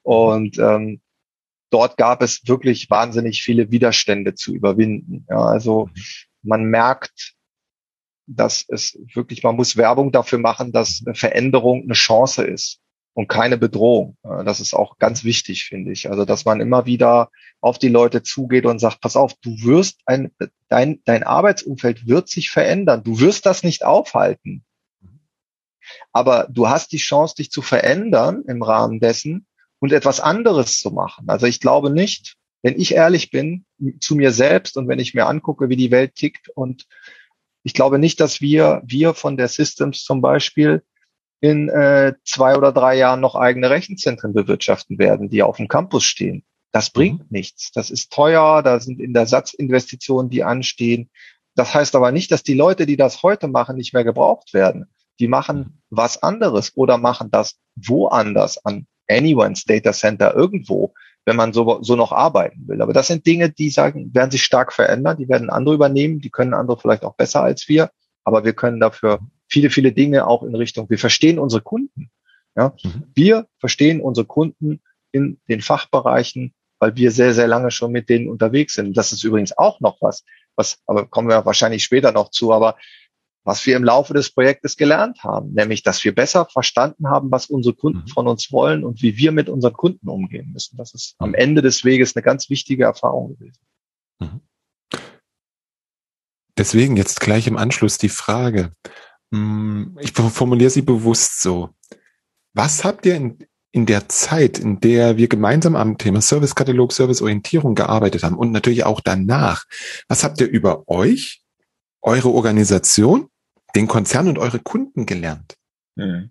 Und 0.03 0.59
ähm, 0.59 1.01
dort 1.71 1.97
gab 1.97 2.23
es 2.23 2.47
wirklich 2.47 2.91
wahnsinnig 2.91 3.43
viele 3.43 3.71
Widerstände 3.71 4.35
zu 4.35 4.55
überwinden. 4.55 5.27
Ja, 5.31 5.39
also 5.39 5.89
man 6.43 6.65
merkt, 6.65 7.33
dass 8.27 8.65
es 8.69 8.99
wirklich, 9.15 9.43
man 9.43 9.57
muss 9.57 9.77
Werbung 9.79 10.13
dafür 10.13 10.39
machen, 10.39 10.73
dass 10.73 11.03
Veränderung 11.15 11.85
eine 11.85 11.95
Chance 11.95 12.45
ist 12.45 12.84
und 13.15 13.29
keine 13.29 13.57
Bedrohung. 13.57 14.17
Das 14.23 14.61
ist 14.61 14.75
auch 14.75 14.99
ganz 14.99 15.25
wichtig, 15.25 15.65
finde 15.65 15.93
ich. 15.93 16.11
Also, 16.11 16.25
dass 16.25 16.45
man 16.45 16.61
immer 16.61 16.85
wieder 16.85 17.31
auf 17.61 17.79
die 17.79 17.89
Leute 17.89 18.23
zugeht 18.23 18.67
und 18.67 18.81
sagt, 18.81 19.01
pass 19.01 19.17
auf, 19.17 19.35
du 19.41 19.51
wirst 19.63 20.01
ein, 20.05 20.33
dein, 20.69 21.01
dein 21.05 21.23
Arbeitsumfeld 21.23 22.07
wird 22.07 22.29
sich 22.29 22.51
verändern. 22.51 23.05
Du 23.05 23.21
wirst 23.21 23.47
das 23.47 23.63
nicht 23.63 23.85
aufhalten. 23.85 24.65
Aber 26.13 26.49
du 26.51 26.69
hast 26.69 26.93
die 26.93 26.99
Chance, 26.99 27.37
dich 27.37 27.51
zu 27.51 27.63
verändern 27.63 28.43
im 28.47 28.63
Rahmen 28.63 29.01
dessen 29.01 29.47
und 29.79 29.93
etwas 29.93 30.21
anderes 30.21 30.81
zu 30.81 30.91
machen. 30.91 31.29
Also 31.29 31.47
ich 31.47 31.61
glaube 31.61 31.91
nicht, 31.91 32.37
wenn 32.63 32.81
ich 32.81 32.95
ehrlich 32.95 33.31
bin 33.31 33.65
zu 34.01 34.17
mir 34.17 34.33
selbst 34.33 34.77
und 34.77 34.89
wenn 34.89 34.99
ich 34.99 35.15
mir 35.15 35.27
angucke, 35.27 35.69
wie 35.69 35.77
die 35.77 35.91
Welt 35.91 36.15
tickt 36.15 36.49
und 36.49 36.87
ich 37.63 37.75
glaube 37.75 37.99
nicht, 37.99 38.21
dass 38.21 38.41
wir, 38.41 38.83
wir 38.85 39.15
von 39.15 39.37
der 39.37 39.49
Systems 39.49 40.03
zum 40.03 40.21
Beispiel 40.21 40.83
in 41.45 41.69
äh, 41.69 42.15
zwei 42.25 42.57
oder 42.57 42.73
drei 42.73 42.97
Jahren 42.97 43.21
noch 43.21 43.35
eigene 43.35 43.69
Rechenzentren 43.69 44.33
bewirtschaften 44.33 44.99
werden, 44.99 45.29
die 45.29 45.43
auf 45.43 45.59
dem 45.59 45.69
Campus 45.69 46.05
stehen. 46.05 46.43
Das 46.73 46.89
bringt 46.89 47.21
mhm. 47.21 47.27
nichts. 47.29 47.71
Das 47.71 47.91
ist 47.91 48.11
teuer, 48.11 48.63
da 48.63 48.81
sind 48.81 48.99
in 48.99 49.13
der 49.13 49.27
Satzinvestitionen, 49.27 50.31
die 50.31 50.43
anstehen. 50.43 51.11
Das 51.55 51.75
heißt 51.75 51.97
aber 51.97 52.13
nicht, 52.13 52.33
dass 52.33 52.45
die 52.45 52.55
Leute, 52.55 52.87
die 52.87 52.97
das 52.97 53.23
heute 53.23 53.47
machen, 53.47 53.77
nicht 53.77 53.93
mehr 53.93 54.05
gebraucht 54.05 54.55
werden. 54.55 54.87
Die 55.21 55.29
machen 55.29 55.59
mhm. 55.59 55.83
was 55.91 56.23
anderes 56.23 56.75
oder 56.79 56.97
machen 56.97 57.31
das 57.31 57.59
woanders 57.77 58.65
an 58.65 58.87
anyone's 59.07 59.65
Data 59.65 59.93
Center 59.93 60.35
irgendwo, 60.35 60.95
wenn 61.27 61.37
man 61.37 61.53
so, 61.53 61.83
so 61.83 61.95
noch 61.95 62.13
arbeiten 62.13 62.67
will. 62.69 62.81
Aber 62.81 62.95
das 62.95 63.09
sind 63.09 63.27
Dinge, 63.27 63.51
die 63.51 63.69
sagen, 63.69 64.15
werden 64.15 64.31
sich 64.31 64.45
stark 64.45 64.73
verändern, 64.73 65.19
die 65.19 65.29
werden 65.29 65.51
andere 65.51 65.75
übernehmen, 65.75 66.21
die 66.21 66.31
können 66.31 66.55
andere 66.55 66.79
vielleicht 66.79 67.05
auch 67.05 67.17
besser 67.17 67.43
als 67.43 67.69
wir, 67.69 67.91
aber 68.25 68.47
wir 68.47 68.55
können 68.55 68.81
dafür 68.81 69.21
viele, 69.55 69.71
viele 69.71 69.93
Dinge 69.93 70.27
auch 70.27 70.43
in 70.43 70.57
Richtung, 70.57 70.91
wir 70.91 70.99
verstehen 70.99 71.39
unsere 71.39 71.63
Kunden. 71.63 72.11
Ja? 72.57 72.75
Mhm. 72.83 73.05
Wir 73.15 73.47
verstehen 73.61 74.01
unsere 74.01 74.27
Kunden 74.27 74.83
in 75.13 75.39
den 75.49 75.61
Fachbereichen, 75.61 76.53
weil 76.81 76.97
wir 76.97 77.13
sehr, 77.13 77.35
sehr 77.35 77.47
lange 77.47 77.71
schon 77.71 77.93
mit 77.93 78.09
denen 78.09 78.29
unterwegs 78.29 78.75
sind. 78.75 78.97
Das 78.97 79.13
ist 79.13 79.23
übrigens 79.23 79.57
auch 79.57 79.79
noch 79.79 79.99
was, 80.01 80.25
was, 80.57 80.79
aber 80.87 81.07
kommen 81.07 81.29
wir 81.29 81.47
wahrscheinlich 81.47 81.85
später 81.85 82.11
noch 82.11 82.31
zu, 82.31 82.53
aber 82.53 82.77
was 83.45 83.65
wir 83.65 83.77
im 83.77 83.85
Laufe 83.85 84.13
des 84.13 84.31
Projektes 84.31 84.77
gelernt 84.77 85.23
haben, 85.23 85.53
nämlich, 85.53 85.85
dass 85.85 86.03
wir 86.03 86.15
besser 86.15 86.47
verstanden 86.47 87.09
haben, 87.09 87.31
was 87.31 87.47
unsere 87.47 87.77
Kunden 87.77 88.01
mhm. 88.01 88.09
von 88.09 88.27
uns 88.27 88.51
wollen 88.51 88.83
und 88.83 89.03
wie 89.03 89.17
wir 89.17 89.31
mit 89.31 89.49
unseren 89.49 89.75
Kunden 89.75 90.09
umgehen 90.09 90.51
müssen. 90.53 90.77
Das 90.79 90.95
ist 90.95 91.15
am 91.19 91.35
Ende 91.35 91.63
des 91.63 91.85
Weges 91.85 92.17
eine 92.17 92.25
ganz 92.25 92.51
wichtige 92.51 92.85
Erfahrung 92.85 93.37
gewesen. 93.37 93.61
Mhm. 94.19 94.41
Deswegen 96.57 96.97
jetzt 96.97 97.21
gleich 97.21 97.47
im 97.47 97.57
Anschluss 97.57 97.99
die 97.99 98.09
Frage, 98.09 98.73
ich 99.31 100.13
formuliere 100.13 100.71
sie 100.71 100.83
bewusst 100.83 101.43
so. 101.43 101.71
Was 102.53 102.85
habt 102.85 103.05
ihr 103.07 103.17
in, 103.17 103.39
in 103.73 103.87
der 103.87 104.09
Zeit, 104.09 104.59
in 104.59 104.81
der 104.81 105.17
wir 105.17 105.29
gemeinsam 105.29 105.75
am 105.75 105.99
Thema 105.99 106.21
Servicekatalog, 106.21 106.93
Serviceorientierung 106.93 107.75
gearbeitet 107.75 108.23
haben 108.23 108.37
und 108.37 108.53
natürlich 108.53 108.85
auch 108.85 109.01
danach, 109.01 109.65
was 110.09 110.23
habt 110.23 110.41
ihr 110.41 110.49
über 110.49 110.89
euch, 110.89 111.43
eure 112.01 112.31
Organisation, 112.31 113.29
den 113.75 113.89
Konzern 113.89 114.29
und 114.29 114.39
eure 114.39 114.61
Kunden 114.61 115.07
gelernt? 115.07 115.57
Hm. 115.99 116.31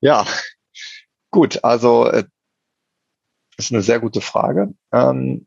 Ja, 0.00 0.26
gut, 1.30 1.64
also 1.64 2.06
äh, 2.06 2.24
ist 3.56 3.72
eine 3.72 3.82
sehr 3.82 4.00
gute 4.00 4.20
Frage. 4.20 4.74
Ähm, 4.92 5.46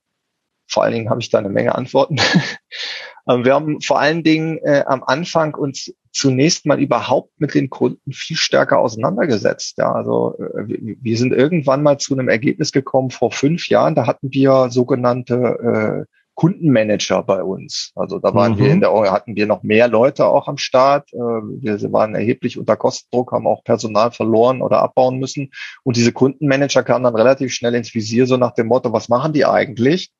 vor 0.67 0.83
allen 0.83 0.93
Dingen 0.93 1.09
habe 1.09 1.21
ich 1.21 1.29
da 1.29 1.39
eine 1.39 1.49
Menge 1.49 1.75
Antworten. 1.75 2.19
Ähm, 3.31 3.45
wir 3.45 3.53
haben 3.53 3.81
vor 3.81 3.99
allen 3.99 4.23
Dingen 4.23 4.59
äh, 4.63 4.83
am 4.85 5.03
Anfang 5.03 5.55
uns 5.55 5.93
zunächst 6.11 6.65
mal 6.65 6.79
überhaupt 6.79 7.31
mit 7.37 7.53
den 7.53 7.69
Kunden 7.69 8.11
viel 8.11 8.37
stärker 8.37 8.79
auseinandergesetzt. 8.79 9.77
Ja, 9.77 9.91
also 9.93 10.35
äh, 10.39 10.95
wir 11.01 11.17
sind 11.17 11.33
irgendwann 11.33 11.83
mal 11.83 11.97
zu 11.97 12.13
einem 12.13 12.29
Ergebnis 12.29 12.71
gekommen 12.71 13.11
vor 13.11 13.31
fünf 13.31 13.69
Jahren. 13.69 13.95
Da 13.95 14.07
hatten 14.07 14.29
wir 14.31 14.69
sogenannte 14.69 16.05
äh, 16.07 16.11
Kundenmanager 16.35 17.23
bei 17.23 17.43
uns. 17.43 17.91
Also 17.95 18.17
da 18.19 18.33
waren 18.33 18.53
mhm. 18.53 18.57
wir 18.57 18.71
in 18.71 18.79
der 18.79 18.91
hatten 19.11 19.35
wir 19.35 19.45
noch 19.45 19.63
mehr 19.63 19.87
Leute 19.87 20.25
auch 20.25 20.47
am 20.47 20.57
Start. 20.57 21.11
Äh, 21.13 21.17
wir 21.17 21.79
waren 21.91 22.15
erheblich 22.15 22.57
unter 22.57 22.75
Kostendruck, 22.75 23.31
haben 23.31 23.47
auch 23.47 23.63
Personal 23.63 24.11
verloren 24.11 24.61
oder 24.61 24.81
abbauen 24.81 25.19
müssen. 25.19 25.51
Und 25.83 25.97
diese 25.97 26.11
Kundenmanager 26.11 26.83
kamen 26.83 27.03
dann 27.03 27.15
relativ 27.15 27.53
schnell 27.53 27.75
ins 27.75 27.93
Visier, 27.93 28.25
so 28.25 28.37
nach 28.37 28.53
dem 28.53 28.67
Motto, 28.67 28.91
was 28.91 29.07
machen 29.07 29.33
die 29.33 29.45
eigentlich? 29.45 30.11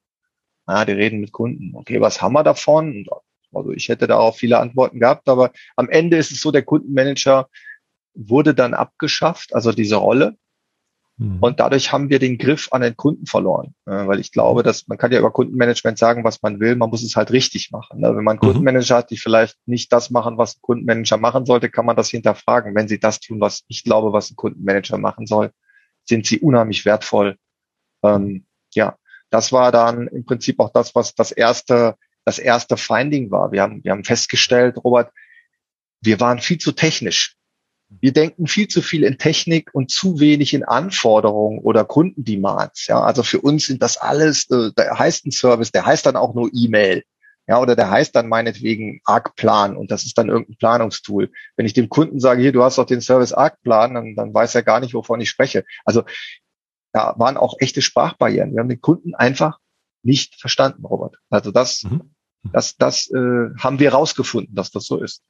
Ah, 0.66 0.86
die 0.86 0.94
reden 0.94 1.20
mit 1.20 1.32
Kunden. 1.32 1.76
Okay, 1.76 2.02
was 2.02 2.22
haben 2.22 2.34
wir 2.34 2.44
davon? 2.44 3.06
Also 3.54 3.72
ich 3.72 3.90
hätte 3.90 4.08
da 4.08 4.18
auch 4.18 4.36
viele 4.36 4.60
Antworten 4.60 5.00
gehabt, 5.00 5.28
aber 5.28 5.52
am 5.76 5.90
Ende 5.90 6.18
ist 6.18 6.32
es 6.32 6.42
so, 6.42 6.52
der 6.52 6.64
Kundenmanager 6.64 7.50
wurde 8.14 8.54
dann 8.54 8.74
abgeschafft, 8.74 9.54
also 9.54 9.72
diese 9.72 9.96
Rolle. 9.96 10.38
Mhm. 11.18 11.40
Und 11.40 11.60
dadurch 11.60 11.92
haben 11.92 12.10
wir 12.10 12.20
den 12.20 12.38
Griff 12.38 12.70
an 12.72 12.82
den 12.82 12.96
Kunden 12.96 13.26
verloren. 13.26 13.76
Weil 13.86 14.20
ich 14.20 14.32
glaube, 14.32 14.64
dass 14.64 14.88
man 14.88 14.98
kann 14.98 15.12
ja 15.12 15.20
über 15.20 15.32
Kundenmanagement 15.32 15.98
sagen, 15.98 16.24
was 16.24 16.42
man 16.42 16.60
will, 16.60 16.76
man 16.76 16.90
muss 16.90 17.04
es 17.04 17.16
halt 17.16 17.32
richtig 17.32 17.72
machen. 17.72 18.00
Ne? 18.00 18.16
Wenn 18.16 18.24
man 18.24 18.38
mhm. 18.38 18.42
Kundenmanager 18.42 18.98
hat, 18.98 19.12
die 19.12 19.18
vielleicht 19.18 19.58
nicht 19.66 19.92
das 19.92 20.10
machen, 20.10 20.38
was 20.38 20.56
ein 20.56 20.62
Kundenmanager 20.62 21.18
machen 21.18 21.46
sollte, 21.46 21.70
kann 21.70 21.86
man 21.86 21.96
das 21.96 22.10
hinterfragen. 22.10 22.76
Wenn 22.76 22.88
sie 22.88 23.00
das 23.00 23.20
tun, 23.20 23.40
was 23.40 23.64
ich 23.68 23.84
glaube, 23.84 24.14
was 24.14 24.32
ein 24.32 24.36
Kundenmanager 24.36 24.98
machen 24.98 25.26
soll, 25.26 25.52
sind 26.06 26.26
sie 26.26 26.40
unheimlich 26.40 26.86
wertvoll. 26.86 27.38
Ähm, 28.04 28.46
ja, 28.74 28.96
das 29.32 29.52
war 29.52 29.72
dann 29.72 30.08
im 30.08 30.26
Prinzip 30.26 30.60
auch 30.60 30.72
das, 30.72 30.94
was 30.94 31.16
das 31.16 31.32
erste, 31.32 31.96
das 32.26 32.38
erste 32.38 32.78
Finding 32.78 33.32
war. 33.32 33.52
Wir 33.52 33.64
haben, 33.64 33.84
wir 33.84 33.92
haben 33.92 34.04
festgestellt, 34.04 34.78
Robert, 34.84 35.12
wir 36.02 36.20
waren 36.20 36.40
viel 36.40 36.58
zu 36.58 36.74
technisch. 36.74 37.36
Wir 37.90 38.14
denken 38.14 38.48
viel 38.48 38.68
zu 38.68 38.82
viel 38.82 39.04
in 39.04 39.18
Technik 39.18 39.70
und 39.74 39.92
zu 39.92 40.20
wenig 40.20 40.54
in 40.54 40.64
Anforderungen 40.64 41.60
oder 41.60 41.84
Kundendemands. 41.84 42.88
Ja, 42.88 43.02
also 43.02 43.24
für 43.24 43.42
uns 43.42 43.66
sind 43.66 43.82
das 43.82 43.98
alles, 43.98 44.50
äh, 44.50 44.72
der 44.78 44.98
heißt 44.98 45.26
ein 45.26 45.32
Service, 45.32 45.72
der 45.72 45.86
heißt 45.86 46.06
dann 46.06 46.16
auch 46.16 46.34
nur 46.34 46.50
E-Mail. 46.54 47.04
Ja, 47.48 47.60
oder 47.60 47.76
der 47.76 47.90
heißt 47.90 48.16
dann 48.16 48.30
meinetwegen 48.30 49.02
Arc-Plan 49.04 49.76
und 49.76 49.92
das 49.92 50.06
ist 50.06 50.18
dann 50.18 50.30
irgendein 50.30 50.58
Planungstool. 50.58 51.32
Wenn 51.58 51.66
ich 51.66 51.74
dem 51.74 51.90
Kunden 51.90 52.20
sage, 52.20 52.42
hier, 52.42 52.54
du 52.54 52.64
hast 52.64 52.78
doch 52.78 52.86
den 52.86 53.02
Service 53.02 53.34
Arc-Plan, 53.34 53.94
dann, 53.94 54.16
dann 54.16 54.34
weiß 54.34 54.56
er 54.56 54.64
gar 54.64 54.80
nicht, 54.80 54.94
wovon 54.94 55.20
ich 55.20 55.30
spreche. 55.30 55.66
Also 55.84 56.04
da 56.92 57.16
waren 57.18 57.38
auch 57.38 57.56
echte 57.60 57.82
Sprachbarrieren. 57.82 58.54
Wir 58.54 58.60
haben 58.60 58.70
den 58.70 58.82
Kunden 58.82 59.16
einfach 59.16 59.60
nicht 60.04 60.40
verstanden, 60.40 60.86
Robert. 60.86 61.18
Also 61.30 61.52
das, 61.52 61.84
mhm. 61.84 62.14
das, 62.52 62.76
das 62.78 63.10
äh, 63.12 63.50
haben 63.60 63.80
wir 63.80 63.94
rausgefunden, 63.94 64.56
dass 64.56 64.72
das 64.72 64.86
so 64.86 65.02
ist. 65.02 65.22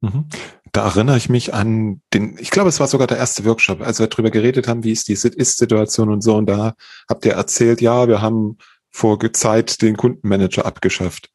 Mhm. 0.00 0.26
Da 0.72 0.86
erinnere 0.86 1.16
ich 1.16 1.28
mich 1.28 1.54
an 1.54 2.02
den, 2.12 2.36
ich 2.38 2.50
glaube, 2.50 2.68
es 2.68 2.80
war 2.80 2.88
sogar 2.88 3.06
der 3.06 3.18
erste 3.18 3.44
Workshop, 3.44 3.80
als 3.80 4.00
wir 4.00 4.06
darüber 4.08 4.30
geredet 4.30 4.68
haben, 4.68 4.84
wie 4.84 4.92
ist 4.92 5.08
die 5.08 5.12
Ist-Situation 5.12 6.10
und 6.10 6.22
so. 6.22 6.36
Und 6.36 6.46
da 6.46 6.74
habt 7.08 7.24
ihr 7.24 7.34
erzählt, 7.34 7.80
ja, 7.80 8.08
wir 8.08 8.20
haben 8.20 8.58
vor 8.90 9.18
Zeit 9.32 9.80
den 9.80 9.96
Kundenmanager 9.96 10.66
abgeschafft. 10.66 11.30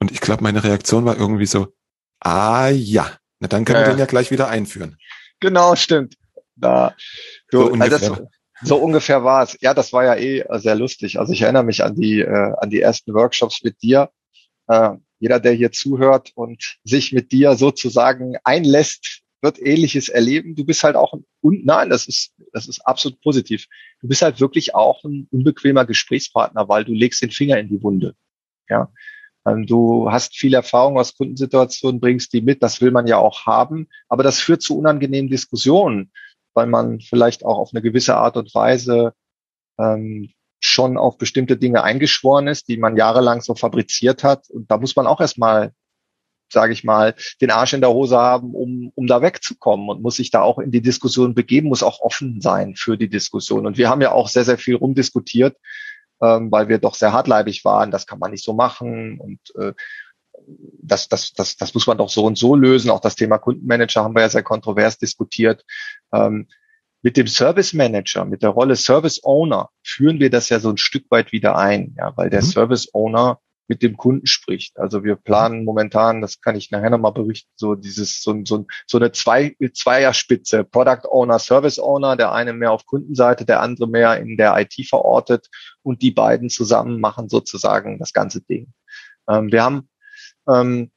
Und 0.00 0.12
ich 0.12 0.20
glaube, 0.20 0.42
meine 0.42 0.64
Reaktion 0.64 1.04
war 1.04 1.16
irgendwie 1.16 1.46
so, 1.46 1.68
ah 2.20 2.68
ja, 2.68 3.10
na 3.40 3.48
dann 3.48 3.64
können 3.64 3.80
ja. 3.80 3.86
wir 3.86 3.94
den 3.94 3.98
ja 3.98 4.06
gleich 4.06 4.30
wieder 4.30 4.48
einführen. 4.48 4.98
Genau, 5.40 5.74
stimmt. 5.76 6.16
Da, 6.56 6.94
du, 7.50 7.68
so 7.68 7.72
also 7.74 7.98
das, 7.98 8.22
so 8.62 8.76
ungefähr 8.76 9.24
war 9.24 9.42
es. 9.42 9.58
Ja, 9.60 9.74
das 9.74 9.92
war 9.92 10.04
ja 10.04 10.14
eh 10.14 10.40
äh, 10.40 10.58
sehr 10.58 10.74
lustig. 10.74 11.18
Also 11.18 11.32
ich 11.32 11.42
erinnere 11.42 11.64
mich 11.64 11.82
an 11.82 11.94
die, 11.94 12.20
äh, 12.20 12.52
an 12.56 12.70
die 12.70 12.80
ersten 12.80 13.14
Workshops 13.14 13.62
mit 13.62 13.82
dir. 13.82 14.10
Äh, 14.68 14.90
jeder, 15.18 15.40
der 15.40 15.52
hier 15.52 15.72
zuhört 15.72 16.32
und 16.34 16.78
sich 16.84 17.12
mit 17.12 17.32
dir 17.32 17.56
sozusagen 17.56 18.36
einlässt, 18.44 19.22
wird 19.42 19.60
ähnliches 19.60 20.08
erleben. 20.08 20.54
Du 20.54 20.64
bist 20.64 20.84
halt 20.84 20.96
auch 20.96 21.12
ein, 21.12 21.24
und 21.40 21.64
nein, 21.66 21.90
das 21.90 22.06
ist, 22.06 22.32
das 22.52 22.66
ist 22.66 22.80
absolut 22.80 23.20
positiv. 23.20 23.66
Du 24.00 24.08
bist 24.08 24.22
halt 24.22 24.40
wirklich 24.40 24.74
auch 24.74 25.04
ein 25.04 25.28
unbequemer 25.30 25.84
Gesprächspartner, 25.84 26.68
weil 26.68 26.84
du 26.84 26.92
legst 26.92 27.22
den 27.22 27.30
Finger 27.30 27.58
in 27.58 27.68
die 27.68 27.82
Wunde. 27.82 28.14
Ja. 28.68 28.90
Ähm, 29.46 29.66
du 29.66 30.10
hast 30.10 30.36
viel 30.36 30.54
Erfahrung 30.54 30.98
aus 30.98 31.16
Kundensituationen, 31.16 32.00
bringst 32.00 32.32
die 32.32 32.40
mit, 32.40 32.62
das 32.62 32.80
will 32.80 32.90
man 32.90 33.06
ja 33.06 33.18
auch 33.18 33.44
haben, 33.44 33.88
aber 34.08 34.22
das 34.22 34.40
führt 34.40 34.62
zu 34.62 34.78
unangenehmen 34.78 35.30
Diskussionen 35.30 36.10
weil 36.54 36.66
man 36.66 37.00
vielleicht 37.00 37.44
auch 37.44 37.58
auf 37.58 37.70
eine 37.72 37.82
gewisse 37.82 38.16
Art 38.16 38.36
und 38.36 38.54
Weise 38.54 39.12
ähm, 39.78 40.30
schon 40.60 40.96
auf 40.96 41.18
bestimmte 41.18 41.56
Dinge 41.56 41.82
eingeschworen 41.82 42.46
ist, 42.46 42.68
die 42.68 42.78
man 42.78 42.96
jahrelang 42.96 43.42
so 43.42 43.54
fabriziert 43.54 44.24
hat. 44.24 44.48
Und 44.48 44.70
da 44.70 44.78
muss 44.78 44.96
man 44.96 45.06
auch 45.06 45.20
erstmal 45.20 45.72
sage 46.54 46.72
ich 46.72 46.84
mal, 46.84 47.14
den 47.40 47.50
Arsch 47.50 47.74
in 47.74 47.82
der 47.82 47.90
Hose 47.90 48.16
haben, 48.16 48.54
um, 48.54 48.90
um 48.94 49.06
da 49.06 49.20
wegzukommen 49.20 49.90
und 49.90 50.02
muss 50.02 50.16
sich 50.16 50.30
da 50.30 50.40
auch 50.40 50.58
in 50.58 50.70
die 50.70 50.80
Diskussion 50.80 51.34
begeben, 51.34 51.68
muss 51.68 51.82
auch 51.82 52.00
offen 52.00 52.40
sein 52.40 52.76
für 52.76 52.96
die 52.96 53.08
Diskussion. 53.08 53.66
Und 53.66 53.76
wir 53.76 53.90
haben 53.90 54.00
ja 54.00 54.12
auch 54.12 54.28
sehr, 54.28 54.44
sehr 54.44 54.56
viel 54.56 54.76
rumdiskutiert, 54.76 55.56
ähm, 56.22 56.50
weil 56.50 56.68
wir 56.68 56.78
doch 56.78 56.94
sehr 56.94 57.12
hartleibig 57.12 57.64
waren. 57.64 57.90
Das 57.90 58.06
kann 58.06 58.18
man 58.18 58.30
nicht 58.30 58.44
so 58.44 58.54
machen 58.54 59.20
und 59.20 59.40
äh, 59.56 59.74
das, 60.82 61.08
das, 61.08 61.32
das, 61.32 61.56
das 61.56 61.74
muss 61.74 61.86
man 61.86 61.98
doch 61.98 62.08
so 62.08 62.24
und 62.24 62.38
so 62.38 62.54
lösen. 62.54 62.90
Auch 62.90 63.00
das 63.00 63.16
Thema 63.16 63.38
Kundenmanager 63.38 64.04
haben 64.04 64.14
wir 64.14 64.22
ja 64.22 64.28
sehr 64.28 64.42
kontrovers 64.42 64.98
diskutiert. 64.98 65.64
Ähm, 66.12 66.48
mit 67.02 67.16
dem 67.16 67.26
Service 67.26 67.74
Manager, 67.74 68.24
mit 68.24 68.42
der 68.42 68.50
Rolle 68.50 68.76
Service 68.76 69.22
Owner 69.24 69.68
führen 69.82 70.20
wir 70.20 70.30
das 70.30 70.48
ja 70.48 70.58
so 70.58 70.70
ein 70.70 70.78
Stück 70.78 71.04
weit 71.10 71.32
wieder 71.32 71.56
ein, 71.56 71.94
ja, 71.98 72.16
weil 72.16 72.30
der 72.30 72.42
mhm. 72.42 72.46
Service 72.46 72.94
Owner 72.94 73.40
mit 73.66 73.82
dem 73.82 73.96
Kunden 73.96 74.26
spricht. 74.26 74.78
Also 74.78 75.04
wir 75.04 75.16
planen 75.16 75.64
momentan, 75.64 76.20
das 76.20 76.40
kann 76.40 76.56
ich 76.56 76.70
nachher 76.70 76.90
nochmal 76.90 77.12
berichten, 77.12 77.50
so 77.56 77.74
dieses, 77.74 78.22
so, 78.22 78.38
so, 78.44 78.66
so 78.86 78.98
eine 78.98 79.12
Zwei, 79.12 79.56
Zweierspitze, 79.72 80.64
Product 80.64 81.08
Owner, 81.10 81.38
Service 81.38 81.78
Owner, 81.78 82.16
der 82.16 82.32
eine 82.32 82.52
mehr 82.52 82.72
auf 82.72 82.84
Kundenseite, 82.86 83.44
der 83.44 83.60
andere 83.60 83.88
mehr 83.88 84.18
in 84.18 84.36
der 84.36 84.58
IT 84.58 84.74
verortet 84.88 85.48
und 85.82 86.02
die 86.02 86.10
beiden 86.10 86.50
zusammen 86.50 87.00
machen 87.00 87.28
sozusagen 87.28 87.98
das 87.98 88.12
ganze 88.12 88.42
Ding. 88.42 88.72
Ähm, 89.28 89.50
wir 89.50 89.62
haben 89.62 89.88
ähm, 90.48 90.90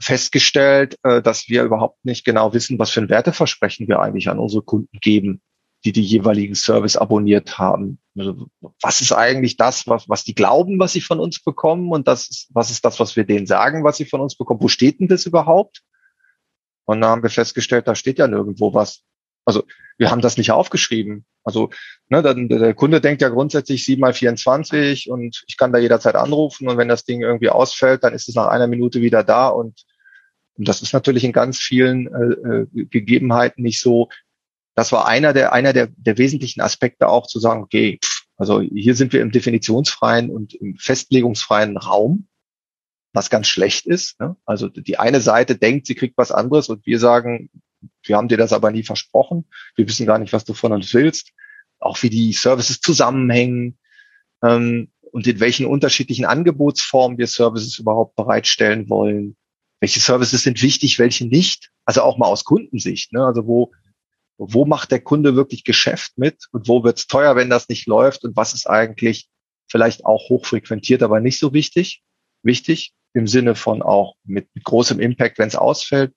festgestellt, 0.00 0.98
äh, 1.02 1.22
dass 1.22 1.48
wir 1.48 1.64
überhaupt 1.64 2.04
nicht 2.04 2.24
genau 2.24 2.54
wissen, 2.54 2.78
was 2.78 2.90
für 2.90 3.00
ein 3.00 3.08
Werteversprechen 3.08 3.88
wir 3.88 4.00
eigentlich 4.00 4.28
an 4.28 4.38
unsere 4.38 4.62
Kunden 4.62 4.98
geben 5.00 5.42
die 5.84 5.92
die 5.92 6.02
jeweiligen 6.02 6.54
Service 6.54 6.96
abonniert 6.96 7.58
haben. 7.58 8.00
Also, 8.18 8.48
was 8.82 9.00
ist 9.00 9.12
eigentlich 9.12 9.56
das, 9.56 9.86
was, 9.86 10.08
was 10.08 10.24
die 10.24 10.34
glauben, 10.34 10.78
was 10.78 10.92
sie 10.92 11.00
von 11.00 11.20
uns 11.20 11.42
bekommen 11.42 11.90
und 11.90 12.06
das 12.06 12.48
was 12.50 12.70
ist 12.70 12.84
das, 12.84 13.00
was 13.00 13.16
wir 13.16 13.24
denen 13.24 13.46
sagen, 13.46 13.84
was 13.84 13.96
sie 13.96 14.04
von 14.04 14.20
uns 14.20 14.36
bekommen? 14.36 14.60
Wo 14.62 14.68
steht 14.68 15.00
denn 15.00 15.08
das 15.08 15.26
überhaupt? 15.26 15.82
Und 16.84 17.00
da 17.00 17.08
haben 17.08 17.22
wir 17.22 17.30
festgestellt, 17.30 17.88
da 17.88 17.94
steht 17.94 18.18
ja 18.18 18.26
nirgendwo 18.26 18.74
was. 18.74 19.04
Also 19.44 19.64
wir 19.98 20.10
haben 20.10 20.20
das 20.20 20.36
nicht 20.36 20.50
aufgeschrieben. 20.50 21.24
Also 21.44 21.70
ne, 22.08 22.22
dann, 22.22 22.48
der 22.48 22.74
Kunde 22.74 23.00
denkt 23.00 23.22
ja 23.22 23.28
grundsätzlich 23.28 23.84
7 23.84 24.00
mal 24.00 24.12
24 24.12 25.10
und 25.10 25.44
ich 25.46 25.56
kann 25.56 25.72
da 25.72 25.78
jederzeit 25.78 26.14
anrufen 26.14 26.68
und 26.68 26.76
wenn 26.76 26.88
das 26.88 27.04
Ding 27.04 27.22
irgendwie 27.22 27.50
ausfällt, 27.50 28.04
dann 28.04 28.14
ist 28.14 28.28
es 28.28 28.34
nach 28.34 28.46
einer 28.46 28.66
Minute 28.66 29.00
wieder 29.00 29.24
da 29.24 29.48
und, 29.48 29.84
und 30.54 30.68
das 30.68 30.82
ist 30.82 30.92
natürlich 30.92 31.24
in 31.24 31.32
ganz 31.32 31.58
vielen 31.58 32.06
äh, 32.06 32.74
äh 32.74 32.86
Gegebenheiten 32.86 33.62
nicht 33.62 33.80
so, 33.80 34.08
das 34.74 34.92
war 34.92 35.06
einer 35.06 35.32
der, 35.32 35.52
einer 35.52 35.72
der, 35.72 35.88
der 35.96 36.18
wesentlichen 36.18 36.60
Aspekte 36.60 37.08
auch 37.08 37.26
zu 37.26 37.40
sagen, 37.40 37.62
okay, 37.62 37.98
also 38.36 38.60
hier 38.62 38.94
sind 38.94 39.12
wir 39.12 39.20
im 39.20 39.32
definitionsfreien 39.32 40.30
und 40.30 40.54
im 40.54 40.76
festlegungsfreien 40.76 41.76
Raum, 41.76 42.28
was 43.12 43.28
ganz 43.28 43.48
schlecht 43.48 43.86
ist. 43.86 44.18
Ne? 44.18 44.36
Also 44.46 44.68
die 44.68 44.98
eine 44.98 45.20
Seite 45.20 45.56
denkt, 45.56 45.86
sie 45.86 45.94
kriegt 45.94 46.16
was 46.16 46.32
anderes 46.32 46.70
und 46.70 46.86
wir 46.86 46.98
sagen, 46.98 47.50
wir 48.02 48.16
haben 48.16 48.28
dir 48.28 48.36
das 48.36 48.52
aber 48.52 48.70
nie 48.70 48.82
versprochen. 48.82 49.46
Wir 49.76 49.88
wissen 49.88 50.06
gar 50.06 50.18
nicht, 50.18 50.32
was 50.32 50.44
du 50.44 50.54
von 50.54 50.72
uns 50.72 50.92
willst. 50.94 51.32
Auch 51.78 52.02
wie 52.02 52.10
die 52.10 52.32
Services 52.32 52.80
zusammenhängen 52.80 53.78
ähm, 54.42 54.90
und 55.12 55.26
in 55.26 55.40
welchen 55.40 55.66
unterschiedlichen 55.66 56.24
Angebotsformen 56.24 57.18
wir 57.18 57.26
Services 57.26 57.78
überhaupt 57.78 58.16
bereitstellen 58.16 58.88
wollen. 58.88 59.36
Welche 59.80 60.00
Services 60.00 60.42
sind 60.42 60.62
wichtig, 60.62 60.98
welche 60.98 61.26
nicht? 61.26 61.70
Also 61.84 62.02
auch 62.02 62.18
mal 62.18 62.26
aus 62.26 62.44
Kundensicht. 62.44 63.12
Ne? 63.12 63.24
Also 63.24 63.46
wo 63.46 63.72
wo 64.42 64.64
macht 64.64 64.90
der 64.90 65.00
Kunde 65.00 65.36
wirklich 65.36 65.64
Geschäft 65.64 66.16
mit 66.16 66.46
und 66.50 66.66
wo 66.66 66.82
wird 66.82 66.98
es 66.98 67.06
teuer, 67.06 67.36
wenn 67.36 67.50
das 67.50 67.68
nicht 67.68 67.86
läuft 67.86 68.24
und 68.24 68.36
was 68.36 68.54
ist 68.54 68.66
eigentlich 68.66 69.28
vielleicht 69.68 70.06
auch 70.06 70.30
hochfrequentiert, 70.30 71.02
aber 71.02 71.20
nicht 71.20 71.38
so 71.38 71.52
wichtig, 71.52 72.02
wichtig 72.42 72.94
im 73.12 73.26
Sinne 73.26 73.54
von 73.54 73.82
auch 73.82 74.14
mit, 74.24 74.48
mit 74.54 74.64
großem 74.64 74.98
Impact, 74.98 75.38
wenn 75.38 75.48
es 75.48 75.56
ausfällt. 75.56 76.14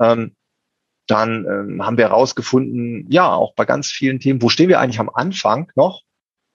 Ähm, 0.00 0.36
dann 1.06 1.44
ähm, 1.46 1.84
haben 1.84 1.98
wir 1.98 2.08
herausgefunden, 2.08 3.06
ja, 3.10 3.34
auch 3.34 3.54
bei 3.54 3.64
ganz 3.64 3.90
vielen 3.90 4.20
Themen, 4.20 4.42
wo 4.42 4.48
stehen 4.48 4.68
wir 4.68 4.80
eigentlich 4.80 5.00
am 5.00 5.10
Anfang 5.10 5.70
noch 5.74 6.02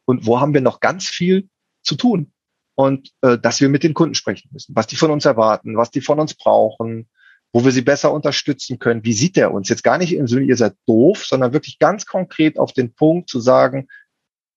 und 0.06 0.26
wo 0.26 0.40
haben 0.40 0.54
wir 0.54 0.62
noch 0.62 0.80
ganz 0.80 1.08
viel 1.08 1.50
zu 1.84 1.96
tun 1.96 2.32
und 2.76 3.12
äh, 3.22 3.38
dass 3.38 3.62
wir 3.62 3.70
mit 3.70 3.84
den 3.84 3.94
Kunden 3.94 4.16
sprechen 4.16 4.50
müssen, 4.52 4.76
was 4.76 4.88
die 4.88 4.96
von 4.96 5.12
uns 5.12 5.26
erwarten, 5.26 5.78
was 5.78 5.92
die 5.92 6.02
von 6.02 6.20
uns 6.20 6.34
brauchen, 6.34 7.10
wo 7.52 7.66
wir 7.66 7.72
sie 7.72 7.82
besser 7.82 8.14
unterstützen 8.14 8.80
können. 8.80 9.04
Wie 9.04 9.14
sieht 9.14 9.38
er 9.38 9.54
uns? 9.54 9.70
Jetzt 9.70 9.84
gar 9.84 9.98
nicht 9.98 10.14
im 10.14 10.28
Sinne, 10.28 10.46
ihr 10.46 10.58
seid 10.58 10.76
doof, 10.88 11.26
sondern 11.26 11.54
wirklich 11.54 11.80
ganz 11.80 12.06
konkret 12.06 12.60
auf 12.60 12.74
den 12.74 12.94
Punkt 12.94 13.30
zu 13.30 13.40
sagen, 13.40 13.88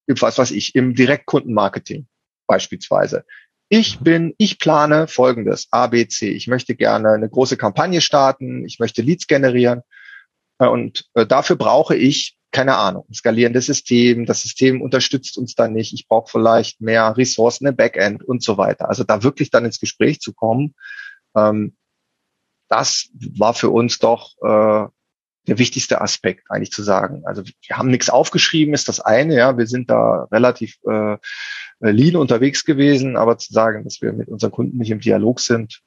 was 0.07 0.39
weiß 0.39 0.51
ich, 0.51 0.75
im 0.75 0.95
Direktkundenmarketing 0.95 2.07
beispielsweise. 2.47 3.25
Ich 3.75 4.01
bin, 4.01 4.35
ich 4.37 4.59
plane 4.59 5.09
folgendes, 5.09 5.69
A, 5.71 5.87
B, 5.87 6.07
C. 6.07 6.29
Ich 6.29 6.47
möchte 6.47 6.75
gerne 6.75 7.13
eine 7.13 7.31
große 7.31 7.57
Kampagne 7.57 8.03
starten. 8.03 8.67
Ich 8.67 8.79
möchte 8.79 9.01
Leads 9.01 9.27
generieren. 9.27 9.81
Äh, 10.59 10.67
und 10.67 11.07
äh, 11.15 11.25
dafür 11.25 11.57
brauche 11.57 11.97
ich, 11.97 12.37
keine 12.51 12.77
Ahnung, 12.77 13.07
ein 13.09 13.15
skalierendes 13.15 13.65
System. 13.65 14.27
Das 14.27 14.43
System 14.43 14.83
unterstützt 14.83 15.39
uns 15.39 15.55
dann 15.55 15.73
nicht. 15.73 15.95
Ich 15.95 16.07
brauche 16.07 16.31
vielleicht 16.31 16.83
mehr 16.83 17.17
Ressourcen 17.17 17.67
im 17.67 17.75
Backend 17.75 18.23
und 18.23 18.43
so 18.43 18.59
weiter. 18.59 18.91
Also 18.91 19.05
da 19.05 19.23
wirklich 19.23 19.51
dann 19.51 19.65
ins 19.65 19.81
Gespräch 19.81 20.21
zu 20.21 20.35
kommen, 20.35 20.75
ähm, 21.35 21.75
das 22.69 23.09
war 23.39 23.55
für 23.55 23.71
uns 23.71 23.99
doch 24.01 24.35
äh, 24.43 24.87
der 25.47 25.59
wichtigste 25.59 26.01
Aspekt, 26.01 26.51
eigentlich 26.51 26.71
zu 26.71 26.83
sagen. 26.83 27.23
Also 27.25 27.43
wir 27.45 27.77
haben 27.77 27.91
nichts 27.91 28.11
aufgeschrieben, 28.11 28.75
ist 28.75 28.89
das 28.89 29.01
eine, 29.01 29.37
ja, 29.37 29.59
wir 29.59 29.67
sind 29.67 29.91
da 29.91 30.25
relativ 30.31 30.77
äh, 30.89 31.17
lean 31.81 32.17
unterwegs 32.17 32.65
gewesen, 32.65 33.17
aber 33.17 33.39
zu 33.39 33.53
sagen, 33.53 33.85
dass 33.85 34.01
wir 34.01 34.13
mit 34.13 34.29
unseren 34.29 34.53
Kunden 34.53 34.79
nicht 34.79 34.91
im 34.91 35.01
Dialog 35.01 35.41
sind, 35.41 35.83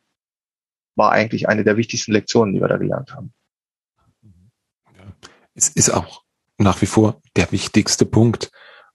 war 0.96 1.12
eigentlich 1.12 1.48
eine 1.48 1.64
der 1.64 1.78
wichtigsten 1.78 2.12
Lektionen, 2.12 2.54
die 2.54 2.62
wir 2.62 2.68
da 2.68 2.78
gelernt 2.78 3.14
haben. 3.14 3.34
Es 5.54 5.70
ist 5.70 5.90
auch 5.90 6.24
nach 6.58 6.82
wie 6.82 6.86
vor 6.86 7.22
der 7.38 7.52
wichtigste 7.52 8.06
Punkt. 8.06 8.52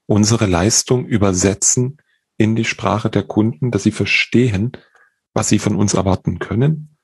Unsere 0.07 0.47
Leistung 0.47 1.07
übersetzen 1.07 1.99
in 2.37 2.55
die 2.55 2.65
Sprache 2.65 3.09
der 3.09 3.23
Kunden, 3.23 3.71
dass 3.71 3.83
sie 3.83 3.93
verstehen, 3.93 4.73
was 5.33 5.49
sie 5.49 5.59
von 5.59 5.77
uns 5.77 5.95
erwarten 5.95 6.39
können 6.39 6.97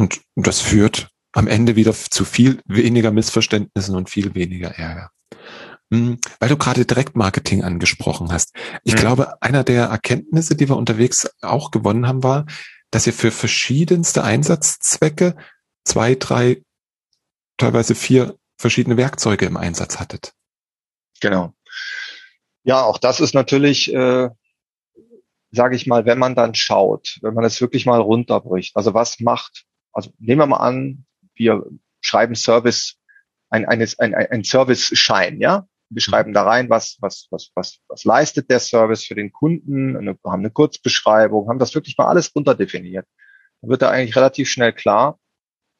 und 0.00 0.22
das 0.34 0.60
führt 0.60 1.10
am 1.32 1.46
Ende 1.46 1.76
wieder 1.76 1.92
zu 1.92 2.24
viel 2.24 2.60
weniger 2.66 3.10
Missverständnissen 3.10 3.94
und 3.94 4.10
viel 4.10 4.34
weniger 4.34 4.70
Ärger. 4.70 5.10
Hm, 5.92 6.20
weil 6.38 6.48
du 6.48 6.56
gerade 6.56 6.84
Direktmarketing 6.84 7.64
angesprochen 7.64 8.32
hast. 8.32 8.54
Ich 8.84 8.94
mhm. 8.94 8.98
glaube, 8.98 9.42
einer 9.42 9.64
der 9.64 9.86
Erkenntnisse, 9.86 10.56
die 10.56 10.68
wir 10.68 10.76
unterwegs 10.76 11.28
auch 11.42 11.70
gewonnen 11.70 12.06
haben, 12.06 12.22
war, 12.22 12.46
dass 12.90 13.06
ihr 13.06 13.12
für 13.12 13.30
verschiedenste 13.30 14.24
Einsatzzwecke 14.24 15.36
zwei, 15.84 16.14
drei, 16.14 16.62
teilweise 17.56 17.94
vier 17.94 18.36
verschiedene 18.56 18.96
Werkzeuge 18.96 19.46
im 19.46 19.56
Einsatz 19.56 19.98
hattet. 19.98 20.32
Genau. 21.20 21.54
Ja, 22.62 22.82
auch 22.82 22.98
das 22.98 23.20
ist 23.20 23.34
natürlich 23.34 23.92
äh, 23.92 24.28
sage 25.52 25.74
ich 25.74 25.86
mal, 25.86 26.06
wenn 26.06 26.18
man 26.18 26.36
dann 26.36 26.54
schaut, 26.54 27.18
wenn 27.22 27.34
man 27.34 27.44
es 27.44 27.60
wirklich 27.60 27.84
mal 27.86 28.00
runterbricht, 28.00 28.76
also 28.76 28.94
was 28.94 29.18
macht 29.18 29.64
also 29.92 30.10
nehmen 30.18 30.40
wir 30.40 30.46
mal 30.46 30.58
an, 30.58 31.04
wir 31.40 31.64
schreiben 32.02 32.34
Service, 32.34 32.96
ein, 33.48 33.66
eines, 33.66 33.98
ein, 33.98 34.14
ein 34.14 34.44
Service-Schein, 34.44 35.40
ja. 35.40 35.66
Wir 35.88 36.02
schreiben 36.02 36.32
da 36.32 36.44
rein, 36.44 36.70
was, 36.70 36.98
was, 37.00 37.26
was, 37.30 37.50
was, 37.56 37.80
was 37.88 38.04
leistet 38.04 38.48
der 38.48 38.60
Service 38.60 39.04
für 39.04 39.16
den 39.16 39.32
Kunden, 39.32 39.96
eine, 39.96 40.16
haben 40.24 40.40
eine 40.40 40.50
Kurzbeschreibung, 40.50 41.48
haben 41.48 41.58
das 41.58 41.74
wirklich 41.74 41.98
mal 41.98 42.06
alles 42.06 42.32
runterdefiniert. 42.36 43.06
Dann 43.60 43.70
wird 43.70 43.82
da 43.82 43.90
eigentlich 43.90 44.14
relativ 44.14 44.48
schnell 44.48 44.72
klar, 44.72 45.18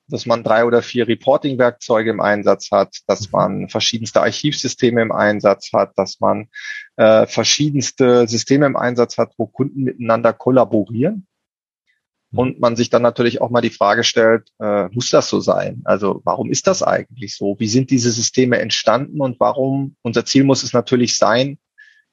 dass 0.09 0.27
man 0.27 0.43
drei 0.43 0.65
oder 0.65 0.83
vier 0.83 1.07
Reporting-Werkzeuge 1.07 2.11
im 2.11 2.21
Einsatz 2.21 2.71
hat, 2.73 2.97
dass 3.07 3.31
man 3.31 3.69
verschiedenste 3.69 4.23
Archivsysteme 4.23 5.03
im 5.03 5.13
Einsatz 5.13 5.73
hat, 5.73 5.93
dass 5.97 6.19
man 6.19 6.49
äh, 6.97 7.27
verschiedenste 7.27 8.27
Systeme 8.27 8.67
im 8.67 8.77
Einsatz 8.77 9.19
hat, 9.19 9.35
wo 9.37 9.47
Kunden 9.47 9.85
miteinander 9.85 10.33
kollaborieren 10.33 11.29
und 12.33 12.61
man 12.61 12.77
sich 12.77 12.91
dann 12.91 13.03
natürlich 13.03 13.41
auch 13.41 13.51
mal 13.51 13.61
die 13.61 13.71
Frage 13.71 14.05
stellt, 14.05 14.49
äh, 14.61 14.89
muss 14.93 15.11
das 15.11 15.29
so 15.29 15.41
sein? 15.41 15.83
Also 15.85 16.21
warum 16.25 16.51
ist 16.51 16.67
das 16.67 16.83
eigentlich 16.83 17.37
so? 17.37 17.57
Wie 17.59 17.69
sind 17.69 17.91
diese 17.91 18.11
Systeme 18.11 18.59
entstanden 18.61 19.21
und 19.21 19.41
warum? 19.41 19.97
Unser 20.03 20.25
Ziel 20.25 20.45
muss 20.45 20.63
es 20.63 20.73
natürlich 20.73 21.17
sein, 21.17 21.59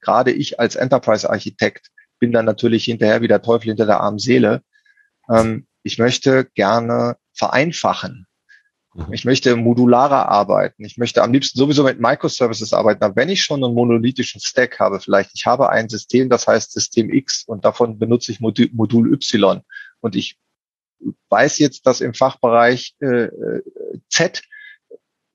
gerade 0.01 0.31
ich 0.31 0.59
als 0.59 0.75
Enterprise-Architekt 0.75 1.91
bin 2.19 2.31
dann 2.31 2.45
natürlich 2.45 2.85
hinterher 2.85 3.21
wie 3.21 3.27
der 3.27 3.43
Teufel 3.43 3.67
hinter 3.67 3.85
der 3.85 4.01
armen 4.01 4.19
Seele. 4.19 4.63
Ähm, 5.29 5.67
ich 5.83 5.99
möchte 5.99 6.45
gerne 6.55 7.17
vereinfachen. 7.33 8.25
Mhm. 8.95 9.13
Ich 9.13 9.23
möchte 9.23 9.55
modularer 9.55 10.29
arbeiten. 10.29 10.83
Ich 10.83 10.97
möchte 10.97 11.21
am 11.21 11.31
liebsten 11.31 11.59
sowieso 11.59 11.83
mit 11.83 11.99
Microservices 11.99 12.73
arbeiten. 12.73 13.03
Aber 13.03 13.15
wenn 13.15 13.29
ich 13.29 13.43
schon 13.43 13.63
einen 13.63 13.75
monolithischen 13.75 14.41
Stack 14.41 14.79
habe, 14.79 14.99
vielleicht 14.99 15.31
ich 15.35 15.45
habe 15.45 15.69
ein 15.69 15.89
System, 15.89 16.29
das 16.29 16.47
heißt 16.47 16.71
System 16.71 17.13
X 17.13 17.43
und 17.45 17.65
davon 17.65 17.99
benutze 17.99 18.31
ich 18.31 18.39
Modul 18.39 19.13
Y 19.13 19.61
und 20.01 20.15
ich 20.15 20.37
weiß 21.29 21.59
jetzt, 21.59 21.85
dass 21.85 22.01
im 22.01 22.13
Fachbereich 22.13 22.95
äh, 22.99 23.27
Z 24.09 24.41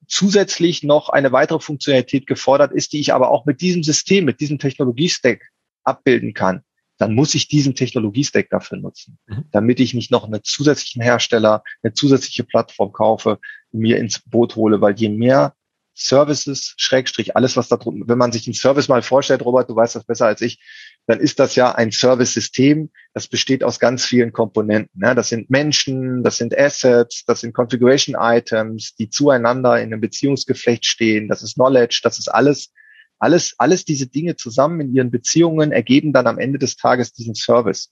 zusätzlich 0.07 0.83
noch 0.83 1.09
eine 1.09 1.31
weitere 1.31 1.59
Funktionalität 1.59 2.27
gefordert 2.27 2.71
ist, 2.71 2.93
die 2.93 2.99
ich 2.99 3.13
aber 3.13 3.31
auch 3.31 3.45
mit 3.45 3.61
diesem 3.61 3.83
System, 3.83 4.25
mit 4.25 4.39
diesem 4.41 4.59
Technologiestack 4.59 5.41
abbilden 5.83 6.33
kann. 6.33 6.63
dann 6.97 7.15
muss 7.15 7.33
ich 7.35 7.47
diesen 7.47 7.75
Technologiestack 7.75 8.49
dafür 8.49 8.77
nutzen, 8.77 9.17
mhm. 9.25 9.45
damit 9.51 9.79
ich 9.79 9.93
nicht 9.93 10.11
noch 10.11 10.25
einen 10.25 10.43
zusätzlichen 10.43 11.01
Hersteller, 11.01 11.63
eine 11.81 11.93
zusätzliche 11.93 12.43
Plattform 12.43 12.93
kaufe, 12.93 13.39
mir 13.71 13.97
ins 13.97 14.19
Boot 14.19 14.55
hole, 14.55 14.79
weil 14.79 14.95
je 14.95 15.09
mehr 15.09 15.55
Services, 15.95 16.73
Schrägstrich, 16.77 17.35
alles, 17.35 17.57
was 17.57 17.67
da 17.67 17.77
drunter, 17.77 18.07
wenn 18.07 18.17
man 18.17 18.31
sich 18.31 18.43
den 18.45 18.53
Service 18.53 18.87
mal 18.87 19.01
vorstellt, 19.01 19.43
Robert, 19.43 19.69
du 19.69 19.75
weißt 19.75 19.95
das 19.95 20.05
besser 20.05 20.27
als 20.27 20.41
ich, 20.41 20.59
dann 21.05 21.19
ist 21.19 21.39
das 21.39 21.55
ja 21.55 21.73
ein 21.73 21.91
Service-System, 21.91 22.89
das 23.13 23.27
besteht 23.27 23.63
aus 23.63 23.79
ganz 23.79 24.05
vielen 24.05 24.31
Komponenten. 24.31 25.01
Ne? 25.01 25.13
Das 25.15 25.29
sind 25.29 25.49
Menschen, 25.49 26.23
das 26.23 26.37
sind 26.37 26.57
Assets, 26.57 27.25
das 27.25 27.41
sind 27.41 27.53
Configuration-Items, 27.53 28.95
die 28.95 29.09
zueinander 29.09 29.79
in 29.81 29.91
einem 29.91 30.01
Beziehungsgeflecht 30.01 30.85
stehen, 30.85 31.27
das 31.27 31.43
ist 31.43 31.55
Knowledge, 31.55 31.99
das 32.03 32.19
ist 32.19 32.29
alles, 32.29 32.71
alles, 33.19 33.55
alles 33.57 33.85
diese 33.85 34.07
Dinge 34.07 34.35
zusammen 34.35 34.79
in 34.79 34.95
ihren 34.95 35.11
Beziehungen 35.11 35.71
ergeben 35.71 36.13
dann 36.13 36.27
am 36.27 36.39
Ende 36.39 36.59
des 36.59 36.77
Tages 36.77 37.13
diesen 37.13 37.35
Service. 37.35 37.91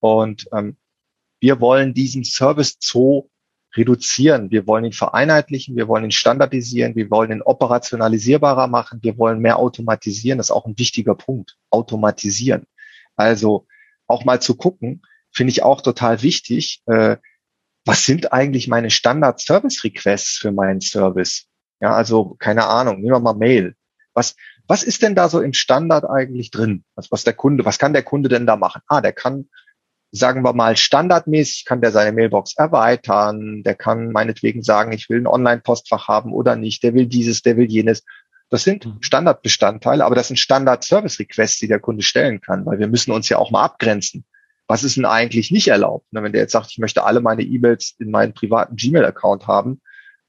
Und 0.00 0.46
ähm, 0.52 0.76
wir 1.40 1.60
wollen 1.60 1.94
diesen 1.94 2.24
Service 2.24 2.76
Zoo 2.80 3.28
reduzieren. 3.76 4.50
Wir 4.50 4.66
wollen 4.66 4.84
ihn 4.84 4.92
vereinheitlichen, 4.92 5.76
wir 5.76 5.88
wollen 5.88 6.04
ihn 6.04 6.10
standardisieren, 6.10 6.94
wir 6.94 7.10
wollen 7.10 7.32
ihn 7.32 7.42
operationalisierbarer 7.42 8.66
machen, 8.66 9.00
wir 9.02 9.18
wollen 9.18 9.40
mehr 9.40 9.58
automatisieren. 9.58 10.38
Das 10.38 10.48
ist 10.48 10.52
auch 10.52 10.66
ein 10.66 10.78
wichtiger 10.78 11.14
Punkt. 11.14 11.56
Automatisieren. 11.70 12.66
Also 13.16 13.66
auch 14.06 14.24
mal 14.24 14.40
zu 14.40 14.56
gucken, 14.56 15.02
finde 15.30 15.50
ich 15.52 15.62
auch 15.62 15.80
total 15.80 16.22
wichtig. 16.22 16.82
Äh, 16.86 17.16
was 17.84 18.06
sind 18.06 18.32
eigentlich 18.32 18.68
meine 18.68 18.90
Standard-Service-Requests 18.90 20.38
für 20.38 20.52
meinen 20.52 20.80
Service? 20.80 21.46
Ja, 21.80 21.94
also 21.94 22.36
keine 22.38 22.66
Ahnung, 22.66 23.00
nehmen 23.00 23.14
wir 23.14 23.20
mal 23.20 23.34
Mail. 23.34 23.74
Was, 24.14 24.36
was 24.68 24.82
ist 24.82 25.02
denn 25.02 25.14
da 25.14 25.28
so 25.28 25.40
im 25.40 25.52
Standard 25.52 26.04
eigentlich 26.08 26.50
drin? 26.50 26.84
Was, 26.94 27.10
was 27.10 27.24
der 27.24 27.32
Kunde, 27.32 27.64
was 27.64 27.78
kann 27.78 27.92
der 27.92 28.04
Kunde 28.04 28.28
denn 28.28 28.46
da 28.46 28.56
machen? 28.56 28.82
Ah, 28.86 29.00
der 29.00 29.12
kann 29.12 29.48
sagen 30.12 30.42
wir 30.44 30.52
mal, 30.52 30.76
standardmäßig 30.76 31.64
kann 31.64 31.80
der 31.80 31.90
seine 31.90 32.12
Mailbox 32.12 32.54
erweitern, 32.56 33.62
der 33.62 33.74
kann 33.74 34.12
meinetwegen 34.12 34.62
sagen, 34.62 34.92
ich 34.92 35.08
will 35.08 35.18
ein 35.18 35.26
Online-Postfach 35.26 36.06
haben 36.06 36.34
oder 36.34 36.54
nicht, 36.54 36.82
der 36.82 36.92
will 36.92 37.06
dieses, 37.06 37.40
der 37.40 37.56
will 37.56 37.70
jenes. 37.70 38.04
Das 38.50 38.62
sind 38.62 38.84
mhm. 38.84 38.98
Standardbestandteile, 39.00 40.04
aber 40.04 40.14
das 40.14 40.28
sind 40.28 40.36
Standard-Service-Requests, 40.36 41.58
die 41.58 41.68
der 41.68 41.80
Kunde 41.80 42.02
stellen 42.02 42.42
kann, 42.42 42.66
weil 42.66 42.78
wir 42.78 42.88
müssen 42.88 43.10
uns 43.10 43.30
ja 43.30 43.38
auch 43.38 43.50
mal 43.50 43.64
abgrenzen. 43.64 44.26
Was 44.68 44.84
ist 44.84 44.98
denn 44.98 45.06
eigentlich 45.06 45.50
nicht 45.50 45.68
erlaubt? 45.68 46.06
Wenn 46.10 46.32
der 46.32 46.42
jetzt 46.42 46.52
sagt, 46.52 46.70
ich 46.70 46.78
möchte 46.78 47.04
alle 47.04 47.20
meine 47.20 47.42
E-Mails 47.42 47.94
in 47.98 48.10
meinen 48.10 48.34
privaten 48.34 48.76
Gmail-Account 48.76 49.46
haben 49.46 49.80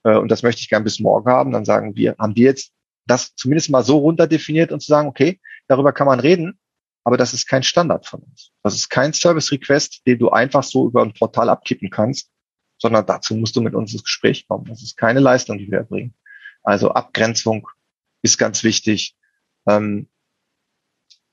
äh, 0.04 0.16
und 0.16 0.32
das 0.32 0.44
möchte 0.44 0.62
ich 0.62 0.70
gern 0.70 0.86
bis 0.86 1.02
morgen 1.02 1.30
haben, 1.30 1.52
dann 1.52 1.66
sagen 1.66 1.98
wir, 1.98 2.16
haben 2.18 2.38
wir 2.38 2.46
jetzt 2.46 2.72
das 3.06 3.36
zumindest 3.36 3.70
mal 3.70 3.84
so 3.84 3.98
runterdefiniert 3.98 4.72
und 4.72 4.80
zu 4.80 4.88
sagen, 4.88 5.10
okay, 5.10 5.42
darüber 5.68 5.92
kann 5.92 6.08
man 6.08 6.22
reden, 6.22 6.58
aber 7.04 7.18
das 7.18 7.34
ist 7.34 7.48
kein 7.48 7.64
Standard 7.64 8.06
von 8.06 8.22
uns. 8.22 8.52
Das 8.64 8.76
ist 8.76 8.90
kein 8.90 9.14
Service 9.14 9.52
Request, 9.52 10.06
den 10.08 10.20
du 10.20 10.30
einfach 10.30 10.64
so 10.64 10.88
über 10.88 11.02
ein 11.02 11.14
Portal 11.14 11.50
abkippen 11.50 11.90
kannst, 11.90 12.30
sondern 12.78 13.06
dazu 13.06 13.36
musst 13.36 13.56
du 13.56 13.62
mit 13.62 13.76
uns 13.76 13.94
ins 13.94 14.04
Gespräch 14.04 14.48
kommen. 14.48 14.66
Das 14.66 14.82
ist 14.82 14.98
keine 14.98 15.20
Leistung, 15.20 15.58
die 15.58 15.70
wir 15.70 15.80
erbringen. 15.80 16.14
Also 16.64 16.92
Abgrenzung 16.92 17.68
ist 18.22 18.38
ganz 18.38 18.64
wichtig. 18.64 19.16
Ähm, 19.68 20.08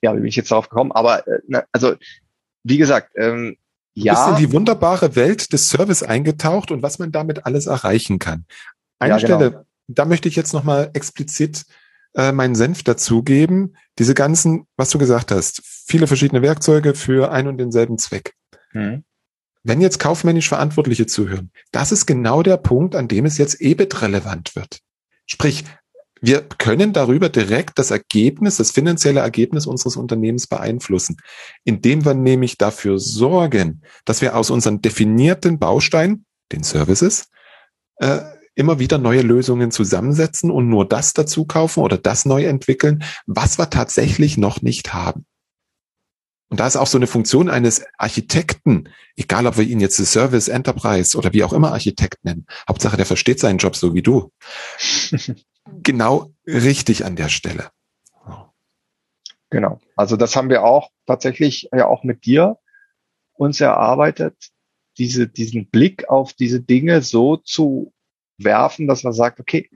ja, 0.02 0.12
wie 0.14 0.20
bin 0.20 0.28
ich 0.28 0.36
jetzt 0.36 0.50
darauf 0.50 0.68
gekommen? 0.68 0.92
Aber 0.92 1.26
äh, 1.26 1.62
also 1.72 1.94
wie 2.64 2.78
gesagt, 2.78 3.12
ähm, 3.16 3.56
ja. 3.94 4.14
Du 4.14 4.20
bist 4.20 4.40
in 4.40 4.46
die 4.46 4.52
wunderbare 4.52 5.16
Welt 5.16 5.52
des 5.52 5.68
Service 5.68 6.02
eingetaucht 6.02 6.70
und 6.70 6.82
was 6.82 6.98
man 6.98 7.12
damit 7.12 7.44
alles 7.46 7.66
erreichen 7.66 8.18
kann. 8.18 8.46
Eine 8.98 9.14
ja, 9.14 9.18
genau. 9.18 9.36
Stelle, 9.36 9.66
da 9.88 10.04
möchte 10.04 10.28
ich 10.28 10.36
jetzt 10.36 10.52
nochmal 10.52 10.90
explizit 10.94 11.64
äh, 12.14 12.32
meinen 12.32 12.54
Senf 12.54 12.82
dazugeben. 12.82 13.76
Diese 13.98 14.14
ganzen, 14.14 14.66
was 14.76 14.90
du 14.90 14.98
gesagt 14.98 15.30
hast, 15.30 15.62
viele 15.64 16.06
verschiedene 16.06 16.42
Werkzeuge 16.42 16.94
für 16.94 17.30
einen 17.32 17.48
und 17.48 17.58
denselben 17.58 17.98
Zweck. 17.98 18.34
Mhm. 18.72 19.04
Wenn 19.62 19.80
jetzt 19.80 19.98
kaufmännisch 19.98 20.48
Verantwortliche 20.48 21.06
zuhören, 21.06 21.50
das 21.70 21.92
ist 21.92 22.06
genau 22.06 22.42
der 22.42 22.56
Punkt, 22.56 22.94
an 22.94 23.08
dem 23.08 23.26
es 23.26 23.36
jetzt 23.36 23.61
EBIT 23.61 24.00
relevant 24.02 24.56
wird. 24.56 24.80
Sprich, 25.26 25.64
wir 26.22 26.42
können 26.42 26.92
darüber 26.92 27.28
direkt 27.28 27.78
das 27.78 27.90
Ergebnis, 27.90 28.56
das 28.56 28.70
finanzielle 28.70 29.20
Ergebnis 29.20 29.66
unseres 29.66 29.96
Unternehmens 29.96 30.46
beeinflussen, 30.46 31.16
indem 31.64 32.04
wir 32.04 32.14
nämlich 32.14 32.58
dafür 32.58 32.98
sorgen, 32.98 33.82
dass 34.04 34.20
wir 34.20 34.36
aus 34.36 34.50
unseren 34.50 34.82
definierten 34.82 35.58
Bausteinen, 35.58 36.26
den 36.52 36.62
Services, 36.62 37.28
äh, 37.96 38.20
immer 38.55 38.78
wieder 38.78 38.98
neue 38.98 39.22
Lösungen 39.22 39.70
zusammensetzen 39.70 40.51
und 40.51 40.68
nur 40.68 40.86
das 40.86 41.12
dazu 41.12 41.44
kaufen 41.44 41.82
oder 41.82 41.98
das 41.98 42.24
neu 42.24 42.44
entwickeln, 42.44 43.05
was 43.26 43.59
wir 43.59 43.70
tatsächlich 43.70 44.36
noch 44.36 44.62
nicht 44.62 44.92
haben. 44.92 45.24
Und 46.51 46.59
da 46.59 46.66
ist 46.66 46.76
auch 46.76 46.88
so 46.88 46.98
eine 46.98 47.07
Funktion 47.07 47.48
eines 47.48 47.84
Architekten, 47.96 48.88
egal 49.16 49.46
ob 49.46 49.57
wir 49.57 49.64
ihn 49.64 49.78
jetzt 49.78 49.96
Service, 50.05 50.48
Enterprise 50.48 51.16
oder 51.16 51.32
wie 51.32 51.44
auch 51.44 51.53
immer 51.53 51.70
Architekt 51.72 52.24
nennen. 52.24 52.44
Hauptsache, 52.68 52.96
der 52.96 53.07
versteht 53.07 53.38
seinen 53.38 53.59
Job 53.59 53.76
so 53.76 53.94
wie 53.94 54.03
du. 54.03 54.32
genau 55.82 56.32
richtig 56.46 57.05
an 57.05 57.14
der 57.14 57.28
Stelle. 57.28 57.70
Genau. 59.51 59.80
Also 59.94 60.16
das 60.16 60.34
haben 60.34 60.48
wir 60.48 60.64
auch 60.64 60.90
tatsächlich 61.07 61.68
ja 61.72 61.86
auch 61.86 62.03
mit 62.03 62.24
dir 62.24 62.59
uns 63.34 63.61
erarbeitet, 63.61 64.51
diese, 64.98 65.28
diesen 65.28 65.70
Blick 65.70 66.09
auf 66.09 66.32
diese 66.32 66.61
Dinge 66.61 67.03
so 67.03 67.36
zu 67.36 67.92
werfen, 68.45 68.86
dass 68.86 69.03
man 69.03 69.12
sagt, 69.12 69.41
okay, 69.41 69.68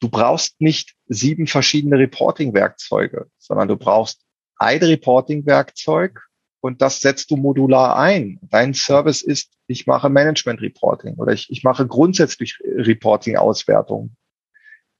du 0.00 0.08
brauchst 0.08 0.60
nicht 0.60 0.94
sieben 1.06 1.46
verschiedene 1.46 1.98
Reporting-Werkzeuge, 1.98 3.30
sondern 3.38 3.68
du 3.68 3.76
brauchst 3.76 4.24
ein 4.56 4.82
Reporting-Werkzeug 4.82 6.20
und 6.60 6.82
das 6.82 7.00
setzt 7.00 7.30
du 7.30 7.36
modular 7.36 7.96
ein. 7.96 8.38
Dein 8.42 8.74
Service 8.74 9.22
ist, 9.22 9.52
ich 9.66 9.86
mache 9.86 10.08
Management-Reporting 10.08 11.16
oder 11.16 11.32
ich, 11.32 11.50
ich 11.50 11.62
mache 11.64 11.86
grundsätzlich 11.86 12.58
Reporting-Auswertung. 12.64 14.16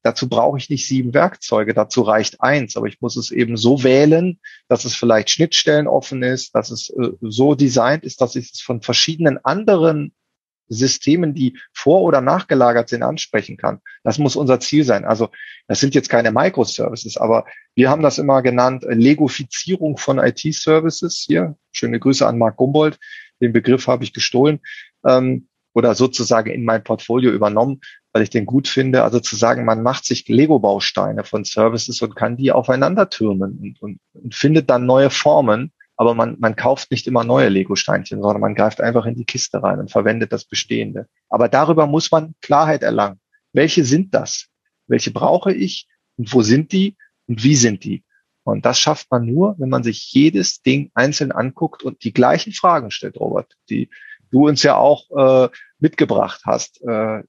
Dazu 0.04 0.28
brauche 0.28 0.58
ich 0.58 0.68
nicht 0.68 0.86
sieben 0.86 1.14
Werkzeuge, 1.14 1.74
dazu 1.74 2.02
reicht 2.02 2.40
eins, 2.40 2.76
aber 2.76 2.86
ich 2.86 3.00
muss 3.00 3.16
es 3.16 3.30
eben 3.30 3.56
so 3.56 3.84
wählen, 3.84 4.40
dass 4.68 4.84
es 4.84 4.96
vielleicht 4.96 5.30
Schnittstellen 5.30 5.86
offen 5.86 6.24
ist, 6.24 6.56
dass 6.56 6.70
es 6.72 6.90
äh, 6.90 7.12
so 7.20 7.54
designt 7.54 8.04
ist, 8.04 8.20
dass 8.20 8.34
ich 8.34 8.52
es 8.52 8.60
von 8.60 8.82
verschiedenen 8.82 9.38
anderen 9.44 10.12
Systemen, 10.68 11.34
die 11.34 11.58
vor- 11.72 12.02
oder 12.02 12.20
nachgelagert 12.20 12.88
sind, 12.88 13.02
ansprechen 13.02 13.56
kann. 13.56 13.80
Das 14.02 14.18
muss 14.18 14.36
unser 14.36 14.60
Ziel 14.60 14.84
sein. 14.84 15.04
Also 15.04 15.28
das 15.68 15.80
sind 15.80 15.94
jetzt 15.94 16.08
keine 16.08 16.32
Microservices, 16.32 17.16
aber 17.16 17.46
wir 17.74 17.90
haben 17.90 18.02
das 18.02 18.18
immer 18.18 18.42
genannt, 18.42 18.84
äh, 18.84 18.94
Legofizierung 18.94 19.96
von 19.96 20.18
IT-Services. 20.18 21.24
Hier, 21.26 21.56
schöne 21.72 22.00
Grüße 22.00 22.26
an 22.26 22.38
Marc 22.38 22.56
Gumbold. 22.56 22.98
Den 23.40 23.52
Begriff 23.52 23.86
habe 23.86 24.04
ich 24.04 24.12
gestohlen 24.12 24.60
ähm, 25.04 25.48
oder 25.74 25.94
sozusagen 25.94 26.50
in 26.50 26.64
mein 26.64 26.84
Portfolio 26.84 27.30
übernommen, 27.30 27.80
weil 28.12 28.22
ich 28.22 28.30
den 28.30 28.46
gut 28.46 28.68
finde. 28.68 29.02
Also 29.02 29.20
zu 29.20 29.36
sagen, 29.36 29.64
man 29.64 29.82
macht 29.82 30.04
sich 30.04 30.28
Lego-Bausteine 30.28 31.24
von 31.24 31.44
Services 31.44 32.02
und 32.02 32.14
kann 32.14 32.36
die 32.36 32.52
aufeinander 32.52 33.10
türmen 33.10 33.58
und, 33.60 33.82
und, 33.82 34.00
und 34.12 34.34
findet 34.34 34.70
dann 34.70 34.86
neue 34.86 35.10
Formen, 35.10 35.72
aber 36.02 36.14
man, 36.14 36.36
man 36.40 36.56
kauft 36.56 36.90
nicht 36.90 37.06
immer 37.06 37.22
neue 37.22 37.48
Lego-Steinchen, 37.48 38.20
sondern 38.20 38.40
man 38.40 38.56
greift 38.56 38.80
einfach 38.80 39.06
in 39.06 39.14
die 39.14 39.24
Kiste 39.24 39.62
rein 39.62 39.78
und 39.78 39.92
verwendet 39.92 40.32
das 40.32 40.44
Bestehende. 40.44 41.06
Aber 41.28 41.48
darüber 41.48 41.86
muss 41.86 42.10
man 42.10 42.34
Klarheit 42.40 42.82
erlangen. 42.82 43.20
Welche 43.52 43.84
sind 43.84 44.12
das? 44.12 44.48
Welche 44.88 45.12
brauche 45.12 45.52
ich? 45.54 45.86
Und 46.16 46.34
wo 46.34 46.42
sind 46.42 46.72
die? 46.72 46.96
Und 47.28 47.44
wie 47.44 47.54
sind 47.54 47.84
die? 47.84 48.02
Und 48.42 48.66
das 48.66 48.80
schafft 48.80 49.12
man 49.12 49.26
nur, 49.26 49.54
wenn 49.60 49.68
man 49.68 49.84
sich 49.84 50.12
jedes 50.12 50.60
Ding 50.60 50.90
einzeln 50.94 51.30
anguckt 51.30 51.84
und 51.84 52.02
die 52.02 52.12
gleichen 52.12 52.52
Fragen 52.52 52.90
stellt, 52.90 53.20
Robert, 53.20 53.54
die 53.70 53.88
du 54.32 54.48
uns 54.48 54.64
ja 54.64 54.74
auch 54.74 55.08
äh, 55.16 55.50
mitgebracht 55.78 56.40
hast, 56.44 56.82
äh, 56.82 57.22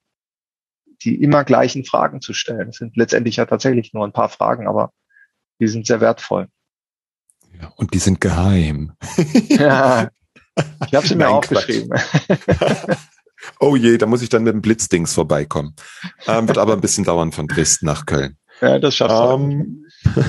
die 1.04 1.22
immer 1.22 1.44
gleichen 1.44 1.84
Fragen 1.84 2.20
zu 2.20 2.32
stellen. 2.32 2.70
Es 2.70 2.78
sind 2.78 2.96
letztendlich 2.96 3.36
ja 3.36 3.46
tatsächlich 3.46 3.94
nur 3.94 4.04
ein 4.04 4.12
paar 4.12 4.30
Fragen, 4.30 4.66
aber 4.66 4.92
die 5.60 5.68
sind 5.68 5.86
sehr 5.86 6.00
wertvoll. 6.00 6.48
Ja, 7.60 7.72
und 7.76 7.94
die 7.94 7.98
sind 7.98 8.20
geheim. 8.20 8.92
ja, 9.48 10.10
ich 10.86 10.94
habe 10.94 11.06
sie 11.06 11.14
mir 11.14 11.24
Nein, 11.24 11.34
aufgeschrieben. 11.34 11.98
oh 13.60 13.76
je, 13.76 13.98
da 13.98 14.06
muss 14.06 14.22
ich 14.22 14.28
dann 14.28 14.44
mit 14.44 14.52
dem 14.52 14.62
Blitzdings 14.62 15.14
vorbeikommen. 15.14 15.74
Ähm, 16.26 16.48
wird 16.48 16.58
aber 16.58 16.74
ein 16.74 16.80
bisschen 16.80 17.04
dauern 17.04 17.32
von 17.32 17.46
Dresden 17.46 17.86
nach 17.86 18.06
Köln. 18.06 18.36
Ja, 18.60 18.78
das 18.78 18.96
schaffst 18.96 19.40
ähm, 19.40 19.84
du. 20.04 20.24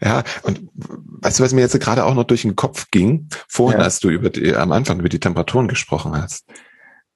ja, 0.00 0.22
und 0.42 0.68
weißt 0.74 1.38
du, 1.38 1.42
was 1.42 1.52
mir 1.52 1.60
jetzt 1.60 1.78
gerade 1.80 2.04
auch 2.04 2.14
noch 2.14 2.24
durch 2.24 2.42
den 2.42 2.56
Kopf 2.56 2.90
ging, 2.90 3.28
vorhin, 3.48 3.80
ja. 3.80 3.84
als 3.84 4.00
du 4.00 4.08
über 4.08 4.30
die, 4.30 4.54
am 4.54 4.72
Anfang 4.72 5.00
über 5.00 5.08
die 5.08 5.20
Temperaturen 5.20 5.68
gesprochen 5.68 6.20
hast. 6.20 6.44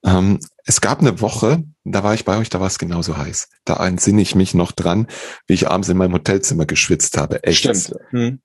Ähm, 0.04 0.38
es 0.64 0.80
gab 0.80 1.00
eine 1.00 1.20
Woche, 1.20 1.64
da 1.84 2.02
war 2.02 2.14
ich 2.14 2.24
bei 2.24 2.36
euch, 2.36 2.50
da 2.50 2.60
war 2.60 2.66
es 2.66 2.78
genauso 2.78 3.16
heiß. 3.16 3.48
Da 3.64 3.84
entsinne 3.86 4.20
ich 4.20 4.34
mich 4.34 4.54
noch 4.54 4.72
dran, 4.72 5.06
wie 5.46 5.54
ich 5.54 5.68
abends 5.70 5.88
in 5.88 5.96
meinem 5.96 6.12
Hotelzimmer 6.12 6.66
geschwitzt 6.66 7.16
habe. 7.16 7.42
Echt. 7.42 7.60
Stimmt. 7.60 7.94
Hm. 8.10 8.40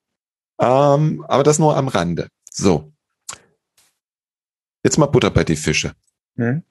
Ähm, 0.60 1.26
aber 1.28 1.43
das 1.43 1.60
nur 1.60 1.76
am 1.78 1.88
Rande. 1.88 2.30
So. 2.51 2.91
Jetzt 4.84 4.97
mal 4.97 5.07
Butter 5.07 5.30
bei 5.30 5.43
die 5.43 5.55
Fische. 5.55 5.93
Hm? 6.36 6.64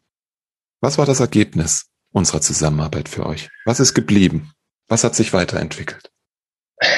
Was 0.80 0.99
war 0.99 1.07
das 1.07 1.20
Ergebnis 1.20 1.86
unserer 2.12 2.41
Zusammenarbeit 2.41 3.09
für 3.09 3.26
euch? 3.26 3.51
Was 3.64 3.80
ist 3.80 3.95
geblieben? 3.95 4.53
Was 4.89 5.05
hat 5.05 5.14
sich 5.14 5.32
weiterentwickelt? 5.32 6.11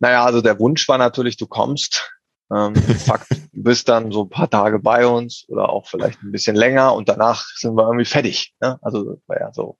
Naja, 0.00 0.24
also 0.24 0.40
der 0.40 0.60
Wunsch 0.60 0.86
war 0.86 0.96
natürlich, 0.96 1.36
du 1.38 1.48
kommst. 1.48 2.08
Ähm, 2.54 2.76
Fakt, 3.04 3.30
du 3.30 3.62
bist 3.64 3.88
dann 3.88 4.12
so 4.12 4.22
ein 4.22 4.30
paar 4.30 4.48
Tage 4.48 4.78
bei 4.78 5.04
uns 5.06 5.44
oder 5.48 5.70
auch 5.70 5.88
vielleicht 5.88 6.22
ein 6.22 6.30
bisschen 6.30 6.54
länger 6.54 6.94
und 6.94 7.08
danach 7.08 7.44
sind 7.56 7.74
wir 7.74 7.82
irgendwie 7.82 8.04
fertig. 8.04 8.54
Ne? 8.60 8.78
Also 8.80 9.14
das 9.14 9.18
war 9.26 9.40
ja 9.40 9.52
so. 9.52 9.76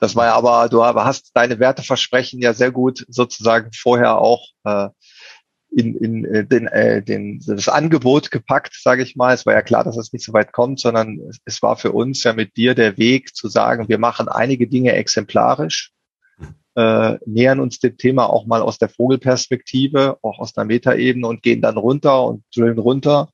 Das 0.00 0.16
war 0.16 0.24
ja 0.26 0.34
aber, 0.34 0.70
du 0.70 0.82
hast 0.82 1.30
deine 1.34 1.58
Werteversprechen 1.58 2.40
ja 2.40 2.54
sehr 2.54 2.72
gut 2.72 3.04
sozusagen 3.08 3.70
vorher 3.72 4.16
auch 4.18 4.48
äh, 4.64 4.88
in, 5.76 5.96
in 5.96 6.24
äh, 6.24 6.46
den, 6.46 6.66
äh, 6.68 7.02
den, 7.02 7.42
das 7.46 7.68
Angebot 7.68 8.30
gepackt, 8.30 8.74
sage 8.80 9.02
ich 9.02 9.16
mal. 9.16 9.34
Es 9.34 9.44
war 9.44 9.54
ja 9.54 9.62
klar, 9.62 9.84
dass 9.84 9.96
es 9.96 10.12
nicht 10.12 10.24
so 10.24 10.32
weit 10.32 10.52
kommt, 10.52 10.80
sondern 10.80 11.20
es 11.44 11.62
war 11.62 11.76
für 11.76 11.92
uns 11.92 12.22
ja 12.22 12.32
mit 12.32 12.56
dir 12.56 12.74
der 12.74 12.96
Weg 12.96 13.34
zu 13.34 13.48
sagen, 13.48 13.88
wir 13.88 13.98
machen 13.98 14.28
einige 14.28 14.68
Dinge 14.68 14.92
exemplarisch, 14.92 15.92
äh, 16.76 17.18
nähern 17.26 17.60
uns 17.60 17.80
dem 17.80 17.96
Thema 17.96 18.26
auch 18.30 18.46
mal 18.46 18.62
aus 18.62 18.78
der 18.78 18.88
Vogelperspektive, 18.88 20.18
auch 20.22 20.38
aus 20.38 20.56
einer 20.56 20.66
Metaebene 20.66 21.26
und 21.26 21.42
gehen 21.42 21.60
dann 21.60 21.76
runter 21.76 22.24
und 22.24 22.44
drillen 22.54 22.78
runter. 22.78 23.28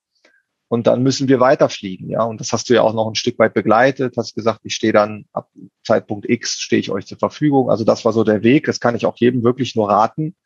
Und 0.69 0.87
dann 0.87 1.03
müssen 1.03 1.27
wir 1.27 1.41
weiterfliegen, 1.41 2.11
ja. 2.11 2.23
Und 2.23 2.41
das 2.41 2.53
hast 2.53 2.71
du 2.71 2.75
ja 2.75 2.83
auch 2.83 2.95
noch 2.95 3.09
ein 3.09 3.17
Stück 3.17 3.41
weit 3.41 3.55
begleitet, 3.55 4.15
hast 4.17 4.37
gesagt, 4.37 4.61
ich 4.63 4.77
stehe 4.77 4.93
dann 4.93 5.25
ab 5.33 5.51
Zeitpunkt 5.85 6.31
X 6.31 6.61
stehe 6.61 6.79
ich 6.79 6.93
euch 6.93 7.07
zur 7.07 7.19
Verfügung. 7.19 7.71
Also 7.71 7.83
das 7.83 8.05
war 8.05 8.13
so 8.13 8.23
der 8.23 8.45
Weg. 8.45 8.67
Das 8.67 8.79
kann 8.79 8.95
ich 8.95 9.05
auch 9.05 9.17
jedem 9.17 9.43
wirklich 9.43 9.75
nur 9.75 9.91
raten 9.91 10.37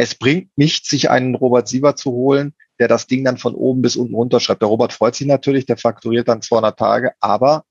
es 0.00 0.14
bringt 0.14 0.50
nichts, 0.56 0.88
sich 0.88 1.10
einen 1.10 1.34
Robert 1.34 1.68
Siever 1.68 1.94
zu 1.94 2.12
holen, 2.12 2.54
der 2.78 2.88
das 2.88 3.06
Ding 3.06 3.22
dann 3.22 3.36
von 3.36 3.54
oben 3.54 3.82
bis 3.82 3.96
unten 3.96 4.14
runterschreibt. 4.14 4.62
Der 4.62 4.68
Robert 4.68 4.94
freut 4.94 5.14
sich 5.14 5.26
natürlich, 5.26 5.66
der 5.66 5.76
fakturiert 5.76 6.26
dann 6.28 6.40
200 6.40 6.78
Tage, 6.78 7.12
aber 7.20 7.64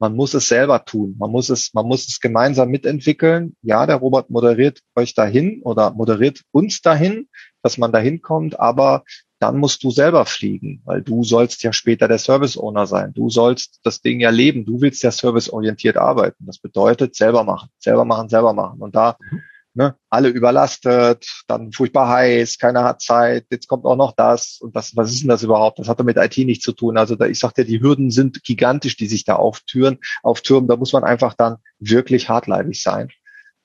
man 0.00 0.16
muss 0.16 0.34
es 0.34 0.48
selber 0.48 0.84
tun. 0.84 1.14
Man 1.16 1.30
muss 1.30 1.48
es, 1.48 1.72
man 1.74 1.86
muss 1.86 2.08
es 2.08 2.20
gemeinsam 2.20 2.70
mitentwickeln. 2.70 3.54
Ja, 3.62 3.86
der 3.86 3.96
Robert 3.96 4.30
moderiert 4.30 4.80
euch 4.96 5.14
dahin 5.14 5.62
oder 5.62 5.92
moderiert 5.92 6.42
uns 6.50 6.82
dahin, 6.82 7.28
dass 7.62 7.78
man 7.78 7.92
dahin 7.92 8.20
kommt, 8.20 8.58
aber 8.58 9.04
dann 9.38 9.58
musst 9.58 9.84
du 9.84 9.90
selber 9.92 10.26
fliegen, 10.26 10.82
weil 10.86 11.02
du 11.02 11.22
sollst 11.22 11.62
ja 11.62 11.72
später 11.72 12.08
der 12.08 12.18
Service 12.18 12.58
Owner 12.58 12.86
sein. 12.86 13.12
Du 13.14 13.30
sollst 13.30 13.78
das 13.84 14.00
Ding 14.00 14.18
ja 14.18 14.30
leben. 14.30 14.64
Du 14.64 14.80
willst 14.80 15.04
ja 15.04 15.12
serviceorientiert 15.12 15.96
arbeiten. 15.96 16.46
Das 16.46 16.58
bedeutet 16.58 17.14
selber 17.14 17.44
machen, 17.44 17.68
selber 17.78 18.04
machen, 18.04 18.28
selber 18.28 18.54
machen. 18.54 18.80
Und 18.80 18.96
da 18.96 19.16
mhm 19.20 19.42
ne, 19.76 19.94
alle 20.08 20.28
überlastet, 20.28 21.44
dann 21.46 21.70
furchtbar 21.70 22.08
heiß, 22.08 22.58
keiner 22.58 22.82
hat 22.82 23.02
Zeit, 23.02 23.46
jetzt 23.50 23.68
kommt 23.68 23.84
auch 23.84 23.96
noch 23.96 24.12
das 24.16 24.58
und 24.60 24.74
das, 24.74 24.96
was 24.96 25.12
ist 25.12 25.20
denn 25.20 25.28
das 25.28 25.42
überhaupt? 25.42 25.78
Das 25.78 25.88
hat 25.88 26.00
doch 26.00 26.04
mit 26.04 26.16
IT 26.16 26.36
nichts 26.38 26.64
zu 26.64 26.72
tun. 26.72 26.96
Also 26.96 27.14
da, 27.14 27.26
ich 27.26 27.38
sagte, 27.38 27.64
die 27.64 27.80
Hürden 27.80 28.10
sind 28.10 28.42
gigantisch, 28.42 28.96
die 28.96 29.06
sich 29.06 29.24
da 29.24 29.36
auftüren, 29.36 29.98
auftürmen. 30.22 30.66
Da 30.66 30.76
muss 30.76 30.94
man 30.94 31.04
einfach 31.04 31.34
dann 31.34 31.56
wirklich 31.78 32.28
hartleibig 32.28 32.82
sein 32.82 33.10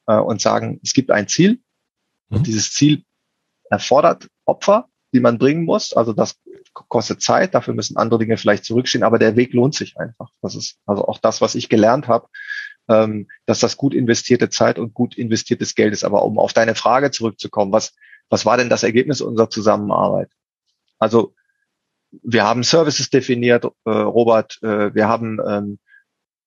äh, 0.05 0.17
und 0.17 0.41
sagen, 0.41 0.81
es 0.83 0.93
gibt 0.93 1.11
ein 1.11 1.29
Ziel 1.29 1.61
mhm. 2.29 2.37
und 2.37 2.47
dieses 2.47 2.71
Ziel 2.71 3.03
erfordert 3.69 4.27
Opfer, 4.45 4.89
die 5.13 5.21
man 5.21 5.37
bringen 5.37 5.63
muss. 5.63 5.93
Also 5.93 6.11
das 6.11 6.35
kostet 6.73 7.21
Zeit, 7.21 7.55
dafür 7.55 7.73
müssen 7.73 7.95
andere 7.95 8.19
Dinge 8.19 8.35
vielleicht 8.35 8.65
zurückstehen, 8.65 9.03
aber 9.03 9.17
der 9.17 9.37
Weg 9.37 9.53
lohnt 9.53 9.75
sich 9.75 9.97
einfach. 9.97 10.29
Das 10.41 10.55
ist 10.55 10.77
also 10.85 11.05
auch 11.05 11.19
das, 11.19 11.39
was 11.39 11.55
ich 11.55 11.69
gelernt 11.69 12.09
habe 12.09 12.27
ähm, 12.91 13.27
dass 13.45 13.59
das 13.59 13.77
gut 13.77 13.93
investierte 13.93 14.49
Zeit 14.49 14.77
und 14.77 14.93
gut 14.93 15.17
investiertes 15.17 15.75
Geld 15.75 15.93
ist. 15.93 16.03
Aber 16.03 16.23
um 16.23 16.37
auf 16.37 16.53
deine 16.53 16.75
Frage 16.75 17.11
zurückzukommen, 17.11 17.71
was, 17.71 17.93
was 18.29 18.45
war 18.45 18.57
denn 18.57 18.69
das 18.69 18.83
Ergebnis 18.83 19.21
unserer 19.21 19.49
Zusammenarbeit? 19.49 20.29
Also 20.99 21.33
wir 22.23 22.43
haben 22.43 22.63
Services 22.63 23.09
definiert, 23.09 23.65
äh, 23.85 23.89
Robert, 23.89 24.59
äh, 24.61 24.93
wir 24.93 25.07
haben 25.07 25.39
ähm, 25.47 25.79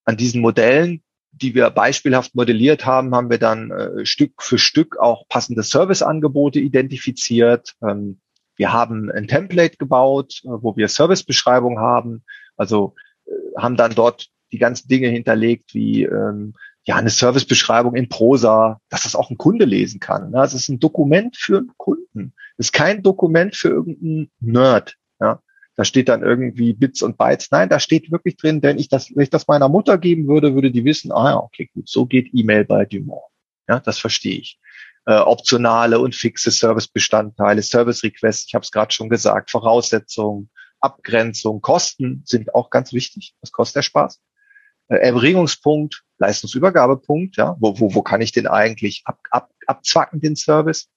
an 0.05 0.17
diesen 0.17 0.43
Modellen, 0.43 1.03
die 1.33 1.55
wir 1.55 1.71
beispielhaft 1.71 2.35
modelliert 2.35 2.87
haben, 2.87 3.15
haben 3.15 3.31
wir 3.31 3.39
dann 3.39 3.71
äh, 3.71 4.07
Stück 4.07 4.43
für 4.43 4.59
Stück 4.59 4.99
auch 4.99 5.27
passende 5.29 5.63
Serviceangebote 5.63 6.61
identifiziert. 6.61 7.75
Ähm, 7.83 8.21
wir 8.57 8.73
haben 8.73 9.11
ein 9.11 9.27
Template 9.27 9.77
gebaut, 9.77 10.43
äh, 10.45 10.49
wo 10.49 10.77
wir 10.77 10.89
Servicebeschreibung 10.89 11.81
haben. 11.81 12.25
Also 12.57 12.95
äh, 13.27 13.31
haben 13.59 13.77
dann 13.77 13.95
dort 13.95 14.29
die 14.53 14.59
ganzen 14.59 14.89
Dinge 14.89 15.09
hinterlegt, 15.09 15.75
wie 15.75 16.05
ähm, 16.05 16.55
ja 16.85 16.97
eine 16.97 17.11
Servicebeschreibung 17.11 17.95
in 17.95 18.09
Prosa, 18.09 18.81
dass 18.91 19.05
das 19.05 19.17
auch 19.17 19.31
ein 19.31 19.39
Kunde 19.39 19.65
lesen 19.65 20.01
kann. 20.01 20.31
Ne? 20.31 20.39
Das 20.39 20.55
ist 20.55 20.69
ein 20.69 20.81
Dokument 20.81 21.37
für 21.37 21.59
einen 21.59 21.73
Kunden. 21.77 22.35
Das 22.57 22.67
ist 22.67 22.73
kein 22.73 23.03
Dokument 23.03 23.57
für 23.57 23.69
irgendeinen 23.69 24.31
Nerd. 24.41 24.97
Ja? 25.21 25.41
Da 25.77 25.85
steht 25.85 26.09
dann 26.09 26.23
irgendwie 26.23 26.73
Bits 26.73 27.03
und 27.03 27.19
Bytes. 27.19 27.51
Nein, 27.51 27.69
da 27.69 27.81
steht 27.81 28.13
wirklich 28.13 28.37
drin, 28.37 28.63
wenn 28.63 28.79
ich 28.79 28.89
das, 28.89 29.15
wenn 29.15 29.25
ich 29.25 29.31
das 29.31 29.49
meiner 29.49 29.69
Mutter 29.69 29.99
geben 29.99 30.29
würde, 30.29 30.55
würde 30.55 30.71
die 30.71 30.85
wissen, 30.85 31.11
ah 31.11 31.31
ja, 31.31 31.37
okay, 31.39 31.69
gut, 31.73 31.89
so 31.89 32.07
geht 32.07 32.31
E-Mail 32.33 32.65
bei 32.65 32.85
Dumont. 32.85 33.23
Ja, 33.69 33.81
das 33.81 33.99
verstehe 33.99 34.39
ich. 34.39 34.61
Äh, 35.07 35.19
optionale 35.19 35.99
und 35.99 36.15
fixe 36.15 36.51
Servicebestandteile, 36.51 37.63
Service 37.63 38.05
Requests, 38.05 38.47
ich 38.47 38.55
habe 38.55 38.63
es 38.63 38.71
gerade 38.71 38.93
schon 38.93 39.09
gesagt, 39.09 39.51
Voraussetzungen, 39.51 40.51
Abgrenzung, 40.81 41.61
Kosten 41.61 42.23
sind 42.25 42.55
auch 42.55 42.71
ganz 42.71 42.93
wichtig. 42.93 43.35
Was 43.41 43.53
kostet 43.53 43.77
der 43.77 43.83
Spaß? 43.83 44.21
Äh, 44.95 45.07
Erbringungspunkt, 45.07 46.05
Leistungsübergabepunkt, 46.19 47.37
ja, 47.37 47.57
wo, 47.59 47.79
wo, 47.79 47.95
wo 47.95 48.03
kann 48.03 48.21
ich 48.21 48.33
den 48.33 48.47
eigentlich 48.47 49.03
ab, 49.05 49.19
ab, 49.31 49.51
abzwacken, 49.67 50.21
den 50.21 50.37
Service? 50.37 50.89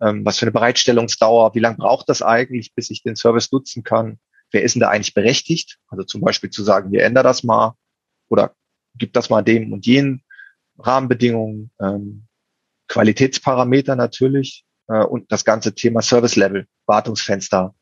Ähm, 0.00 0.24
was 0.24 0.38
für 0.38 0.44
eine 0.44 0.52
Bereitstellungsdauer, 0.52 1.54
wie 1.54 1.60
lange 1.60 1.76
braucht 1.76 2.08
das 2.08 2.22
eigentlich, 2.22 2.74
bis 2.74 2.90
ich 2.90 3.02
den 3.02 3.16
Service 3.16 3.52
nutzen 3.52 3.82
kann? 3.82 4.18
Wer 4.50 4.62
ist 4.62 4.74
denn 4.74 4.80
da 4.80 4.88
eigentlich 4.88 5.14
berechtigt? 5.14 5.78
Also 5.88 6.04
zum 6.04 6.20
Beispiel 6.20 6.50
zu 6.50 6.62
sagen, 6.62 6.92
wir 6.92 7.04
ändern 7.04 7.24
das 7.24 7.42
mal 7.42 7.74
oder 8.28 8.54
gibt 8.96 9.16
das 9.16 9.30
mal 9.30 9.42
dem 9.42 9.72
und 9.72 9.86
jenen 9.86 10.22
Rahmenbedingungen, 10.78 11.70
ähm, 11.80 12.26
Qualitätsparameter 12.88 13.96
natürlich 13.96 14.64
äh, 14.88 15.04
und 15.04 15.30
das 15.32 15.44
ganze 15.44 15.74
Thema 15.74 16.02
Service 16.02 16.36
Level, 16.36 16.66
Wartungsfenster, 16.86 17.74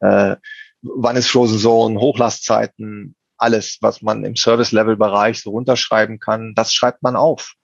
äh, 0.00 0.36
wann 0.82 1.16
ist 1.16 1.28
Frozen 1.28 1.58
Zone, 1.58 2.00
Hochlastzeiten, 2.00 3.14
alles, 3.42 3.78
was 3.80 4.02
man 4.02 4.24
im 4.24 4.36
Service-Level-Bereich 4.36 5.40
so 5.40 5.50
runterschreiben 5.50 6.20
kann, 6.20 6.54
das 6.54 6.72
schreibt 6.72 7.02
man 7.02 7.16
auf. 7.16 7.54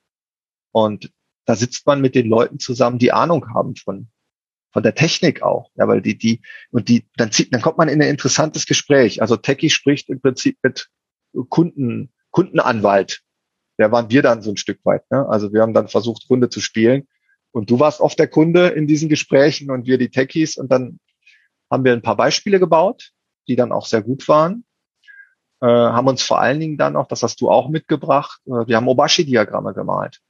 Und 0.73 1.13
da 1.47 1.57
sitzt 1.57 1.87
man 1.87 2.01
mit 2.01 2.15
den 2.15 2.29
Leuten 2.29 2.59
zusammen, 2.59 2.99
die 2.99 3.13
Ahnung 3.13 3.55
haben 3.55 3.77
von, 3.77 4.09
von 4.73 4.83
der 4.83 4.95
Technik 4.95 5.43
auch. 5.43 5.71
Ja, 5.77 5.89
weil 5.89 6.03
die, 6.03 6.19
die, 6.19 6.43
und 6.71 6.89
die, 6.89 7.09
dann 7.17 7.33
zieht, 7.33 7.55
dann 7.55 7.63
kommt 7.63 7.79
man 7.79 7.89
in 7.89 8.03
ein 8.03 8.09
interessantes 8.09 8.67
Gespräch. 8.67 9.23
Also 9.23 9.37
Techie 9.37 9.71
spricht 9.71 10.11
im 10.11 10.21
Prinzip 10.21 10.59
mit 10.63 10.89
Kunden, 11.49 12.13
Kundenanwalt. 12.31 13.23
Der 13.79 13.93
waren 13.93 14.11
wir 14.11 14.23
dann 14.23 14.43
so 14.43 14.51
ein 14.51 14.57
Stück 14.57 14.85
weit. 14.85 15.09
Ne? 15.11 15.27
Also 15.29 15.53
wir 15.53 15.63
haben 15.63 15.75
dann 15.75 15.89
versucht, 15.89 16.27
Kunde 16.29 16.51
zu 16.51 16.61
spielen. 16.61 17.07
Und 17.53 17.71
du 17.71 17.81
warst 17.81 18.01
oft 18.01 18.19
der 18.19 18.29
Kunde 18.29 18.69
in 18.69 18.87
diesen 18.87 19.09
Gesprächen 19.09 19.71
und 19.71 19.87
wir 19.87 19.97
die 19.97 20.11
Techies. 20.11 20.59
Und 20.59 20.71
dann 20.71 21.01
haben 21.71 21.85
wir 21.85 21.93
ein 21.93 22.03
paar 22.03 22.17
Beispiele 22.17 22.59
gebaut, 22.59 23.13
die 23.47 23.57
dann 23.57 23.73
auch 23.73 23.87
sehr 23.87 24.03
gut 24.03 24.29
waren 24.29 24.65
äh, 25.61 25.67
haben 25.67 26.09
uns 26.09 26.23
vor 26.23 26.41
allen 26.41 26.61
Dingen 26.61 26.79
dann 26.79 26.97
auch, 26.97 27.09
das 27.09 27.23
hast 27.23 27.41
du 27.41 27.51
auch 27.51 27.69
mitgebracht, 27.69 28.41
äh, 28.47 28.67
wir 28.67 28.77
haben 28.77 28.89
Obashi-Diagramme 28.89 29.75
gemalt, 29.75 30.21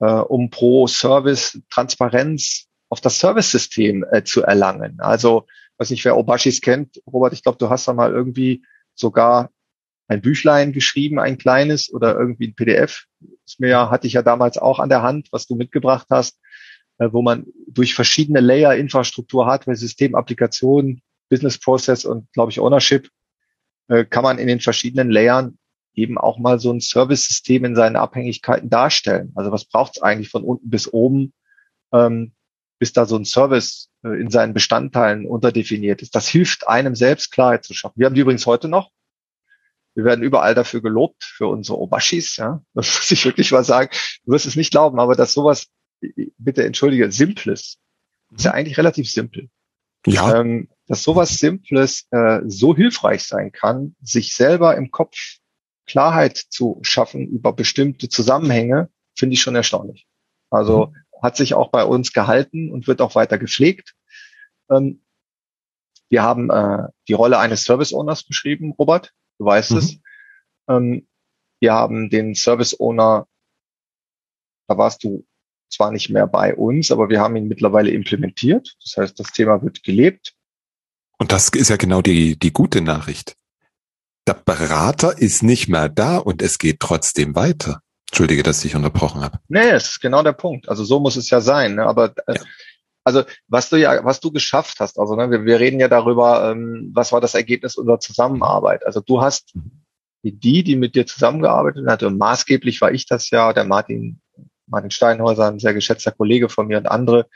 äh, 0.00 0.06
um 0.06 0.50
pro 0.50 0.86
Service 0.86 1.60
Transparenz 1.70 2.66
auf 2.88 3.00
das 3.00 3.18
Service-System 3.18 4.04
äh, 4.10 4.24
zu 4.24 4.42
erlangen. 4.42 5.00
Also, 5.00 5.46
weiß 5.78 5.90
nicht, 5.90 6.04
wer 6.04 6.16
Obashis 6.16 6.60
kennt, 6.60 7.02
Robert, 7.06 7.32
ich 7.32 7.42
glaube, 7.42 7.58
du 7.58 7.68
hast 7.68 7.86
da 7.86 7.92
mal 7.92 8.12
irgendwie 8.12 8.64
sogar 8.94 9.50
ein 10.08 10.22
Büchlein 10.22 10.72
geschrieben, 10.72 11.20
ein 11.20 11.36
kleines 11.36 11.92
oder 11.92 12.18
irgendwie 12.18 12.48
ein 12.48 12.54
PDF. 12.54 13.04
Das 13.44 13.58
mir 13.58 13.68
ja, 13.68 13.90
hatte 13.90 14.06
ich 14.06 14.14
ja 14.14 14.22
damals 14.22 14.56
auch 14.56 14.78
an 14.78 14.88
der 14.88 15.02
Hand, 15.02 15.28
was 15.32 15.46
du 15.46 15.54
mitgebracht 15.54 16.06
hast, 16.10 16.40
äh, 16.98 17.08
wo 17.12 17.20
man 17.20 17.46
durch 17.68 17.94
verschiedene 17.94 18.40
Layer 18.40 18.74
Infrastruktur, 18.74 19.46
Hardware, 19.46 19.76
System, 19.76 20.14
Applikation, 20.14 21.02
Business 21.28 21.58
Process 21.58 22.06
und, 22.06 22.32
glaube 22.32 22.50
ich, 22.50 22.58
Ownership 22.58 23.10
äh, 23.88 24.04
kann 24.04 24.22
man 24.22 24.38
in 24.38 24.46
den 24.46 24.60
verschiedenen 24.60 25.10
Layern 25.10 25.58
eben 25.94 26.16
auch 26.16 26.38
mal 26.38 26.60
so 26.60 26.72
ein 26.72 26.80
Service-System 26.80 27.64
in 27.64 27.74
seinen 27.74 27.96
Abhängigkeiten 27.96 28.70
darstellen. 28.70 29.32
Also 29.34 29.50
was 29.50 29.64
braucht 29.64 29.96
es 29.96 30.02
eigentlich 30.02 30.30
von 30.30 30.44
unten 30.44 30.70
bis 30.70 30.92
oben, 30.92 31.32
ähm, 31.92 32.32
bis 32.78 32.92
da 32.92 33.04
so 33.06 33.16
ein 33.16 33.24
Service 33.24 33.90
äh, 34.04 34.20
in 34.20 34.30
seinen 34.30 34.54
Bestandteilen 34.54 35.26
unterdefiniert 35.26 36.02
ist. 36.02 36.14
Das 36.14 36.28
hilft 36.28 36.68
einem 36.68 36.94
selbst 36.94 37.32
Klarheit 37.32 37.64
zu 37.64 37.74
schaffen. 37.74 37.98
Wir 37.98 38.06
haben 38.06 38.14
die 38.14 38.20
übrigens 38.20 38.46
heute 38.46 38.68
noch. 38.68 38.90
Wir 39.94 40.04
werden 40.04 40.22
überall 40.22 40.54
dafür 40.54 40.80
gelobt, 40.80 41.24
für 41.24 41.48
unsere 41.48 41.78
Obashis. 41.78 42.36
Ja? 42.36 42.62
Das 42.74 42.94
muss 42.94 43.10
ich 43.10 43.24
wirklich 43.24 43.50
mal 43.50 43.64
sagen. 43.64 43.90
Du 44.24 44.32
wirst 44.32 44.46
es 44.46 44.54
nicht 44.54 44.70
glauben, 44.70 45.00
aber 45.00 45.16
dass 45.16 45.32
sowas, 45.32 45.66
bitte 46.38 46.64
entschuldige, 46.64 47.10
Simples, 47.10 47.78
ist 48.30 48.44
ja 48.44 48.52
eigentlich 48.52 48.78
relativ 48.78 49.10
simpel. 49.10 49.48
Ja. 50.06 50.40
Ähm, 50.40 50.68
dass 50.86 51.02
sowas 51.02 51.38
Simples 51.38 52.06
äh, 52.10 52.40
so 52.46 52.74
hilfreich 52.74 53.24
sein 53.24 53.52
kann, 53.52 53.94
sich 54.00 54.34
selber 54.34 54.76
im 54.76 54.90
Kopf 54.90 55.16
Klarheit 55.86 56.36
zu 56.36 56.78
schaffen 56.82 57.26
über 57.26 57.52
bestimmte 57.52 58.08
Zusammenhänge, 58.08 58.90
finde 59.14 59.34
ich 59.34 59.42
schon 59.42 59.56
erstaunlich. 59.56 60.06
Also 60.50 60.86
mhm. 60.86 61.22
hat 61.22 61.36
sich 61.36 61.54
auch 61.54 61.70
bei 61.70 61.84
uns 61.84 62.12
gehalten 62.12 62.70
und 62.70 62.86
wird 62.86 63.00
auch 63.00 63.14
weiter 63.14 63.38
gepflegt. 63.38 63.94
Ähm, 64.70 65.02
wir 66.08 66.22
haben 66.22 66.50
äh, 66.50 66.88
die 67.06 67.12
Rolle 67.12 67.38
eines 67.38 67.64
Service 67.64 67.92
Owners 67.92 68.24
beschrieben, 68.24 68.72
Robert, 68.78 69.12
du 69.38 69.44
weißt 69.44 69.72
mhm. 69.72 69.78
es. 69.78 69.98
Ähm, 70.68 71.08
wir 71.60 71.72
haben 71.72 72.08
den 72.08 72.34
Service 72.34 72.78
Owner, 72.78 73.26
da 74.68 74.78
warst 74.78 75.04
du 75.04 75.26
zwar 75.70 75.90
nicht 75.92 76.10
mehr 76.10 76.26
bei 76.26 76.54
uns, 76.54 76.90
aber 76.90 77.08
wir 77.08 77.20
haben 77.20 77.36
ihn 77.36 77.48
mittlerweile 77.48 77.90
implementiert. 77.90 78.76
Das 78.82 78.96
heißt, 78.96 79.18
das 79.18 79.32
Thema 79.32 79.62
wird 79.62 79.82
gelebt. 79.82 80.34
Und 81.18 81.32
das 81.32 81.48
ist 81.48 81.70
ja 81.70 81.76
genau 81.76 82.02
die, 82.02 82.38
die 82.38 82.52
gute 82.52 82.80
Nachricht. 82.80 83.36
Der 84.26 84.34
Berater 84.34 85.18
ist 85.18 85.42
nicht 85.42 85.68
mehr 85.68 85.88
da 85.88 86.18
und 86.18 86.42
es 86.42 86.58
geht 86.58 86.80
trotzdem 86.80 87.34
weiter. 87.34 87.80
Entschuldige, 88.10 88.42
dass 88.42 88.64
ich 88.64 88.74
unterbrochen 88.74 89.22
habe. 89.22 89.38
Nee, 89.48 89.70
es 89.70 89.90
ist 89.90 90.00
genau 90.00 90.22
der 90.22 90.32
Punkt. 90.32 90.68
Also 90.68 90.84
so 90.84 91.00
muss 91.00 91.16
es 91.16 91.28
ja 91.30 91.40
sein. 91.40 91.74
Ne? 91.74 91.84
Aber 91.84 92.14
äh, 92.26 92.34
ja. 92.34 92.40
also 93.04 93.24
was 93.48 93.68
du 93.68 93.76
ja, 93.76 94.04
was 94.04 94.20
du 94.20 94.30
geschafft 94.30 94.80
hast, 94.80 94.98
also 94.98 95.14
ne, 95.14 95.30
wir, 95.30 95.44
wir 95.44 95.60
reden 95.60 95.80
ja 95.80 95.88
darüber, 95.88 96.50
ähm, 96.50 96.90
was 96.94 97.12
war 97.12 97.20
das 97.20 97.34
Ergebnis 97.34 97.76
unserer 97.76 98.00
Zusammenarbeit. 98.00 98.86
Also 98.86 99.00
du 99.00 99.20
hast 99.20 99.54
die, 100.22 100.64
die 100.64 100.76
mit 100.76 100.94
dir 100.94 101.06
zusammengearbeitet 101.06 101.86
hat, 101.86 102.02
und 102.02 102.18
maßgeblich 102.18 102.80
war 102.80 102.92
ich 102.92 103.06
das 103.06 103.30
ja, 103.30 103.52
der 103.52 103.64
Martin, 103.64 104.20
Martin 104.68 104.90
Steinhäuser, 104.90 105.48
ein 105.48 105.58
sehr 105.58 105.74
geschätzter 105.74 106.12
Kollege 106.12 106.48
von 106.48 106.66
mir 106.66 106.78
und 106.78 106.86
andere. 106.86 107.26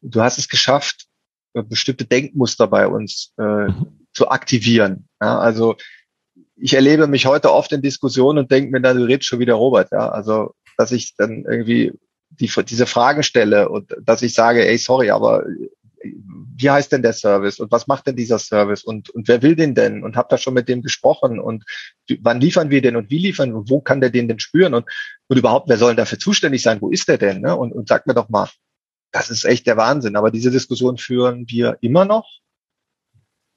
Du 0.00 0.22
hast 0.22 0.38
es 0.38 0.48
geschafft, 0.48 1.06
äh, 1.54 1.62
bestimmte 1.62 2.04
Denkmuster 2.04 2.66
bei 2.66 2.86
uns 2.86 3.32
äh, 3.38 3.42
mhm. 3.42 4.06
zu 4.12 4.28
aktivieren. 4.28 5.08
Ja, 5.20 5.38
also 5.38 5.76
ich 6.56 6.74
erlebe 6.74 7.06
mich 7.06 7.26
heute 7.26 7.52
oft 7.52 7.72
in 7.72 7.82
Diskussionen 7.82 8.38
und 8.38 8.50
denke 8.50 8.70
mir, 8.70 8.80
dann, 8.80 8.98
du 8.98 9.04
redest 9.04 9.28
schon 9.28 9.38
wieder 9.38 9.54
Robert, 9.54 9.90
ja. 9.92 10.08
Also, 10.08 10.54
dass 10.76 10.92
ich 10.92 11.14
dann 11.16 11.44
irgendwie 11.48 11.92
die, 12.30 12.50
diese 12.64 12.86
Fragen 12.86 13.22
stelle 13.22 13.68
und 13.68 13.94
dass 14.02 14.22
ich 14.22 14.34
sage, 14.34 14.66
ey, 14.66 14.78
sorry, 14.78 15.10
aber 15.10 15.44
wie 16.56 16.70
heißt 16.70 16.92
denn 16.92 17.02
der 17.02 17.12
Service 17.12 17.60
und 17.60 17.70
was 17.70 17.86
macht 17.86 18.06
denn 18.06 18.16
dieser 18.16 18.38
Service 18.38 18.82
und, 18.82 19.10
und 19.10 19.28
wer 19.28 19.42
will 19.42 19.56
den 19.56 19.74
denn 19.74 20.02
und 20.02 20.16
habt 20.16 20.32
da 20.32 20.38
schon 20.38 20.54
mit 20.54 20.68
dem 20.68 20.82
gesprochen 20.82 21.38
und 21.38 21.64
wann 22.20 22.40
liefern 22.40 22.70
wir 22.70 22.82
den 22.82 22.96
und 22.96 23.10
wie 23.10 23.18
liefern 23.18 23.52
wir, 23.52 23.62
wo 23.68 23.80
kann 23.80 24.00
der 24.00 24.10
den 24.10 24.28
denn 24.28 24.40
spüren 24.40 24.74
und, 24.74 24.86
und 25.28 25.36
überhaupt, 25.36 25.68
wer 25.68 25.78
soll 25.78 25.92
denn 25.92 25.98
dafür 25.98 26.18
zuständig 26.18 26.62
sein, 26.62 26.80
wo 26.80 26.90
ist 26.90 27.08
der 27.08 27.18
denn 27.18 27.40
ne? 27.40 27.56
und, 27.56 27.72
und 27.72 27.88
sagt 27.88 28.06
mir 28.06 28.14
doch 28.14 28.28
mal, 28.28 28.48
das 29.12 29.30
ist 29.30 29.44
echt 29.44 29.66
der 29.66 29.76
Wahnsinn, 29.76 30.16
aber 30.16 30.30
diese 30.30 30.50
Diskussion 30.50 30.98
führen 30.98 31.48
wir 31.48 31.78
immer 31.80 32.04
noch, 32.04 32.28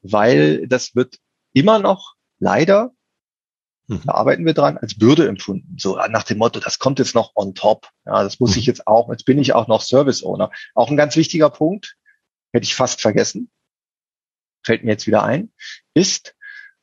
weil 0.02 0.68
das 0.68 0.96
wird 0.96 1.18
immer 1.54 1.80
noch 1.80 2.16
leider, 2.40 2.92
mhm. 3.88 4.02
da 4.06 4.14
arbeiten 4.14 4.46
wir 4.46 4.54
dran, 4.54 4.78
als 4.78 4.98
Bürde 4.98 5.28
empfunden. 5.28 5.76
So 5.78 5.98
nach 6.10 6.24
dem 6.24 6.38
Motto, 6.38 6.60
das 6.60 6.80
kommt 6.80 7.00
jetzt 7.00 7.16
noch 7.16 7.32
on 7.36 7.54
top. 7.54 7.90
Ja, 8.06 8.24
das 8.24 8.40
muss 8.40 8.52
mhm. 8.52 8.60
ich 8.60 8.66
jetzt 8.66 8.88
auch, 8.88 9.10
jetzt 9.10 9.26
bin 9.26 9.40
ich 9.40 9.54
auch 9.54 9.68
noch 9.68 9.82
Service 9.82 10.24
Owner. 10.24 10.52
Auch 10.74 10.90
ein 10.90 10.98
ganz 10.98 11.16
wichtiger 11.16 11.50
Punkt, 11.50 11.96
hätte 12.54 12.64
ich 12.64 12.76
fast 12.76 13.02
vergessen, 13.02 13.50
fällt 14.64 14.84
mir 14.84 14.92
jetzt 14.92 15.08
wieder 15.08 15.24
ein, 15.24 15.52
ist, 15.94 16.36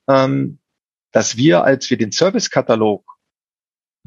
ähm, 0.09 0.59
dass 1.13 1.37
wir, 1.37 1.65
als 1.65 1.89
wir 1.91 1.97
den 1.97 2.13
Service-Katalog 2.13 3.19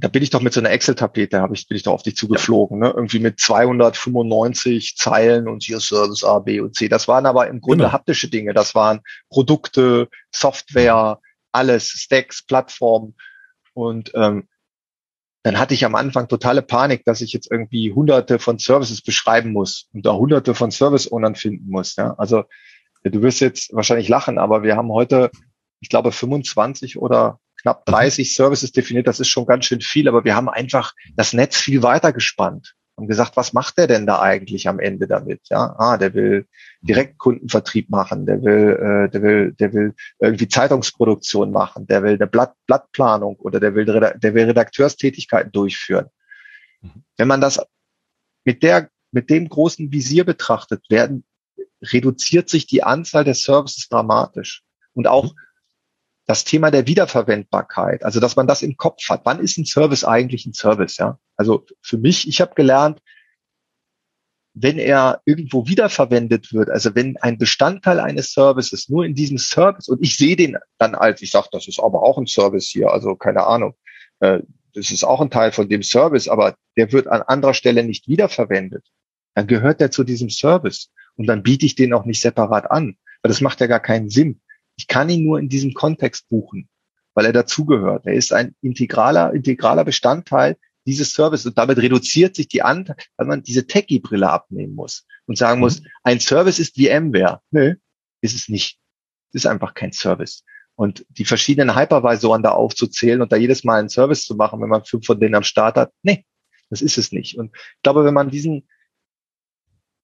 da 0.01 0.07
bin 0.07 0.23
ich 0.23 0.31
doch 0.31 0.41
mit 0.41 0.51
so 0.51 0.59
einer 0.59 0.71
Excel-Tapete, 0.71 1.41
habe 1.41 1.53
ich, 1.53 1.67
bin 1.67 1.77
ich 1.77 1.83
doch 1.83 1.93
auf 1.93 2.01
dich 2.01 2.15
zugeflogen, 2.15 2.79
ne? 2.79 2.91
irgendwie 2.95 3.19
mit 3.19 3.39
295 3.39 4.97
Zeilen 4.97 5.47
und 5.47 5.63
hier 5.63 5.79
Service 5.79 6.23
A, 6.23 6.39
B 6.39 6.59
und 6.59 6.75
C. 6.75 6.89
Das 6.89 7.07
waren 7.07 7.27
aber 7.27 7.47
im 7.47 7.61
Grunde 7.61 7.83
genau. 7.83 7.93
haptische 7.93 8.27
Dinge. 8.27 8.53
Das 8.53 8.73
waren 8.73 9.01
Produkte, 9.29 10.09
Software, 10.31 11.19
alles, 11.51 11.87
Stacks, 11.89 12.43
Plattformen. 12.43 13.15
Und 13.73 14.11
ähm, 14.15 14.47
dann 15.43 15.57
hatte 15.57 15.73
ich 15.73 15.85
am 15.85 15.95
Anfang 15.95 16.27
totale 16.27 16.61
Panik, 16.61 17.03
dass 17.05 17.21
ich 17.21 17.33
jetzt 17.33 17.49
irgendwie 17.49 17.93
hunderte 17.93 18.39
von 18.39 18.59
Services 18.59 19.01
beschreiben 19.01 19.51
muss 19.51 19.87
und 19.93 20.05
da 20.05 20.13
hunderte 20.13 20.53
von 20.53 20.71
Service-Ownern 20.71 21.35
finden 21.35 21.69
muss. 21.69 21.95
Ja? 21.95 22.13
Also 22.17 22.43
du 23.03 23.21
wirst 23.21 23.41
jetzt 23.41 23.73
wahrscheinlich 23.73 24.07
lachen, 24.07 24.37
aber 24.37 24.63
wir 24.63 24.75
haben 24.75 24.91
heute, 24.91 25.31
ich 25.79 25.89
glaube, 25.89 26.11
25 26.11 26.97
oder 26.97 27.39
knapp 27.61 27.85
30 27.85 28.27
mhm. 28.27 28.33
Services 28.33 28.71
definiert. 28.71 29.07
Das 29.07 29.19
ist 29.19 29.29
schon 29.29 29.45
ganz 29.45 29.65
schön 29.65 29.81
viel, 29.81 30.07
aber 30.07 30.23
wir 30.23 30.35
haben 30.35 30.49
einfach 30.49 30.93
das 31.15 31.33
Netz 31.33 31.57
viel 31.57 31.81
weiter 31.81 32.13
gespannt 32.13 32.75
und 32.95 33.07
gesagt, 33.07 33.37
was 33.37 33.53
macht 33.53 33.77
der 33.77 33.87
denn 33.87 34.05
da 34.05 34.21
eigentlich 34.21 34.67
am 34.67 34.79
Ende 34.79 35.07
damit? 35.07 35.41
Ja, 35.49 35.75
ah, 35.77 35.97
der 35.97 36.13
will 36.13 36.47
Direktkundenvertrieb 36.81 37.89
machen, 37.89 38.25
der 38.25 38.43
will, 38.43 39.07
äh, 39.07 39.09
der 39.09 39.21
will, 39.21 39.53
der 39.53 39.73
will 39.73 39.93
irgendwie 40.19 40.47
Zeitungsproduktion 40.47 41.51
machen, 41.51 41.87
der 41.87 42.03
will 42.03 42.13
eine 42.13 42.27
Blatt, 42.27 42.53
Blattplanung 42.67 43.37
oder 43.37 43.59
der 43.59 43.75
will, 43.75 43.85
der 43.85 44.33
will 44.33 44.45
Redakteurstätigkeiten 44.45 45.51
durchführen. 45.51 46.07
Mhm. 46.81 47.03
Wenn 47.17 47.27
man 47.27 47.41
das 47.41 47.59
mit 48.43 48.63
der, 48.63 48.89
mit 49.11 49.29
dem 49.29 49.49
großen 49.49 49.91
Visier 49.91 50.25
betrachtet, 50.25 50.83
werden, 50.89 51.23
reduziert 51.81 52.49
sich 52.49 52.67
die 52.67 52.83
Anzahl 52.83 53.23
der 53.23 53.35
Services 53.35 53.87
dramatisch. 53.89 54.63
Und 54.93 55.07
auch 55.07 55.33
mhm. 55.33 55.39
Das 56.25 56.43
Thema 56.43 56.71
der 56.71 56.87
Wiederverwendbarkeit, 56.87 58.03
also 58.03 58.19
dass 58.19 58.35
man 58.35 58.47
das 58.47 58.61
im 58.61 58.77
Kopf 58.77 59.09
hat. 59.09 59.21
Wann 59.25 59.39
ist 59.39 59.57
ein 59.57 59.65
Service 59.65 60.03
eigentlich 60.03 60.45
ein 60.45 60.53
Service? 60.53 60.97
Ja, 60.97 61.19
also 61.35 61.65
für 61.81 61.97
mich, 61.97 62.27
ich 62.27 62.41
habe 62.41 62.55
gelernt, 62.55 63.01
wenn 64.53 64.77
er 64.77 65.21
irgendwo 65.25 65.67
wiederverwendet 65.67 66.51
wird, 66.51 66.69
also 66.69 66.93
wenn 66.93 67.17
ein 67.17 67.37
Bestandteil 67.37 67.99
eines 67.99 68.33
Services 68.33 68.89
nur 68.89 69.05
in 69.05 69.15
diesem 69.15 69.37
Service 69.37 69.87
und 69.87 70.01
ich 70.01 70.17
sehe 70.17 70.35
den 70.35 70.57
dann 70.77 70.93
als, 70.93 71.21
ich 71.21 71.31
sage, 71.31 71.47
das 71.51 71.67
ist 71.67 71.79
aber 71.79 72.03
auch 72.03 72.17
ein 72.17 72.27
Service 72.27 72.67
hier, 72.67 72.91
also 72.91 73.15
keine 73.15 73.45
Ahnung, 73.45 73.75
äh, 74.19 74.39
das 74.73 74.91
ist 74.91 75.03
auch 75.03 75.21
ein 75.21 75.29
Teil 75.29 75.51
von 75.51 75.69
dem 75.69 75.83
Service, 75.83 76.27
aber 76.27 76.55
der 76.77 76.91
wird 76.91 77.07
an 77.07 77.21
anderer 77.21 77.53
Stelle 77.53 77.83
nicht 77.83 78.07
wiederverwendet, 78.07 78.85
dann 79.35 79.47
gehört 79.47 79.79
der 79.79 79.91
zu 79.91 80.03
diesem 80.03 80.29
Service 80.29 80.91
und 81.15 81.27
dann 81.27 81.43
biete 81.43 81.65
ich 81.65 81.75
den 81.75 81.93
auch 81.93 82.05
nicht 82.05 82.21
separat 82.21 82.69
an, 82.69 82.97
weil 83.21 83.29
das 83.29 83.41
macht 83.41 83.61
ja 83.61 83.67
gar 83.67 83.79
keinen 83.79 84.09
Sinn. 84.09 84.41
Ich 84.81 84.87
kann 84.87 85.09
ihn 85.09 85.23
nur 85.23 85.37
in 85.37 85.47
diesem 85.47 85.75
Kontext 85.75 86.27
buchen, 86.27 86.67
weil 87.13 87.27
er 87.27 87.33
dazugehört. 87.33 88.07
Er 88.07 88.15
ist 88.15 88.33
ein 88.33 88.55
integraler, 88.61 89.31
integraler 89.31 89.85
Bestandteil 89.85 90.57
dieses 90.87 91.13
Service 91.13 91.45
und 91.45 91.55
damit 91.55 91.77
reduziert 91.77 92.35
sich 92.35 92.47
die 92.47 92.63
Anteil, 92.63 92.95
weil 93.15 93.27
man 93.27 93.43
diese 93.43 93.67
Techie-Brille 93.67 94.27
abnehmen 94.27 94.73
muss 94.73 95.05
und 95.27 95.37
sagen 95.37 95.59
mhm. 95.59 95.65
muss, 95.65 95.83
ein 96.01 96.19
Service 96.19 96.57
ist 96.57 96.75
VMware. 96.75 97.41
Nö, 97.51 97.75
ist 98.21 98.33
es 98.33 98.49
nicht. 98.49 98.79
Es 99.29 99.43
ist 99.43 99.45
einfach 99.45 99.75
kein 99.75 99.93
Service. 99.93 100.43
Und 100.73 101.05
die 101.09 101.25
verschiedenen 101.25 101.75
Hypervisoren 101.75 102.41
da 102.41 102.53
aufzuzählen 102.53 103.21
und 103.21 103.31
da 103.31 103.35
jedes 103.35 103.63
Mal 103.63 103.81
einen 103.81 103.89
Service 103.89 104.25
zu 104.25 104.35
machen, 104.35 104.59
wenn 104.63 104.69
man 104.69 104.83
fünf 104.83 105.05
von 105.05 105.19
denen 105.19 105.35
am 105.35 105.43
Start 105.43 105.75
hat, 105.75 105.91
nee, 106.01 106.25
das 106.71 106.81
ist 106.81 106.97
es 106.97 107.11
nicht. 107.11 107.37
Und 107.37 107.55
ich 107.55 107.83
glaube, 107.83 108.03
wenn 108.03 108.15
man 108.15 108.31
diesen, 108.31 108.67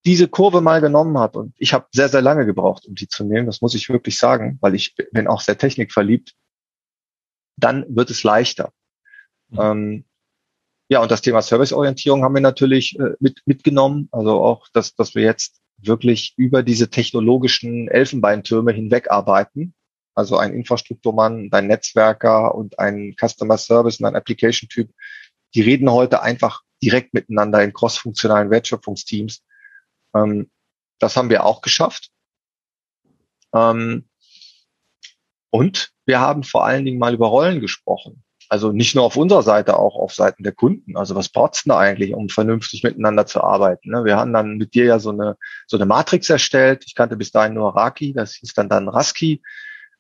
diese 0.08 0.30
Kurve 0.30 0.62
mal 0.62 0.80
genommen 0.80 1.20
hat, 1.20 1.36
und 1.36 1.54
ich 1.58 1.74
habe 1.74 1.86
sehr, 1.92 2.08
sehr 2.08 2.22
lange 2.22 2.46
gebraucht, 2.46 2.86
um 2.88 2.96
die 2.96 3.10
zu 3.10 3.26
nehmen, 3.26 3.46
das 3.46 3.62
muss 3.62 3.76
ich 3.76 3.90
wirklich 3.90 4.18
sagen, 4.18 4.58
weil 4.62 4.74
ich 4.74 4.96
bin 5.12 5.28
auch 5.28 5.42
sehr 5.42 5.58
technikverliebt, 5.58 6.34
dann 7.58 7.86
wird 7.90 8.10
es 8.10 8.24
leichter. 8.24 8.72
Mhm. 9.50 9.60
Ähm, 9.60 10.06
ja, 10.90 11.02
und 11.02 11.12
das 11.12 11.22
Thema 11.22 11.42
Serviceorientierung 11.42 12.24
haben 12.24 12.36
wir 12.36 12.42
natürlich 12.42 12.98
äh, 12.98 13.16
mit, 13.20 13.42
mitgenommen. 13.46 14.08
Also 14.14 14.42
auch, 14.42 14.70
dass, 14.72 14.96
dass 14.96 15.14
wir 15.14 15.24
jetzt 15.24 15.60
wirklich 15.78 16.34
über 16.38 16.64
diese 16.64 16.90
technologischen 16.90 17.90
Elfenbeintürme 17.90 18.72
hinweg 18.72 19.12
arbeiten. 19.12 19.74
Also 20.16 20.38
ein 20.38 20.54
Infrastrukturmann, 20.54 21.50
ein 21.52 21.68
Netzwerker 21.68 22.56
und 22.56 22.80
ein 22.80 23.14
Customer 23.20 23.58
Service 23.58 24.00
und 24.00 24.06
ein 24.06 24.16
Application-Typ, 24.16 24.90
die 25.54 25.62
reden 25.62 25.92
heute 25.92 26.22
einfach 26.22 26.62
direkt 26.82 27.14
miteinander 27.14 27.62
in 27.62 27.74
crossfunktionalen 27.74 28.50
Wertschöpfungsteams. 28.50 29.44
Ähm, 30.18 30.50
das 31.00 31.16
haben 31.16 31.30
wir 31.30 31.46
auch 31.46 31.62
geschafft. 31.62 32.10
Ähm, 33.54 34.08
und 35.50 35.92
wir 36.06 36.20
haben 36.20 36.44
vor 36.44 36.66
allen 36.66 36.86
Dingen 36.86 37.00
mal 37.00 37.14
über 37.14 37.28
Rollen 37.28 37.62
gesprochen. 37.62 38.24
Also 38.50 38.72
nicht 38.72 38.96
nur 38.96 39.04
auf 39.04 39.18
unserer 39.18 39.44
Seite, 39.44 39.78
auch 39.78 39.96
auf 39.96 40.14
Seiten 40.14 40.44
der 40.44 40.54
Kunden. 40.54 40.96
Also 40.96 41.16
was 41.16 41.30
braucht's 41.30 41.64
denn 41.64 41.72
da 41.72 41.80
eigentlich, 41.80 42.14
um 42.14 42.30
vernünftig 42.30 42.84
miteinander 42.84 43.26
zu 43.26 43.44
arbeiten? 43.44 43.92
Ne? 43.92 44.06
Wir 44.06 44.16
haben 44.16 44.32
dann 44.32 44.58
mit 44.58 44.74
dir 44.74 44.86
ja 44.86 45.00
so 45.00 45.10
eine, 45.10 45.38
so 45.68 45.76
eine 45.78 45.86
Matrix 45.86 46.30
erstellt. 46.30 46.84
Ich 46.86 46.96
kannte 46.96 47.18
bis 47.18 47.32
dahin 47.32 47.56
nur 47.56 47.76
Raki, 47.76 48.14
das 48.14 48.36
hieß 48.36 48.54
dann 48.54 48.70
dann 48.70 48.88
Raski, 48.88 49.42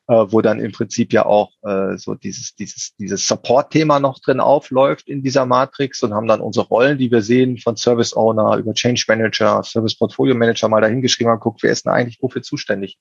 äh, 0.07 0.25
wo 0.29 0.41
dann 0.41 0.59
im 0.59 0.71
Prinzip 0.71 1.13
ja 1.13 1.25
auch 1.25 1.51
äh, 1.63 1.97
so 1.97 2.15
dieses, 2.15 2.55
dieses, 2.55 2.95
dieses 2.95 3.27
Support-Thema 3.27 3.99
noch 3.99 4.19
drin 4.19 4.39
aufläuft 4.39 5.07
in 5.07 5.23
dieser 5.23 5.45
Matrix 5.45 6.03
und 6.03 6.13
haben 6.13 6.27
dann 6.27 6.41
unsere 6.41 6.67
Rollen, 6.67 6.97
die 6.97 7.11
wir 7.11 7.21
sehen, 7.21 7.57
von 7.57 7.75
Service 7.75 8.15
Owner 8.15 8.57
über 8.57 8.73
Change 8.73 9.03
Manager, 9.07 9.63
Service 9.63 9.97
Portfolio 9.97 10.35
Manager 10.35 10.69
mal 10.69 10.81
dahingeschrieben 10.81 11.31
haben, 11.31 11.39
guckt, 11.39 11.63
wer 11.63 11.71
ist 11.71 11.85
denn 11.85 11.93
eigentlich 11.93 12.21
wofür 12.21 12.41
zuständig? 12.41 12.97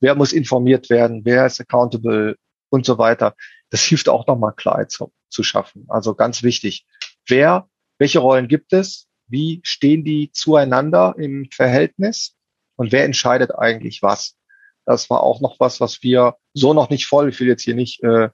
Wer 0.00 0.14
muss 0.14 0.32
informiert 0.32 0.90
werden? 0.90 1.22
Wer 1.24 1.46
ist 1.46 1.60
accountable? 1.60 2.36
Und 2.70 2.84
so 2.84 2.98
weiter 2.98 3.34
das 3.74 3.82
hilft 3.82 4.08
auch 4.08 4.28
nochmal 4.28 4.52
Klarheit 4.54 4.92
zu, 4.92 5.12
zu 5.28 5.42
schaffen. 5.42 5.86
Also 5.88 6.14
ganz 6.14 6.44
wichtig. 6.44 6.86
Wer, 7.26 7.68
welche 7.98 8.20
Rollen 8.20 8.46
gibt 8.46 8.72
es? 8.72 9.08
Wie 9.26 9.60
stehen 9.64 10.04
die 10.04 10.30
zueinander 10.30 11.16
im 11.18 11.48
Verhältnis? 11.50 12.36
Und 12.76 12.92
wer 12.92 13.04
entscheidet 13.04 13.52
eigentlich 13.52 14.00
was? 14.00 14.36
Das 14.86 15.10
war 15.10 15.22
auch 15.22 15.40
noch 15.40 15.60
was, 15.60 15.80
was 15.80 16.02
wir 16.02 16.36
so 16.52 16.74
noch 16.74 16.90
nicht 16.90 17.06
voll, 17.06 17.28
ich 17.28 17.40
will 17.40 17.48
jetzt 17.48 17.62
hier 17.62 17.74
nicht, 17.74 18.02
äh, 18.02 18.28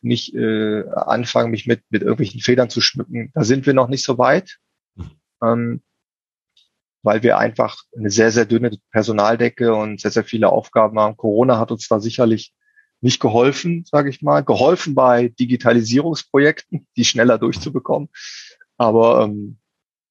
nicht 0.00 0.34
äh, 0.34 0.84
anfangen, 0.90 1.50
mich 1.50 1.66
mit, 1.66 1.82
mit 1.90 2.02
irgendwelchen 2.02 2.40
Federn 2.40 2.70
zu 2.70 2.80
schmücken. 2.80 3.30
Da 3.34 3.44
sind 3.44 3.66
wir 3.66 3.74
noch 3.74 3.88
nicht 3.88 4.04
so 4.04 4.18
weit, 4.18 4.58
mhm. 4.96 5.10
ähm, 5.42 5.82
weil 7.02 7.22
wir 7.22 7.38
einfach 7.38 7.76
eine 7.96 8.10
sehr, 8.10 8.30
sehr 8.30 8.46
dünne 8.46 8.76
Personaldecke 8.90 9.74
und 9.74 10.00
sehr, 10.00 10.10
sehr 10.10 10.24
viele 10.24 10.48
Aufgaben 10.48 10.98
haben. 10.98 11.16
Corona 11.16 11.58
hat 11.58 11.70
uns 11.70 11.86
da 11.88 12.00
sicherlich 12.00 12.52
nicht 13.00 13.20
geholfen, 13.20 13.84
sage 13.84 14.08
ich 14.08 14.22
mal, 14.22 14.42
geholfen 14.42 14.94
bei 14.94 15.28
Digitalisierungsprojekten, 15.28 16.86
die 16.96 17.04
schneller 17.04 17.38
durchzubekommen. 17.38 18.08
Aber 18.78 19.24
ähm, 19.24 19.58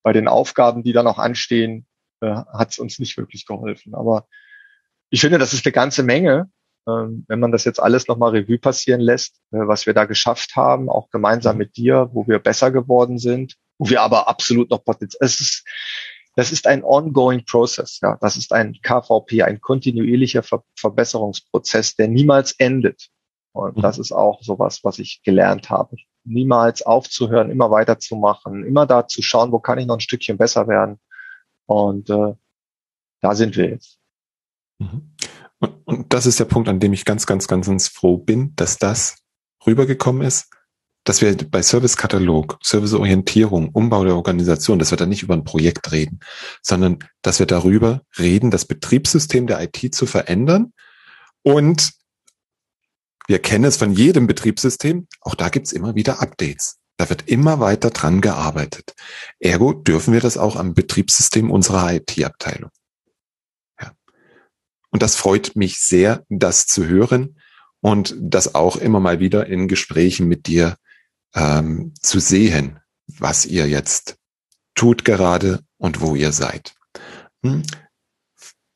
bei 0.04 0.14
den 0.14 0.28
Aufgaben, 0.28 0.84
die 0.84 0.94
da 0.94 1.02
noch 1.02 1.18
anstehen, 1.18 1.88
äh, 2.22 2.28
hat 2.28 2.72
es 2.72 2.80
uns 2.80 3.00
nicht 3.00 3.18
wirklich 3.18 3.48
geholfen. 3.48 3.96
Aber 3.96 4.28
ich 5.14 5.22
finde, 5.22 5.38
das 5.38 5.54
ist 5.54 5.64
eine 5.64 5.74
ganze 5.74 6.02
Menge, 6.02 6.50
ähm, 6.88 7.24
wenn 7.28 7.40
man 7.40 7.52
das 7.52 7.66
jetzt 7.66 7.80
alles 7.80 8.08
nochmal 8.08 8.32
Revue 8.32 8.58
passieren 8.58 9.00
lässt, 9.00 9.36
äh, 9.52 9.60
was 9.68 9.86
wir 9.86 9.94
da 9.94 10.06
geschafft 10.06 10.56
haben, 10.56 10.90
auch 10.90 11.12
gemeinsam 11.12 11.56
mhm. 11.56 11.60
mit 11.60 11.78
dir, 11.78 12.10
wo 12.14 12.28
wir 12.28 12.40
besser 12.40 12.72
geworden 12.72 13.20
sind, 13.20 13.56
wo 13.78 13.88
wir 13.90 14.02
aber 14.02 14.28
absolut 14.28 14.72
noch 14.72 14.84
Potenzial. 14.84 15.20
Es 15.24 15.40
ist, 15.40 15.66
das 16.36 16.52
ist 16.52 16.66
ein 16.66 16.84
ongoing 16.84 17.46
process, 17.46 18.00
ja. 18.02 18.18
Das 18.22 18.38
ist 18.38 18.52
ein 18.54 18.80
KVP, 18.82 19.44
ein 19.44 19.62
kontinuierlicher 19.62 20.42
Ver 20.42 20.64
Verbesserungsprozess, 20.76 21.96
der 21.96 22.08
niemals 22.08 22.54
endet. 22.54 23.10
Und 23.52 23.78
mhm. 23.78 23.82
das 23.82 24.00
ist 24.00 24.14
auch 24.14 24.42
sowas, 24.42 24.80
was 24.82 24.98
ich 24.98 25.22
gelernt 25.22 25.70
habe. 25.70 25.96
Niemals 26.24 26.82
aufzuhören, 26.82 27.52
immer 27.52 27.70
weiterzumachen, 27.70 28.66
immer 28.66 28.88
da 28.88 29.08
zu 29.08 29.22
schauen, 29.22 29.52
wo 29.52 29.60
kann 29.60 29.78
ich 29.78 29.86
noch 29.86 29.98
ein 29.98 30.00
Stückchen 30.00 30.40
besser 30.40 30.68
werden. 30.68 31.00
Und 31.68 32.10
äh, 32.10 32.34
da 33.22 33.36
sind 33.36 33.56
wir 33.56 33.70
jetzt. 33.70 34.00
Mhm. 34.80 35.14
Und, 35.60 35.74
und 35.86 36.14
das 36.14 36.26
ist 36.26 36.40
der 36.40 36.46
Punkt, 36.46 36.68
an 36.68 36.80
dem 36.80 36.94
ich 36.94 37.06
ganz, 37.06 37.26
ganz, 37.26 37.48
ganz, 37.48 37.68
ganz 37.68 37.88
froh 37.88 38.18
bin, 38.18 38.54
dass 38.56 38.78
das 38.78 39.18
rübergekommen 39.66 40.22
ist, 40.22 40.50
dass 41.04 41.22
wir 41.22 41.36
bei 41.36 41.62
Servicekatalog, 41.62 42.60
Serviceorientierung, 42.62 43.70
Umbau 43.70 44.06
der 44.06 44.16
Organisation, 44.16 44.80
dass 44.80 44.92
wir 44.92 44.98
da 44.98 45.06
nicht 45.06 45.24
über 45.24 45.34
ein 45.34 45.44
Projekt 45.44 45.92
reden, 45.92 46.20
sondern 46.62 47.00
dass 47.22 47.40
wir 47.40 47.46
darüber 47.46 48.02
reden, 48.18 48.52
das 48.52 48.66
Betriebssystem 48.66 49.48
der 49.48 49.62
IT 49.62 49.94
zu 49.94 50.06
verändern. 50.06 50.74
Und 51.42 51.92
wir 53.28 53.40
kennen 53.40 53.66
es 53.66 53.78
von 53.78 53.92
jedem 53.92 54.28
Betriebssystem, 54.28 55.08
auch 55.22 55.36
da 55.36 55.50
gibt's 55.50 55.74
immer 55.74 55.96
wieder 55.96 56.22
Updates. 56.22 56.78
Da 56.98 57.10
wird 57.10 57.28
immer 57.28 57.60
weiter 57.60 57.90
dran 57.90 58.22
gearbeitet. 58.22 58.94
Ergo 59.40 59.74
dürfen 59.74 60.14
wir 60.14 60.22
das 60.22 60.38
auch 60.38 60.56
am 60.56 60.74
Betriebssystem 60.74 61.50
unserer 61.50 61.92
IT-Abteilung. 61.94 62.70
Und 64.94 65.02
das 65.02 65.16
freut 65.16 65.56
mich 65.56 65.80
sehr, 65.80 66.24
das 66.30 66.68
zu 66.68 66.86
hören 66.86 67.40
und 67.82 68.16
das 68.20 68.54
auch 68.54 68.76
immer 68.76 69.00
mal 69.00 69.20
wieder 69.20 69.48
in 69.48 69.68
Gesprächen 69.68 70.28
mit 70.28 70.46
dir 70.46 70.78
ähm, 71.34 71.96
zu 72.00 72.20
sehen, 72.20 72.80
was 73.08 73.48
ihr 73.48 73.68
jetzt 73.68 74.18
tut 74.76 75.04
gerade 75.04 75.62
und 75.78 76.00
wo 76.00 76.14
ihr 76.14 76.32
seid. 76.32 76.76
Hm. 77.42 77.64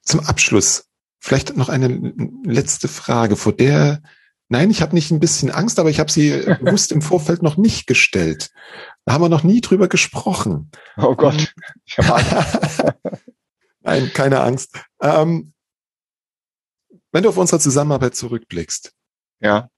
Zum 0.01 0.22
Abschluss 0.22 0.86
vielleicht 1.20 1.55
noch 1.55 1.70
eine 1.70 2.13
letzte 2.43 2.88
Frage, 2.88 3.36
vor 3.36 3.53
der 3.53 4.01
Nein, 4.49 4.72
ich 4.72 4.82
habe 4.82 4.95
nicht 4.95 5.11
ein 5.11 5.20
bisschen 5.20 5.51
Angst, 5.51 5.78
aber 5.78 5.89
ich 5.89 5.99
habe 5.99 6.11
sie 6.11 6.32
bewusst 6.61 6.91
im 6.91 7.03
Vorfeld 7.03 7.43
noch 7.43 7.57
nicht 7.57 7.86
gestellt. 7.86 8.49
Da 9.05 9.13
haben 9.13 9.22
wir 9.22 9.30
noch 9.30 9.43
nie 9.43 9.61
drüber 9.61 9.88
gesprochen. 9.88 10.72
Oh 10.95 11.15
Gott. 11.15 11.53
Nein, 13.82 14.11
keine 14.13 14.41
Angst. 14.41 14.80
Ähm, 14.99 15.53
wenn 17.18 17.24
du 17.24 17.30
auf 17.30 17.38
unsere 17.38 17.59
Zusammenarbeit 17.59 18.15
zurückblickst, 18.15 18.93
ja. 19.39 19.72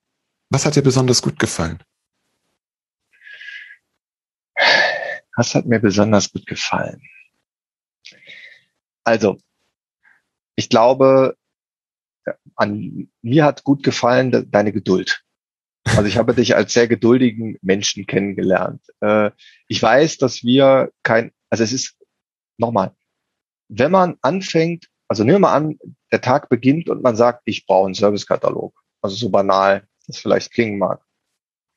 Was 0.50 0.66
hat 0.66 0.76
dir 0.76 0.82
besonders 0.82 1.22
gut 1.22 1.40
gefallen? 1.40 1.82
Was 5.38 5.56
hat 5.56 5.66
mir 5.66 5.80
besonders 5.80 6.34
gut 6.34 6.46
gefallen? 6.46 7.02
Also, 9.06 9.38
ich 10.58 10.68
glaube, 10.68 11.38
an 12.58 13.10
mir 13.22 13.46
hat 13.46 13.64
gut 13.64 13.84
gefallen 13.84 14.52
deine 14.52 14.74
Geduld. 14.74 15.24
Also 15.86 16.08
ich 16.08 16.18
habe 16.18 16.36
dich 16.36 16.58
als 16.58 16.74
sehr 16.74 16.90
geduldigen 16.90 17.58
Menschen 17.62 18.06
kennengelernt. 18.06 18.84
Äh, 19.00 19.32
ich 19.70 19.82
weiß, 19.82 20.18
dass 20.18 20.44
wir 20.44 20.92
kein, 21.04 21.32
also 21.50 21.64
es 21.64 21.72
ist 21.72 21.96
nochmal, 22.58 22.94
wenn 23.70 23.92
man 23.92 24.18
anfängt, 24.22 24.90
also 25.10 25.24
nehmen 25.24 25.36
wir 25.36 25.40
mal 25.40 25.56
an, 25.56 25.80
der 26.12 26.22
Tag 26.22 26.50
beginnt 26.50 26.88
und 26.88 27.02
man 27.02 27.16
sagt, 27.16 27.42
ich 27.46 27.66
brauche 27.66 27.88
einen 27.88 27.96
Servicekatalog. 27.96 28.80
Also 29.02 29.16
so 29.16 29.30
banal 29.30 29.88
das 30.08 30.18
vielleicht 30.18 30.52
klingen 30.52 30.80
mag. 30.80 31.04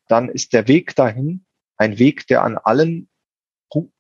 Dann 0.08 0.28
ist 0.28 0.52
der 0.52 0.68
Weg 0.68 0.94
dahin 0.94 1.44
ein 1.76 1.98
Weg, 1.98 2.26
der 2.26 2.42
an 2.42 2.58
allen 2.58 3.08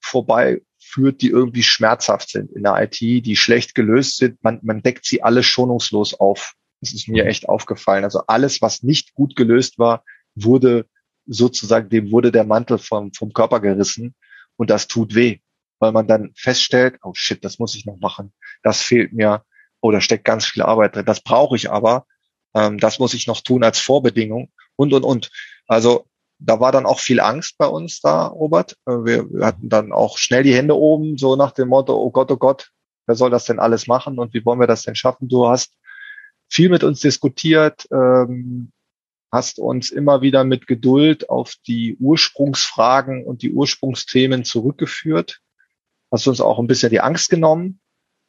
vorbei 0.00 0.60
führt, 0.78 1.22
die 1.22 1.28
irgendwie 1.28 1.62
schmerzhaft 1.62 2.28
sind 2.28 2.52
in 2.52 2.62
der 2.62 2.82
IT, 2.82 3.00
die 3.00 3.36
schlecht 3.36 3.74
gelöst 3.74 4.18
sind. 4.18 4.42
Man, 4.44 4.60
man 4.62 4.82
deckt 4.82 5.06
sie 5.06 5.22
alle 5.22 5.42
schonungslos 5.42 6.14
auf. 6.14 6.54
Das 6.80 6.92
ist 6.92 7.08
mir 7.08 7.24
mhm. 7.24 7.30
echt 7.30 7.48
aufgefallen. 7.48 8.04
Also 8.04 8.24
alles, 8.26 8.60
was 8.60 8.82
nicht 8.82 9.14
gut 9.14 9.34
gelöst 9.34 9.78
war, 9.78 10.04
wurde 10.34 10.86
sozusagen, 11.24 11.88
dem 11.88 12.10
wurde 12.10 12.32
der 12.32 12.44
Mantel 12.44 12.78
vom, 12.78 13.12
vom 13.14 13.32
Körper 13.32 13.60
gerissen 13.60 14.14
und 14.56 14.68
das 14.68 14.88
tut 14.88 15.14
weh, 15.14 15.38
weil 15.78 15.92
man 15.92 16.06
dann 16.06 16.32
feststellt, 16.34 16.98
oh 17.02 17.12
shit, 17.14 17.42
das 17.44 17.58
muss 17.58 17.74
ich 17.74 17.86
noch 17.86 17.98
machen, 17.98 18.32
das 18.62 18.80
fehlt 18.80 19.12
mir, 19.12 19.44
da 19.82 20.00
steckt 20.00 20.24
ganz 20.24 20.46
viel 20.46 20.62
Arbeit 20.62 20.96
drin, 20.96 21.06
das 21.06 21.22
brauche 21.22 21.56
ich 21.56 21.70
aber, 21.70 22.06
ähm, 22.54 22.78
das 22.78 22.98
muss 22.98 23.14
ich 23.14 23.26
noch 23.26 23.40
tun 23.40 23.64
als 23.64 23.78
Vorbedingung 23.78 24.50
und, 24.76 24.92
und, 24.92 25.04
und. 25.04 25.30
Also 25.66 26.06
da 26.38 26.60
war 26.60 26.72
dann 26.72 26.86
auch 26.86 26.98
viel 26.98 27.20
Angst 27.20 27.56
bei 27.58 27.66
uns 27.66 28.00
da, 28.00 28.26
Robert. 28.26 28.76
Äh, 28.86 28.92
wir, 28.92 29.30
wir 29.30 29.46
hatten 29.46 29.68
dann 29.68 29.92
auch 29.92 30.18
schnell 30.18 30.42
die 30.42 30.54
Hände 30.54 30.76
oben, 30.76 31.18
so 31.18 31.36
nach 31.36 31.52
dem 31.52 31.68
Motto, 31.68 31.94
oh 31.94 32.10
Gott, 32.10 32.30
oh 32.30 32.36
Gott, 32.36 32.70
wer 33.06 33.14
soll 33.14 33.30
das 33.30 33.44
denn 33.44 33.58
alles 33.58 33.86
machen 33.86 34.18
und 34.18 34.34
wie 34.34 34.44
wollen 34.44 34.60
wir 34.60 34.66
das 34.66 34.82
denn 34.82 34.94
schaffen? 34.94 35.28
Du 35.28 35.48
hast 35.48 35.74
viel 36.48 36.68
mit 36.68 36.84
uns 36.84 37.00
diskutiert, 37.00 37.86
ähm, 37.90 38.72
hast 39.30 39.58
uns 39.58 39.90
immer 39.90 40.20
wieder 40.20 40.44
mit 40.44 40.66
Geduld 40.66 41.30
auf 41.30 41.54
die 41.66 41.96
Ursprungsfragen 41.98 43.24
und 43.24 43.42
die 43.42 43.52
Ursprungsthemen 43.52 44.44
zurückgeführt, 44.44 45.40
hast 46.10 46.28
uns 46.28 46.40
auch 46.40 46.58
ein 46.58 46.66
bisschen 46.66 46.90
die 46.90 47.00
Angst 47.00 47.30
genommen, 47.30 47.80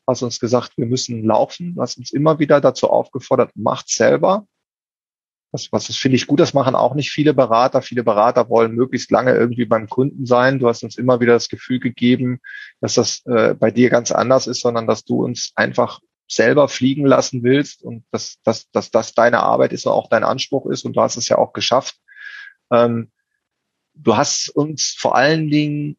hast 0.08 0.22
uns 0.22 0.40
gesagt, 0.40 0.78
wir 0.78 0.86
müssen 0.86 1.24
laufen, 1.24 1.76
hast 1.80 1.98
uns 1.98 2.12
immer 2.12 2.40
wieder 2.40 2.62
dazu 2.62 2.90
aufgefordert, 2.90 3.52
macht 3.56 3.90
selber. 3.90 4.46
Das, 5.52 5.72
was 5.72 5.86
das 5.86 5.98
finde 5.98 6.16
ich 6.16 6.26
gut, 6.26 6.40
das 6.40 6.56
machen 6.56 6.74
auch 6.74 6.96
nicht 6.96 7.12
viele 7.12 7.34
Berater. 7.34 7.84
Viele 7.84 8.04
Berater 8.04 8.50
wollen 8.50 8.74
möglichst 8.74 9.12
lange 9.12 9.36
irgendwie 9.36 9.66
beim 9.66 9.88
Kunden 9.88 10.26
sein. 10.26 10.58
Du 10.58 10.68
hast 10.68 10.84
uns 10.84 10.98
immer 10.98 11.20
wieder 11.20 11.34
das 11.34 11.48
Gefühl 11.48 11.80
gegeben, 11.80 12.40
dass 12.82 12.96
das 12.96 13.24
äh, 13.26 13.54
bei 13.54 13.70
dir 13.70 13.92
ganz 13.92 14.12
anders 14.12 14.48
ist, 14.48 14.62
sondern 14.62 14.88
dass 14.88 15.04
du 15.04 15.24
uns 15.24 15.52
einfach 15.56 16.00
selber 16.28 16.68
fliegen 16.68 17.06
lassen 17.06 17.44
willst 17.44 17.84
und 17.84 18.04
dass, 18.12 18.42
dass, 18.44 18.70
dass 18.72 18.90
das 18.90 19.14
deine 19.14 19.42
Arbeit 19.42 19.74
ist 19.74 19.86
und 19.86 19.92
auch 19.92 20.10
dein 20.10 20.24
Anspruch 20.24 20.66
ist 20.66 20.86
und 20.86 20.96
du 20.96 21.02
hast 21.02 21.18
es 21.18 21.30
ja 21.30 21.38
auch 21.38 21.54
geschafft. 21.54 21.98
Ähm, 22.72 23.12
du 23.94 24.18
hast 24.18 24.50
uns 24.50 24.96
vor 24.98 25.16
allen 25.16 25.50
Dingen, 25.50 25.98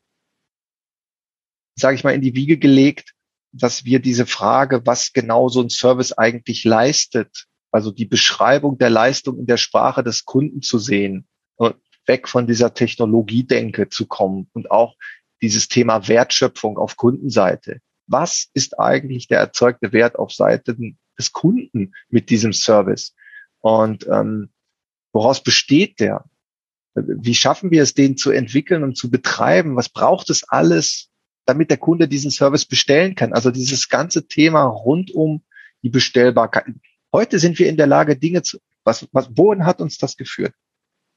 sage 1.76 1.94
ich 1.94 2.04
mal, 2.04 2.14
in 2.14 2.22
die 2.22 2.34
Wiege 2.34 2.58
gelegt, 2.58 3.13
dass 3.54 3.84
wir 3.84 4.00
diese 4.00 4.26
Frage, 4.26 4.82
was 4.84 5.12
genau 5.12 5.48
so 5.48 5.62
ein 5.62 5.70
Service 5.70 6.12
eigentlich 6.12 6.64
leistet, 6.64 7.46
also 7.70 7.90
die 7.90 8.06
Beschreibung 8.06 8.78
der 8.78 8.90
Leistung 8.90 9.38
in 9.38 9.46
der 9.46 9.56
Sprache 9.56 10.02
des 10.02 10.24
Kunden 10.24 10.60
zu 10.60 10.78
sehen 10.78 11.26
und 11.56 11.76
weg 12.06 12.28
von 12.28 12.46
dieser 12.46 12.74
Technologiedenke 12.74 13.88
zu 13.88 14.06
kommen 14.06 14.48
und 14.52 14.70
auch 14.70 14.96
dieses 15.40 15.68
Thema 15.68 16.08
Wertschöpfung 16.08 16.78
auf 16.78 16.96
Kundenseite. 16.96 17.80
Was 18.06 18.48
ist 18.54 18.78
eigentlich 18.78 19.28
der 19.28 19.38
erzeugte 19.38 19.92
Wert 19.92 20.16
auf 20.18 20.32
Seite 20.32 20.76
des 21.18 21.32
Kunden 21.32 21.94
mit 22.08 22.30
diesem 22.30 22.52
Service? 22.52 23.14
Und 23.60 24.06
ähm, 24.08 24.50
woraus 25.12 25.42
besteht 25.42 26.00
der? 26.00 26.24
Wie 26.94 27.34
schaffen 27.34 27.70
wir 27.70 27.82
es, 27.82 27.94
den 27.94 28.16
zu 28.16 28.30
entwickeln 28.30 28.84
und 28.84 28.96
zu 28.96 29.10
betreiben? 29.10 29.76
Was 29.76 29.88
braucht 29.88 30.30
es 30.30 30.44
alles, 30.48 31.10
damit 31.46 31.70
der 31.70 31.78
Kunde 31.78 32.08
diesen 32.08 32.30
Service 32.30 32.64
bestellen 32.64 33.14
kann. 33.14 33.32
Also 33.32 33.50
dieses 33.50 33.88
ganze 33.88 34.26
Thema 34.26 34.64
rund 34.64 35.10
um 35.10 35.42
die 35.82 35.90
Bestellbarkeit. 35.90 36.66
Heute 37.12 37.38
sind 37.38 37.58
wir 37.58 37.68
in 37.68 37.76
der 37.76 37.86
Lage, 37.86 38.16
Dinge 38.16 38.42
zu, 38.42 38.58
was, 38.84 39.06
was, 39.12 39.30
wohin 39.36 39.64
hat 39.66 39.80
uns 39.80 39.98
das 39.98 40.16
geführt? 40.16 40.54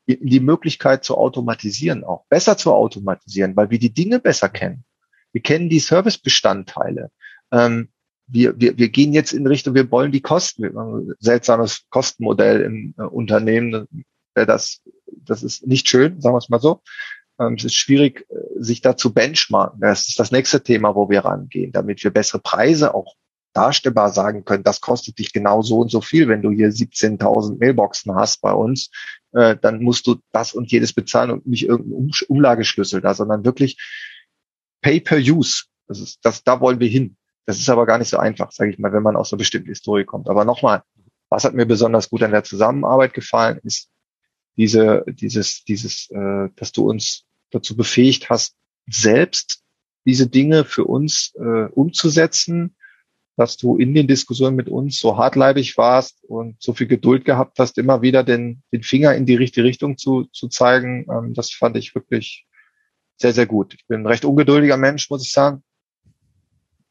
Die 0.08 0.40
Möglichkeit 0.40 1.04
zu 1.04 1.18
automatisieren 1.18 2.06
auch, 2.06 2.26
besser 2.30 2.58
zu 2.58 2.72
automatisieren, 2.74 3.58
weil 3.58 3.70
wir 3.70 3.80
die 3.80 3.94
Dinge 3.94 4.20
besser 4.20 4.48
kennen. 4.48 4.86
Wir 5.34 5.42
kennen 5.42 5.70
die 5.70 5.80
Servicebestandteile. 5.80 7.12
Ähm, 7.52 7.90
wir, 8.28 8.60
wir, 8.60 8.78
wir 8.78 8.90
gehen 8.90 9.14
jetzt 9.14 9.34
in 9.34 9.48
Richtung, 9.48 9.76
wir 9.76 9.90
wollen 9.92 10.12
die 10.12 10.22
Kosten, 10.22 11.16
seltsames 11.20 11.86
Kostenmodell 11.90 12.62
im 12.62 12.94
äh, 12.98 13.04
Unternehmen, 13.04 13.88
das, 14.34 14.82
das 15.26 15.44
ist 15.44 15.66
nicht 15.66 15.88
schön, 15.88 16.22
sagen 16.22 16.36
wir 16.36 16.40
es 16.40 16.50
mal 16.50 16.60
so. 16.60 16.82
Ähm, 17.40 17.56
es 17.56 17.66
ist 17.66 17.76
schwierig, 17.76 18.26
äh, 18.30 18.36
sich 18.62 18.82
da 18.82 18.98
zu 18.98 19.14
benchmarken. 19.14 19.80
Das 19.82 20.08
ist 20.08 20.20
das 20.20 20.32
nächste 20.32 20.64
Thema, 20.64 20.96
wo 20.96 21.10
wir 21.10 21.26
rangehen, 21.26 21.72
damit 21.72 22.04
wir 22.04 22.12
bessere 22.12 22.40
Preise 22.40 22.94
auch 22.94 23.16
darstellbar 23.54 24.12
sagen 24.12 24.46
können, 24.46 24.64
das 24.64 24.82
kostet 24.82 25.18
dich 25.18 25.34
genau 25.34 25.64
so 25.64 25.80
und 25.80 25.90
so 25.90 26.00
viel. 26.00 26.28
Wenn 26.28 26.44
du 26.44 26.52
hier 26.52 26.70
17.000 26.70 27.58
Mailboxen 27.60 28.14
hast 28.14 28.42
bei 28.42 28.54
uns, 28.54 28.92
äh, 29.32 29.58
dann 29.60 29.82
musst 29.82 30.06
du 30.06 30.18
das 30.32 30.54
und 30.54 30.72
jedes 30.72 30.94
bezahlen 30.94 31.32
und 31.32 31.48
nicht 31.48 31.66
irgendeinen 31.66 32.12
Umlageschlüssel 32.28 33.02
da, 33.02 33.16
sondern 33.16 33.46
wirklich 33.46 33.78
Pay 34.82 35.00
per 35.00 35.18
Use. 35.18 35.64
Das 35.88 36.00
ist, 36.00 36.20
das, 36.24 36.44
da 36.44 36.60
wollen 36.60 36.80
wir 36.80 36.88
hin. 36.88 37.18
Das 37.46 37.58
ist 37.58 37.70
aber 37.70 37.88
gar 37.88 37.98
nicht 37.98 38.10
so 38.10 38.18
einfach, 38.18 38.52
sage 38.52 38.70
ich 38.70 38.78
mal, 38.78 38.94
wenn 38.94 39.04
man 39.04 39.16
aus 39.16 39.34
einer 39.34 39.40
bestimmten 39.40 39.70
Historie 39.70 40.06
kommt. 40.06 40.30
Aber 40.30 40.46
nochmal, 40.46 40.84
was 41.30 41.44
hat 41.44 41.56
mir 41.56 41.66
besonders 41.66 42.10
gut 42.10 42.22
an 42.22 42.32
der 42.32 42.44
Zusammenarbeit 42.44 43.14
gefallen, 43.14 43.60
ist 43.64 43.90
diese, 44.56 45.04
dieses, 45.08 45.64
dieses, 45.64 46.12
äh, 46.12 46.50
dass 46.56 46.72
du 46.72 46.88
uns 46.88 47.27
dazu 47.52 47.76
befähigt 47.76 48.30
hast, 48.30 48.56
selbst 48.90 49.64
diese 50.06 50.28
Dinge 50.28 50.64
für 50.64 50.86
uns 50.86 51.34
äh, 51.36 51.66
umzusetzen, 51.74 52.76
dass 53.36 53.56
du 53.56 53.78
in 53.78 53.94
den 53.94 54.08
Diskussionen 54.08 54.56
mit 54.56 54.68
uns 54.68 55.00
so 55.00 55.18
hartleibig 55.18 55.78
warst 55.78 56.24
und 56.24 56.62
so 56.62 56.74
viel 56.74 56.88
Geduld 56.88 57.24
gehabt 57.24 57.60
hast, 57.60 57.78
immer 57.78 58.02
wieder 58.02 58.24
den, 58.24 58.64
den 58.74 58.82
Finger 58.82 59.14
in 59.16 59.28
die 59.28 59.36
richtige 59.36 59.66
Richtung 59.66 59.98
zu, 59.98 60.24
zu 60.32 60.48
zeigen. 60.48 61.06
Ähm, 61.12 61.34
das 61.34 61.52
fand 61.52 61.78
ich 61.78 61.94
wirklich 61.94 62.48
sehr, 63.18 63.34
sehr 63.34 63.46
gut. 63.46 63.76
Ich 63.76 63.86
bin 63.88 64.02
ein 64.02 64.08
recht 64.08 64.26
ungeduldiger 64.26 64.78
Mensch, 64.78 65.10
muss 65.10 65.24
ich 65.24 65.32
sagen. 65.32 65.64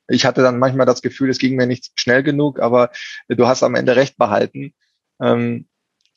Ich 0.09 0.25
hatte 0.25 0.43
dann 0.43 0.61
manchmal 0.61 0.87
das 0.87 1.03
Gefühl, 1.03 1.31
es 1.31 1.39
ging 1.39 1.57
mir 1.57 1.67
nicht 1.67 1.91
schnell 1.97 2.23
genug, 2.23 2.61
aber 2.61 2.91
du 3.29 3.47
hast 3.47 3.65
am 3.65 3.75
Ende 3.75 3.97
recht 3.97 4.17
behalten. 4.17 4.73
Ähm, 5.21 5.67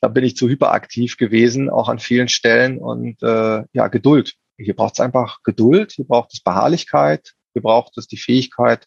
da 0.00 0.08
bin 0.08 0.24
ich 0.24 0.36
zu 0.36 0.48
hyperaktiv 0.48 1.16
gewesen, 1.16 1.70
auch 1.70 1.88
an 1.88 1.98
vielen 1.98 2.28
Stellen 2.28 2.78
und 2.78 3.22
äh, 3.22 3.64
ja, 3.72 3.88
Geduld. 3.88 4.34
Hier 4.56 4.74
braucht 4.74 4.94
es 4.94 5.00
einfach 5.00 5.42
Geduld, 5.42 5.92
hier 5.92 6.06
braucht 6.06 6.32
es 6.32 6.42
Beharrlichkeit, 6.42 7.34
hier 7.52 7.62
braucht 7.62 7.96
es 7.98 8.06
die 8.06 8.16
Fähigkeit, 8.16 8.86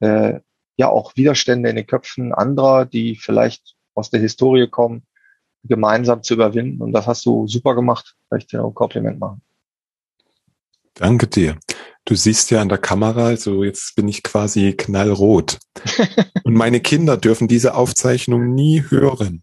äh, 0.00 0.40
ja 0.76 0.88
auch 0.88 1.16
Widerstände 1.16 1.70
in 1.70 1.76
den 1.76 1.86
Köpfen 1.86 2.32
anderer, 2.32 2.86
die 2.86 3.16
vielleicht 3.16 3.74
aus 3.94 4.10
der 4.10 4.20
Historie 4.20 4.68
kommen, 4.68 5.06
gemeinsam 5.64 6.22
zu 6.22 6.34
überwinden. 6.34 6.82
Und 6.82 6.92
das 6.92 7.06
hast 7.06 7.24
du 7.26 7.46
super 7.46 7.74
gemacht. 7.74 8.14
Vielleicht 8.28 8.52
dir 8.52 8.62
ein 8.62 8.74
Kompliment 8.74 9.18
machen. 9.18 9.42
Danke 10.94 11.26
dir. 11.26 11.58
Du 12.04 12.14
siehst 12.14 12.50
ja 12.50 12.60
an 12.60 12.68
der 12.68 12.78
Kamera, 12.78 13.26
also 13.26 13.64
jetzt 13.64 13.96
bin 13.96 14.06
ich 14.06 14.22
quasi 14.22 14.74
knallrot. 14.74 15.58
Und 16.44 16.54
meine 16.54 16.80
Kinder 16.80 17.16
dürfen 17.16 17.48
diese 17.48 17.74
Aufzeichnung 17.74 18.54
nie 18.54 18.84
hören. 18.88 19.42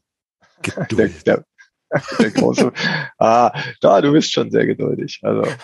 Geduld. 0.64 1.28
Der, 1.28 1.44
der, 1.92 2.02
der 2.20 2.32
große, 2.32 2.72
ah, 3.20 3.52
da, 3.82 4.02
du 4.02 4.12
bist 4.12 4.32
schon 4.32 4.52
sehr 4.52 4.66
geduldig. 4.66 5.20
Also. 5.24 5.44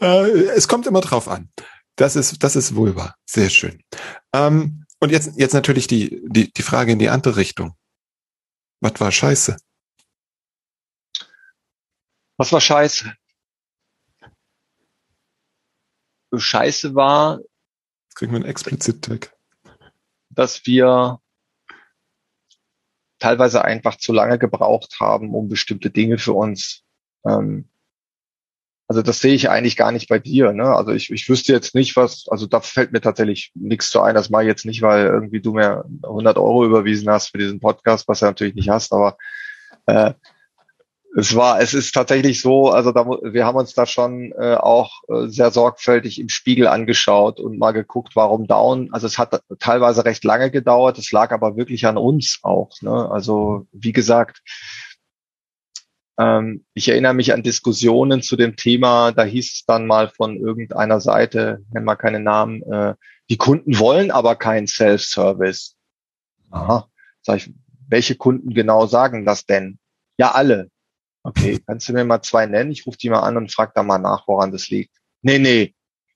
Äh, 0.00 0.48
es 0.50 0.68
kommt 0.68 0.86
immer 0.86 1.00
drauf 1.00 1.28
an. 1.28 1.50
Das 1.96 2.14
ist, 2.16 2.42
das 2.42 2.56
ist 2.56 2.74
wohl 2.74 2.94
wahr. 2.96 3.16
Sehr 3.24 3.48
schön. 3.48 3.82
Ähm, 4.34 4.84
und 5.00 5.10
jetzt, 5.10 5.32
jetzt 5.36 5.54
natürlich 5.54 5.86
die, 5.86 6.22
die, 6.26 6.52
die 6.52 6.62
Frage 6.62 6.92
in 6.92 6.98
die 6.98 7.08
andere 7.08 7.36
Richtung. 7.36 7.74
Was 8.80 9.00
war 9.00 9.10
scheiße? 9.10 9.56
Was 12.36 12.52
war 12.52 12.60
scheiße? 12.60 13.14
Scheiße 16.36 16.94
war. 16.94 17.38
Jetzt 17.38 18.16
kriegen 18.16 18.32
wir 18.32 18.36
einen 18.36 18.44
explizit 18.44 19.08
weg. 19.08 19.32
Dass 20.30 20.66
wir 20.66 21.21
teilweise 23.22 23.64
einfach 23.64 23.96
zu 23.96 24.12
lange 24.12 24.38
gebraucht 24.38 24.96
haben, 25.00 25.34
um 25.34 25.48
bestimmte 25.48 25.90
Dinge 25.90 26.18
für 26.18 26.32
uns 26.32 26.82
ähm, 27.26 27.68
also 28.92 29.00
das 29.00 29.20
sehe 29.20 29.32
ich 29.32 29.48
eigentlich 29.48 29.78
gar 29.78 29.90
nicht 29.90 30.08
bei 30.10 30.18
dir. 30.18 30.52
Ne? 30.52 30.64
Also 30.64 30.92
ich, 30.92 31.10
ich 31.10 31.26
wüsste 31.26 31.52
jetzt 31.54 31.74
nicht, 31.74 31.96
was, 31.96 32.26
also 32.28 32.46
da 32.46 32.60
fällt 32.60 32.92
mir 32.92 33.00
tatsächlich 33.00 33.50
nichts 33.54 33.88
zu 33.88 34.02
ein. 34.02 34.14
Das 34.14 34.28
mache 34.28 34.42
ich 34.42 34.48
jetzt 34.48 34.66
nicht, 34.66 34.82
weil 34.82 35.06
irgendwie 35.06 35.40
du 35.40 35.54
mir 35.54 35.86
100 36.02 36.36
Euro 36.36 36.66
überwiesen 36.66 37.08
hast 37.08 37.28
für 37.28 37.38
diesen 37.38 37.58
Podcast, 37.58 38.06
was 38.06 38.20
du 38.20 38.26
natürlich 38.26 38.54
nicht 38.54 38.68
hast. 38.68 38.92
Aber 38.92 39.16
äh, 39.86 40.12
es 41.14 41.34
war, 41.36 41.60
es 41.60 41.74
ist 41.74 41.94
tatsächlich 41.94 42.40
so, 42.40 42.70
also 42.70 42.90
da, 42.90 43.04
wir 43.04 43.44
haben 43.44 43.58
uns 43.58 43.74
da 43.74 43.84
schon 43.84 44.32
äh, 44.32 44.54
auch 44.54 45.02
äh, 45.08 45.28
sehr 45.28 45.50
sorgfältig 45.50 46.18
im 46.18 46.30
Spiegel 46.30 46.66
angeschaut 46.66 47.38
und 47.38 47.58
mal 47.58 47.72
geguckt, 47.72 48.16
warum 48.16 48.46
down. 48.46 48.88
Also 48.92 49.06
es 49.06 49.18
hat 49.18 49.42
teilweise 49.58 50.06
recht 50.06 50.24
lange 50.24 50.50
gedauert. 50.50 50.98
Es 50.98 51.12
lag 51.12 51.30
aber 51.32 51.56
wirklich 51.56 51.86
an 51.86 51.98
uns 51.98 52.38
auch. 52.42 52.70
Ne? 52.80 53.10
Also 53.10 53.66
wie 53.72 53.92
gesagt, 53.92 54.42
ähm, 56.18 56.64
ich 56.72 56.88
erinnere 56.88 57.14
mich 57.14 57.34
an 57.34 57.42
Diskussionen 57.42 58.22
zu 58.22 58.36
dem 58.36 58.56
Thema, 58.56 59.12
da 59.12 59.24
hieß 59.24 59.52
es 59.52 59.64
dann 59.66 59.86
mal 59.86 60.08
von 60.08 60.36
irgendeiner 60.36 61.00
Seite, 61.00 61.62
nennen 61.72 61.86
wir 61.86 61.96
keine 61.96 62.20
Namen, 62.20 62.62
äh, 62.62 62.94
die 63.28 63.36
Kunden 63.36 63.78
wollen 63.78 64.10
aber 64.10 64.36
keinen 64.36 64.66
Self-Service. 64.66 65.76
Aha. 66.50 66.88
Sag 67.20 67.36
ich, 67.36 67.54
welche 67.88 68.16
Kunden 68.16 68.54
genau 68.54 68.86
sagen 68.86 69.26
das 69.26 69.44
denn? 69.44 69.78
Ja, 70.16 70.32
alle. 70.32 70.71
Okay, 71.22 71.60
kannst 71.66 71.88
du 71.88 71.92
mir 71.92 72.04
mal 72.04 72.22
zwei 72.22 72.46
nennen? 72.46 72.70
Ich 72.70 72.86
rufe 72.86 72.98
die 72.98 73.10
mal 73.10 73.20
an 73.20 73.36
und 73.36 73.52
frage 73.52 73.72
da 73.74 73.82
mal 73.82 73.98
nach, 73.98 74.26
woran 74.28 74.52
das 74.52 74.68
liegt. 74.68 74.96
Nee, 75.22 75.38
nee. 75.38 75.74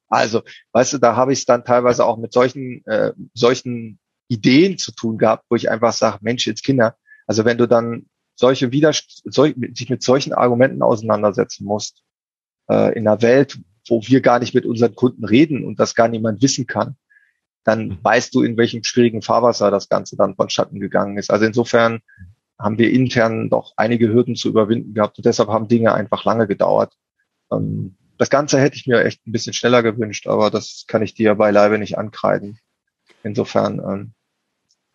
Also, 0.09 0.43
weißt 0.73 0.95
du, 0.95 0.99
da 0.99 1.17
habe 1.17 1.33
ich 1.33 1.41
es 1.41 1.45
dann 1.47 1.65
teilweise 1.65 2.05
auch 2.05 2.17
mit 2.17 2.33
solchen, 2.33 2.85
äh, 2.87 3.13
solchen 3.35 3.99
Ideen 4.29 4.79
zu 4.79 4.93
tun 4.93 5.19
gehabt, 5.19 5.45
wo 5.49 5.57
ich 5.57 5.71
einfach 5.71 5.93
sage, 5.93 6.19
Mensch, 6.21 6.47
jetzt 6.47 6.65
Kinder, 6.65 6.97
also 7.27 7.45
wenn 7.45 7.59
du 7.59 7.67
dann 7.67 8.07
solche 8.35 8.71
Widerst 8.71 9.23
sol 9.25 9.55
sich 9.75 9.91
mit 9.91 10.03
solchen 10.03 10.33
Argumenten 10.33 10.83
auseinandersetzen 10.83 11.65
musst, 11.65 12.03
äh, 12.69 12.97
in 12.97 13.09
einer 13.09 13.23
Welt, 13.23 13.59
wo 13.89 14.03
wir 14.03 14.21
gar 14.21 14.39
nicht 14.39 14.55
mit 14.55 14.67
unseren 14.67 14.95
Kunden 14.95 15.25
reden 15.25 15.65
und 15.65 15.81
das 15.81 15.95
gar 15.95 16.09
niemand 16.09 16.43
wissen 16.43 16.67
kann, 16.67 16.97
dann 17.65 17.89
mhm. 17.89 17.99
weißt 18.03 18.35
du, 18.35 18.43
in 18.43 18.57
welchem 18.57 18.85
schwierigen 18.85 19.23
Fahrwasser 19.23 19.71
das 19.71 19.89
Ganze 19.89 20.17
dann 20.17 20.37
vonstatten 20.37 20.81
gegangen 20.81 21.19
ist. 21.19 21.31
Also 21.31 21.47
insofern 21.47 22.01
haben 22.59 22.79
wir 22.79 22.91
intern 22.91 23.51
doch 23.51 23.73
einige 23.77 24.09
Hürden 24.09 24.37
zu 24.37 24.49
überwinden 24.49 24.95
gehabt 24.95 25.19
und 25.19 25.27
deshalb 25.27 25.49
haben 25.49 25.69
Dinge 25.69 25.93
einfach 25.93 26.25
lange 26.25 26.47
gedauert. 26.47 26.95
Ähm, 27.53 27.97
das 28.19 28.31
Ganze 28.31 28.59
hätte 28.59 28.77
ich 28.77 28.87
mir 28.87 29.05
echt 29.05 29.27
ein 29.27 29.33
bisschen 29.33 29.53
schneller 29.53 29.83
gewünscht, 29.83 30.27
aber 30.27 30.51
das 30.51 30.85
kann 30.87 31.03
ich 31.03 31.15
dir 31.15 31.35
beileibe 31.35 31.79
nicht 31.79 31.99
ankreiden. 31.99 32.59
Insofern 33.23 33.79
ähm, 33.81 34.13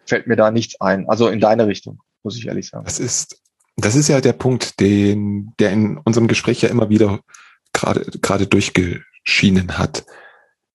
fällt 0.05 0.28
mir 0.28 0.36
da 0.36 0.49
nichts 0.49 0.82
ein. 0.82 1.07
Also 1.07 1.28
in 1.28 1.39
deine 1.39 1.68
Richtung 1.68 2.01
muss 2.24 2.38
ich 2.38 2.47
ehrlich 2.47 2.70
sagen. 2.70 2.86
Das 2.86 2.99
ist, 2.99 3.41
das 3.78 3.95
ist 3.95 4.07
ja 4.07 4.22
der 4.22 4.34
Punkt, 4.34 4.80
den, 4.80 5.53
der 5.59 5.72
in 5.72 5.97
unserem 5.97 6.28
Gespräch 6.28 6.62
ja 6.62 6.70
immer 6.70 6.89
wieder 6.89 7.20
gerade, 7.74 8.05
gerade 8.22 8.47
durchgeschienen 8.47 9.78
hat. 9.78 10.05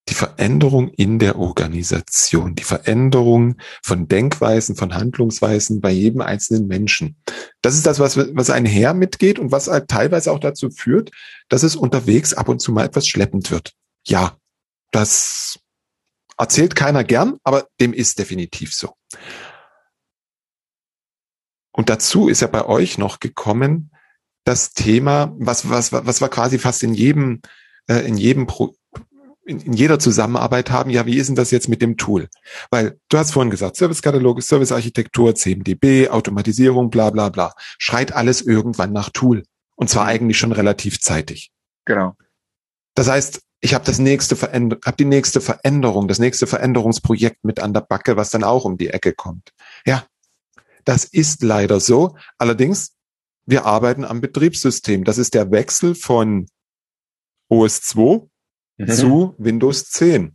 Die 0.09 0.15
Veränderung 0.15 0.89
in 0.89 1.19
der 1.19 1.37
Organisation, 1.37 2.55
die 2.55 2.63
Veränderung 2.63 3.57
von 3.83 4.07
Denkweisen, 4.07 4.77
von 4.77 4.95
Handlungsweisen 4.95 5.81
bei 5.81 5.91
jedem 5.91 6.21
einzelnen 6.21 6.69
Menschen. 6.69 7.17
Das 7.61 7.75
ist 7.75 7.87
das, 7.87 7.99
was, 7.99 8.17
was 8.17 8.51
einher 8.51 8.95
mitgeht 8.95 9.39
und 9.39 9.51
was 9.51 9.67
halt 9.67 9.89
teilweise 9.89 10.31
auch 10.31 10.39
dazu 10.39 10.71
führt, 10.71 11.11
dass 11.49 11.65
es 11.65 11.75
unterwegs 11.75 12.35
ab 12.35 12.49
und 12.49 12.61
zu 12.61 12.73
mal 12.73 12.85
etwas 12.85 13.09
schleppend 13.09 13.51
wird. 13.51 13.73
Ja, 14.07 14.37
das 14.93 15.59
erzählt 16.39 16.77
keiner 16.77 17.03
gern, 17.03 17.39
aber 17.43 17.67
dem 17.81 17.93
ist 17.93 18.19
definitiv 18.19 18.75
so. 18.75 18.95
Und 21.73 21.91
dazu 21.91 22.29
ist 22.29 22.41
ja 22.41 22.47
bei 22.47 22.65
euch 22.65 22.97
noch 22.97 23.21
gekommen 23.21 23.91
das 24.47 24.73
Thema, 24.73 25.35
was, 25.39 25.69
was, 25.69 25.93
was 25.93 26.21
wir 26.21 26.29
quasi 26.29 26.59
fast 26.59 26.83
in 26.85 26.95
jedem, 26.95 27.43
äh, 27.89 28.07
in 28.07 28.17
jedem 28.17 28.47
Pro, 28.47 28.76
in, 29.47 29.61
in 29.61 29.73
jeder 29.73 29.99
Zusammenarbeit 29.99 30.71
haben, 30.71 30.91
ja, 30.91 31.07
wie 31.07 31.17
ist 31.17 31.29
denn 31.29 31.37
das 31.37 31.51
jetzt 31.51 31.69
mit 31.69 31.81
dem 31.81 31.97
Tool? 31.97 32.29
Weil 32.71 32.99
du 33.09 33.19
hast 33.19 33.33
vorhin 33.33 33.51
gesagt, 33.51 33.77
Servicekataloge, 33.77 34.43
Servicearchitektur, 34.43 35.35
CMDB, 35.35 36.09
Automatisierung, 36.09 36.91
bla 36.91 37.11
bla 37.11 37.29
bla. 37.29 37.55
Schreit 37.79 38.13
alles 38.13 38.43
irgendwann 38.43 38.93
nach 38.93 39.11
Tool. 39.11 39.45
Und 39.77 39.89
zwar 39.89 40.05
mhm. 40.05 40.11
eigentlich 40.11 40.39
schon 40.39 40.53
relativ 40.53 41.01
zeitig. 41.01 41.51
Genau. 41.85 42.15
Das 42.95 43.09
heißt, 43.09 43.41
ich 43.61 43.75
habe 43.75 43.85
das 43.85 43.99
nächste 43.99 44.37
Veränder 44.37 44.79
hab 44.85 44.97
die 44.97 45.05
nächste 45.05 45.41
Veränderung, 45.41 46.09
das 46.09 46.19
nächste 46.19 46.47
Veränderungsprojekt 46.47 47.45
mit 47.45 47.61
an 47.61 47.73
der 47.73 47.81
Backe, 47.81 48.17
was 48.17 48.31
dann 48.31 48.45
auch 48.45 48.65
um 48.65 48.77
die 48.77 48.89
Ecke 48.89 49.15
kommt. 49.15 49.53
Ja, 49.87 50.05
das 50.85 51.05
ist 51.05 51.43
leider 51.43 51.81
so. 51.81 52.17
Allerdings, 52.39 52.95
wir 53.47 53.65
arbeiten 53.65 54.05
am 54.05 54.21
Betriebssystem. 54.21 55.05
Das 55.05 55.19
ist 55.19 55.35
der 55.35 55.51
Wechsel 55.51 55.95
von 55.95 56.47
OS 57.49 57.83
2 57.83 58.29
mhm. 58.77 58.89
zu 58.89 59.35
Windows 59.39 59.91
10. 59.91 60.35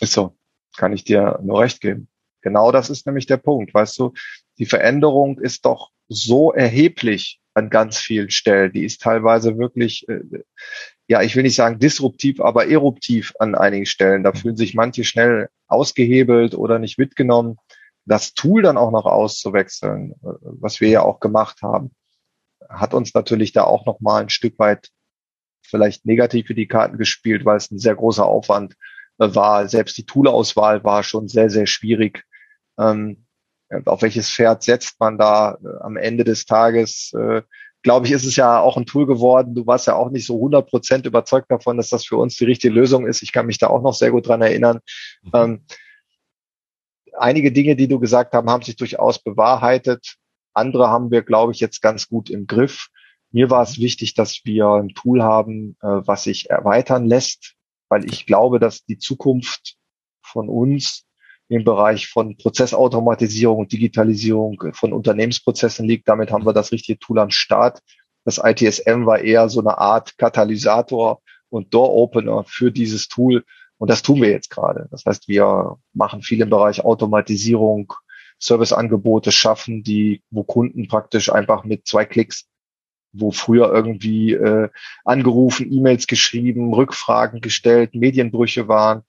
Ist 0.00 0.12
so. 0.12 0.36
Kann 0.76 0.92
ich 0.92 1.04
dir 1.04 1.38
nur 1.42 1.60
recht 1.60 1.80
geben. 1.80 2.08
Genau 2.40 2.72
das 2.72 2.90
ist 2.90 3.06
nämlich 3.06 3.26
der 3.26 3.36
Punkt. 3.36 3.74
Weißt 3.74 3.98
du, 3.98 4.14
die 4.58 4.66
Veränderung 4.66 5.38
ist 5.38 5.64
doch 5.64 5.90
so 6.08 6.52
erheblich 6.52 7.40
an 7.54 7.68
ganz 7.70 7.98
vielen 7.98 8.30
Stellen. 8.30 8.72
Die 8.72 8.84
ist 8.84 9.02
teilweise 9.02 9.58
wirklich, 9.58 10.08
äh, 10.08 10.22
ja, 11.08 11.22
ich 11.22 11.36
will 11.36 11.42
nicht 11.42 11.54
sagen 11.54 11.78
disruptiv, 11.78 12.40
aber 12.40 12.68
eruptiv 12.68 13.34
an 13.38 13.54
einigen 13.54 13.86
Stellen. 13.86 14.24
Da 14.24 14.32
fühlen 14.32 14.56
sich 14.56 14.74
manche 14.74 15.04
schnell 15.04 15.50
ausgehebelt 15.68 16.54
oder 16.54 16.78
nicht 16.78 16.98
mitgenommen 16.98 17.58
das 18.04 18.34
Tool 18.34 18.62
dann 18.62 18.76
auch 18.76 18.90
noch 18.90 19.06
auszuwechseln, 19.06 20.14
was 20.20 20.80
wir 20.80 20.88
ja 20.88 21.02
auch 21.02 21.20
gemacht 21.20 21.62
haben, 21.62 21.92
hat 22.68 22.94
uns 22.94 23.14
natürlich 23.14 23.52
da 23.52 23.64
auch 23.64 23.86
noch 23.86 24.00
mal 24.00 24.22
ein 24.22 24.30
Stück 24.30 24.58
weit 24.58 24.90
vielleicht 25.72 26.06
negativ 26.06 26.46
für 26.46 26.54
die 26.54 26.68
Karten 26.68 26.98
gespielt, 26.98 27.44
weil 27.44 27.56
es 27.56 27.70
ein 27.72 27.80
sehr 27.80 27.96
großer 27.96 28.24
Aufwand 28.24 28.76
war. 29.16 29.68
Selbst 29.68 29.98
die 29.98 30.06
Toolauswahl 30.06 30.84
war 30.84 31.02
schon 31.02 31.26
sehr, 31.26 31.50
sehr 31.50 31.66
schwierig. 31.66 32.24
Ähm, 32.78 33.26
auf 33.86 34.02
welches 34.02 34.30
Pferd 34.30 34.62
setzt 34.62 35.00
man 35.00 35.18
da 35.18 35.58
äh, 35.64 35.82
am 35.82 35.96
Ende 35.96 36.24
des 36.24 36.46
Tages? 36.46 37.12
Äh, 37.14 37.42
Glaube 37.82 38.06
ich, 38.06 38.12
ist 38.12 38.24
es 38.24 38.36
ja 38.36 38.60
auch 38.60 38.76
ein 38.76 38.86
Tool 38.86 39.06
geworden. 39.06 39.56
Du 39.56 39.66
warst 39.66 39.88
ja 39.88 39.96
auch 39.96 40.10
nicht 40.10 40.24
so 40.24 40.36
100 40.36 40.68
Prozent 40.68 41.04
überzeugt 41.04 41.50
davon, 41.50 41.76
dass 41.76 41.88
das 41.88 42.06
für 42.06 42.16
uns 42.16 42.36
die 42.36 42.44
richtige 42.44 42.72
Lösung 42.72 43.08
ist. 43.08 43.22
Ich 43.22 43.32
kann 43.32 43.46
mich 43.46 43.58
da 43.58 43.66
auch 43.66 43.82
noch 43.82 43.94
sehr 43.94 44.12
gut 44.12 44.28
dran 44.28 44.40
erinnern. 44.40 44.78
Mhm. 45.22 45.30
Ähm, 45.34 45.66
einige 47.18 47.50
Dinge, 47.50 47.74
die 47.74 47.88
du 47.88 47.98
gesagt 47.98 48.34
haben, 48.34 48.48
haben 48.48 48.62
sich 48.62 48.76
durchaus 48.76 49.18
bewahrheitet. 49.20 50.14
Andere 50.54 50.88
haben 50.90 51.10
wir, 51.10 51.22
glaube 51.22 51.52
ich, 51.52 51.58
jetzt 51.58 51.82
ganz 51.82 52.08
gut 52.08 52.30
im 52.30 52.46
Griff. 52.46 52.88
Mir 53.32 53.50
war 53.50 53.62
es 53.62 53.78
wichtig, 53.78 54.14
dass 54.14 54.42
wir 54.44 54.68
ein 54.68 54.90
Tool 54.90 55.22
haben, 55.22 55.76
äh, 55.80 55.86
was 55.86 56.24
sich 56.24 56.50
erweitern 56.50 57.06
lässt, 57.06 57.54
weil 57.88 58.04
ich 58.04 58.26
glaube, 58.26 58.58
dass 58.58 58.84
die 58.84 58.98
Zukunft 58.98 59.76
von 60.22 60.48
uns 60.48 61.06
im 61.48 61.64
Bereich 61.64 62.08
von 62.08 62.36
Prozessautomatisierung 62.36 63.58
und 63.58 63.72
Digitalisierung 63.72 64.62
von 64.72 64.92
Unternehmensprozessen 64.92 65.86
liegt. 65.86 66.08
Damit 66.08 66.30
haben 66.30 66.46
wir 66.46 66.52
das 66.52 66.72
richtige 66.72 66.98
Tool 66.98 67.18
am 67.18 67.30
Start. 67.30 67.80
Das 68.24 68.38
ITSM 68.38 69.06
war 69.06 69.20
eher 69.20 69.48
so 69.48 69.60
eine 69.60 69.76
Art 69.78 70.16
Katalysator 70.16 71.20
und 71.48 71.74
Door-Opener 71.74 72.44
für 72.46 72.70
dieses 72.70 73.08
Tool. 73.08 73.44
Und 73.78 73.90
das 73.90 74.02
tun 74.02 74.22
wir 74.22 74.30
jetzt 74.30 74.50
gerade. 74.50 74.88
Das 74.90 75.04
heißt, 75.04 75.28
wir 75.28 75.76
machen 75.92 76.22
viel 76.22 76.40
im 76.40 76.50
Bereich 76.50 76.84
Automatisierung, 76.84 77.92
Serviceangebote 78.38 79.32
schaffen, 79.32 79.82
die, 79.82 80.22
wo 80.30 80.44
Kunden 80.44 80.88
praktisch 80.88 81.30
einfach 81.32 81.64
mit 81.64 81.86
zwei 81.86 82.04
Klicks, 82.04 82.46
wo 83.12 83.30
früher 83.30 83.72
irgendwie 83.72 84.32
äh, 84.32 84.68
angerufen, 85.04 85.72
E-Mails 85.72 86.06
geschrieben, 86.06 86.72
Rückfragen 86.72 87.40
gestellt, 87.40 87.94
Medienbrüche 87.94 88.68
waren. 88.68 89.02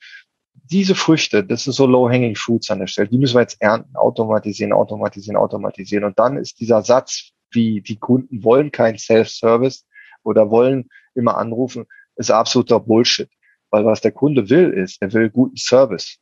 Diese 0.71 0.95
Früchte, 0.95 1.43
das 1.43 1.67
ist 1.67 1.75
so 1.75 1.85
low-hanging 1.85 2.35
fruits 2.35 2.69
an 2.71 2.79
der 2.79 2.87
Stelle, 2.87 3.07
die 3.07 3.17
müssen 3.17 3.35
wir 3.35 3.41
jetzt 3.41 3.61
ernten, 3.61 3.95
automatisieren, 3.95 4.73
automatisieren, 4.73 5.37
automatisieren. 5.37 6.03
Und 6.03 6.19
dann 6.19 6.37
ist 6.37 6.59
dieser 6.59 6.81
Satz, 6.83 7.31
wie 7.51 7.81
die 7.81 7.97
Kunden 7.97 8.43
wollen 8.43 8.71
kein 8.71 8.97
Self-Service 8.97 9.85
oder 10.23 10.49
wollen 10.49 10.89
immer 11.15 11.37
anrufen, 11.37 11.85
ist 12.15 12.31
absoluter 12.31 12.79
Bullshit. 12.79 13.29
Weil 13.69 13.85
was 13.85 14.01
der 14.01 14.11
Kunde 14.11 14.49
will, 14.49 14.69
ist, 14.69 15.01
er 15.01 15.13
will 15.13 15.29
guten 15.29 15.57
Service 15.57 16.19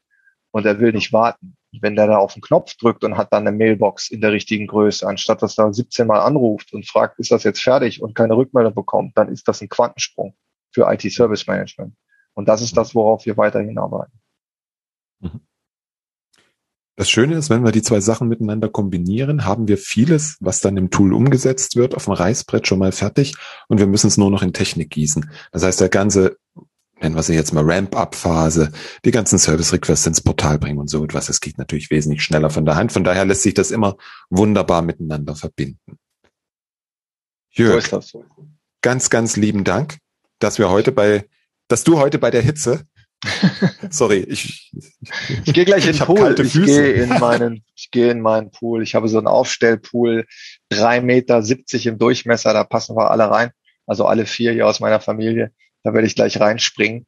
und 0.51 0.65
er 0.65 0.79
will 0.79 0.93
nicht 0.93 1.11
warten. 1.13 1.55
Wenn 1.79 1.95
der 1.95 2.07
da 2.07 2.17
auf 2.17 2.33
den 2.33 2.41
Knopf 2.41 2.75
drückt 2.75 3.03
und 3.03 3.15
hat 3.15 3.31
dann 3.31 3.47
eine 3.47 3.55
Mailbox 3.55 4.09
in 4.09 4.19
der 4.19 4.31
richtigen 4.31 4.67
Größe, 4.67 5.07
anstatt 5.07 5.41
dass 5.41 5.57
er 5.57 5.73
17 5.73 6.05
Mal 6.05 6.19
anruft 6.19 6.73
und 6.73 6.87
fragt, 6.87 7.19
ist 7.19 7.31
das 7.31 7.43
jetzt 7.43 7.61
fertig 7.61 8.01
und 8.01 8.13
keine 8.13 8.35
Rückmeldung 8.35 8.75
bekommt, 8.75 9.17
dann 9.17 9.29
ist 9.29 9.47
das 9.47 9.61
ein 9.61 9.69
Quantensprung 9.69 10.35
für 10.73 10.91
IT-Service 10.91 11.47
Management. 11.47 11.95
Und 12.33 12.47
das 12.47 12.61
ist 12.61 12.75
das, 12.75 12.93
worauf 12.93 13.25
wir 13.25 13.37
weiterhin 13.37 13.77
arbeiten. 13.77 14.19
Mhm. 15.19 15.41
Das 16.97 17.09
Schöne 17.09 17.35
ist, 17.35 17.49
wenn 17.49 17.63
wir 17.63 17.71
die 17.71 17.81
zwei 17.81 17.99
Sachen 17.99 18.27
miteinander 18.27 18.69
kombinieren, 18.69 19.45
haben 19.45 19.67
wir 19.67 19.77
vieles, 19.77 20.37
was 20.39 20.59
dann 20.59 20.77
im 20.77 20.91
Tool 20.91 21.13
umgesetzt 21.13 21.75
wird, 21.75 21.95
auf 21.95 22.05
dem 22.05 22.13
Reißbrett 22.13 22.67
schon 22.67 22.79
mal 22.79 22.91
fertig 22.91 23.33
und 23.69 23.79
wir 23.79 23.87
müssen 23.87 24.07
es 24.07 24.17
nur 24.17 24.29
noch 24.29 24.43
in 24.43 24.53
Technik 24.53 24.91
gießen. 24.91 25.31
Das 25.51 25.63
heißt, 25.63 25.79
der 25.81 25.89
ganze, 25.89 26.37
nennen 27.01 27.15
wir 27.15 27.23
sie 27.23 27.33
jetzt 27.33 27.53
mal 27.53 27.63
Ramp-up-Phase, 27.63 28.71
die 29.03 29.11
ganzen 29.11 29.39
Service-Requests 29.39 30.07
ins 30.07 30.21
Portal 30.21 30.59
bringen 30.59 30.79
und 30.79 30.89
so 30.89 31.03
etwas, 31.03 31.27
das 31.27 31.41
geht 31.41 31.57
natürlich 31.57 31.91
wesentlich 31.91 32.23
schneller 32.23 32.49
von 32.49 32.65
der 32.65 32.75
Hand. 32.75 32.91
Von 32.91 33.03
daher 33.03 33.25
lässt 33.25 33.43
sich 33.43 33.53
das 33.53 33.71
immer 33.71 33.97
wunderbar 34.29 34.81
miteinander 34.81 35.35
verbinden. 35.35 35.97
Jörg, 37.51 37.85
so 37.85 38.23
ganz, 38.81 39.09
ganz 39.09 39.35
lieben 39.35 39.63
Dank, 39.63 39.97
dass 40.39 40.57
wir 40.57 40.69
heute 40.69 40.91
bei, 40.91 41.27
dass 41.67 41.83
du 41.83 41.99
heute 41.99 42.17
bei 42.17 42.31
der 42.31 42.41
Hitze 42.41 42.85
Sorry, 43.89 44.19
ich, 44.27 44.71
ich 45.45 45.53
gehe 45.53 45.65
gleich 45.65 45.85
in 45.85 45.95
den 45.95 46.05
Pool. 46.05 46.35
Ich 46.39 46.53
gehe 46.53 46.93
in 46.93 47.09
meinen, 47.09 47.63
ich 47.75 47.91
gehe 47.91 48.09
in 48.09 48.21
meinen 48.21 48.51
Pool. 48.51 48.81
Ich 48.81 48.95
habe 48.95 49.07
so 49.07 49.17
einen 49.17 49.27
Aufstellpool, 49.27 50.25
drei 50.69 51.01
Meter 51.01 51.43
siebzig 51.43 51.85
im 51.85 51.99
Durchmesser, 51.99 52.53
da 52.53 52.63
passen 52.63 52.95
wir 52.95 53.11
alle 53.11 53.29
rein. 53.29 53.51
Also 53.85 54.05
alle 54.05 54.25
vier 54.25 54.53
hier 54.53 54.67
aus 54.67 54.79
meiner 54.79 54.99
Familie. 54.99 55.51
Da 55.83 55.93
werde 55.93 56.07
ich 56.07 56.15
gleich 56.15 56.39
reinspringen. 56.39 57.05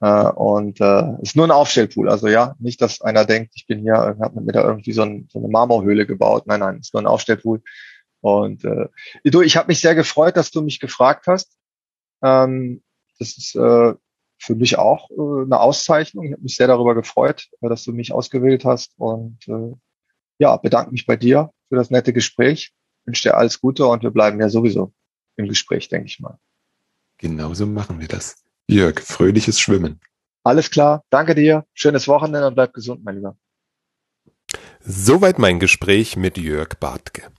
Äh, 0.00 0.28
und 0.30 0.80
äh, 0.80 1.22
ist 1.22 1.36
nur 1.36 1.46
ein 1.46 1.50
Aufstellpool. 1.50 2.08
Also 2.08 2.28
ja, 2.28 2.54
nicht, 2.58 2.80
dass 2.80 3.00
einer 3.00 3.24
denkt, 3.24 3.52
ich 3.56 3.66
bin 3.66 3.80
hier, 3.80 3.94
habe 3.94 4.40
mir 4.40 4.52
da 4.52 4.64
irgendwie 4.64 4.92
so, 4.92 5.02
ein, 5.02 5.28
so 5.30 5.38
eine 5.38 5.48
Marmorhöhle 5.48 6.06
gebaut. 6.06 6.46
Nein, 6.46 6.60
nein, 6.60 6.78
ist 6.78 6.94
nur 6.94 7.02
ein 7.02 7.06
Aufstellpool. 7.06 7.62
Und 8.20 8.64
äh, 8.64 8.88
du, 9.24 9.42
ich 9.42 9.56
habe 9.56 9.68
mich 9.68 9.80
sehr 9.80 9.94
gefreut, 9.94 10.36
dass 10.36 10.50
du 10.50 10.62
mich 10.62 10.80
gefragt 10.80 11.26
hast. 11.26 11.56
Ähm, 12.22 12.82
das 13.18 13.36
ist 13.36 13.54
äh, 13.56 13.94
für 14.38 14.54
mich 14.54 14.78
auch 14.78 15.10
äh, 15.10 15.44
eine 15.44 15.60
Auszeichnung. 15.60 16.26
Ich 16.26 16.32
habe 16.32 16.42
mich 16.42 16.56
sehr 16.56 16.68
darüber 16.68 16.94
gefreut, 16.94 17.48
äh, 17.60 17.68
dass 17.68 17.84
du 17.84 17.92
mich 17.92 18.12
ausgewählt 18.12 18.64
hast 18.64 18.92
und 18.96 19.38
äh, 19.48 19.74
ja, 20.38 20.56
bedanke 20.56 20.92
mich 20.92 21.06
bei 21.06 21.16
dir 21.16 21.50
für 21.68 21.76
das 21.76 21.90
nette 21.90 22.12
Gespräch. 22.12 22.72
Wünsche 23.04 23.28
dir 23.28 23.36
alles 23.36 23.60
Gute 23.60 23.86
und 23.86 24.02
wir 24.02 24.10
bleiben 24.10 24.40
ja 24.40 24.48
sowieso 24.48 24.92
im 25.36 25.48
Gespräch, 25.48 25.88
denke 25.88 26.06
ich 26.06 26.20
mal. 26.20 26.38
Genauso 27.18 27.66
machen 27.66 28.00
wir 28.00 28.08
das. 28.08 28.36
Jörg, 28.68 29.00
fröhliches 29.00 29.60
Schwimmen. 29.60 30.00
Alles 30.44 30.70
klar. 30.70 31.04
Danke 31.10 31.34
dir. 31.34 31.66
Schönes 31.74 32.08
Wochenende 32.08 32.46
und 32.46 32.54
bleib 32.54 32.72
gesund, 32.72 33.04
mein 33.04 33.16
Lieber. 33.16 33.36
Soweit 34.80 35.38
mein 35.38 35.58
Gespräch 35.58 36.16
mit 36.16 36.38
Jörg 36.38 36.78
Bartke. 36.80 37.30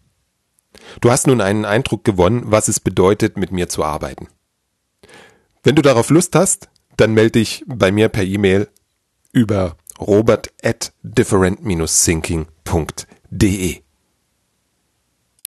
Du 1.01 1.09
hast 1.09 1.27
nun 1.27 1.41
einen 1.41 1.65
Eindruck 1.65 2.03
gewonnen, 2.03 2.43
was 2.45 2.67
es 2.67 2.79
bedeutet, 2.79 3.37
mit 3.37 3.51
mir 3.51 3.69
zu 3.69 3.83
arbeiten. 3.83 4.27
Wenn 5.63 5.75
du 5.75 5.81
darauf 5.81 6.09
Lust 6.09 6.35
hast, 6.35 6.69
dann 6.97 7.13
melde 7.13 7.39
dich 7.39 7.63
bei 7.65 7.91
mir 7.91 8.09
per 8.09 8.23
E-Mail 8.23 8.67
über 9.31 9.77
robert 9.99 10.51
at 10.63 10.93
different-thinking.de. 11.03 13.81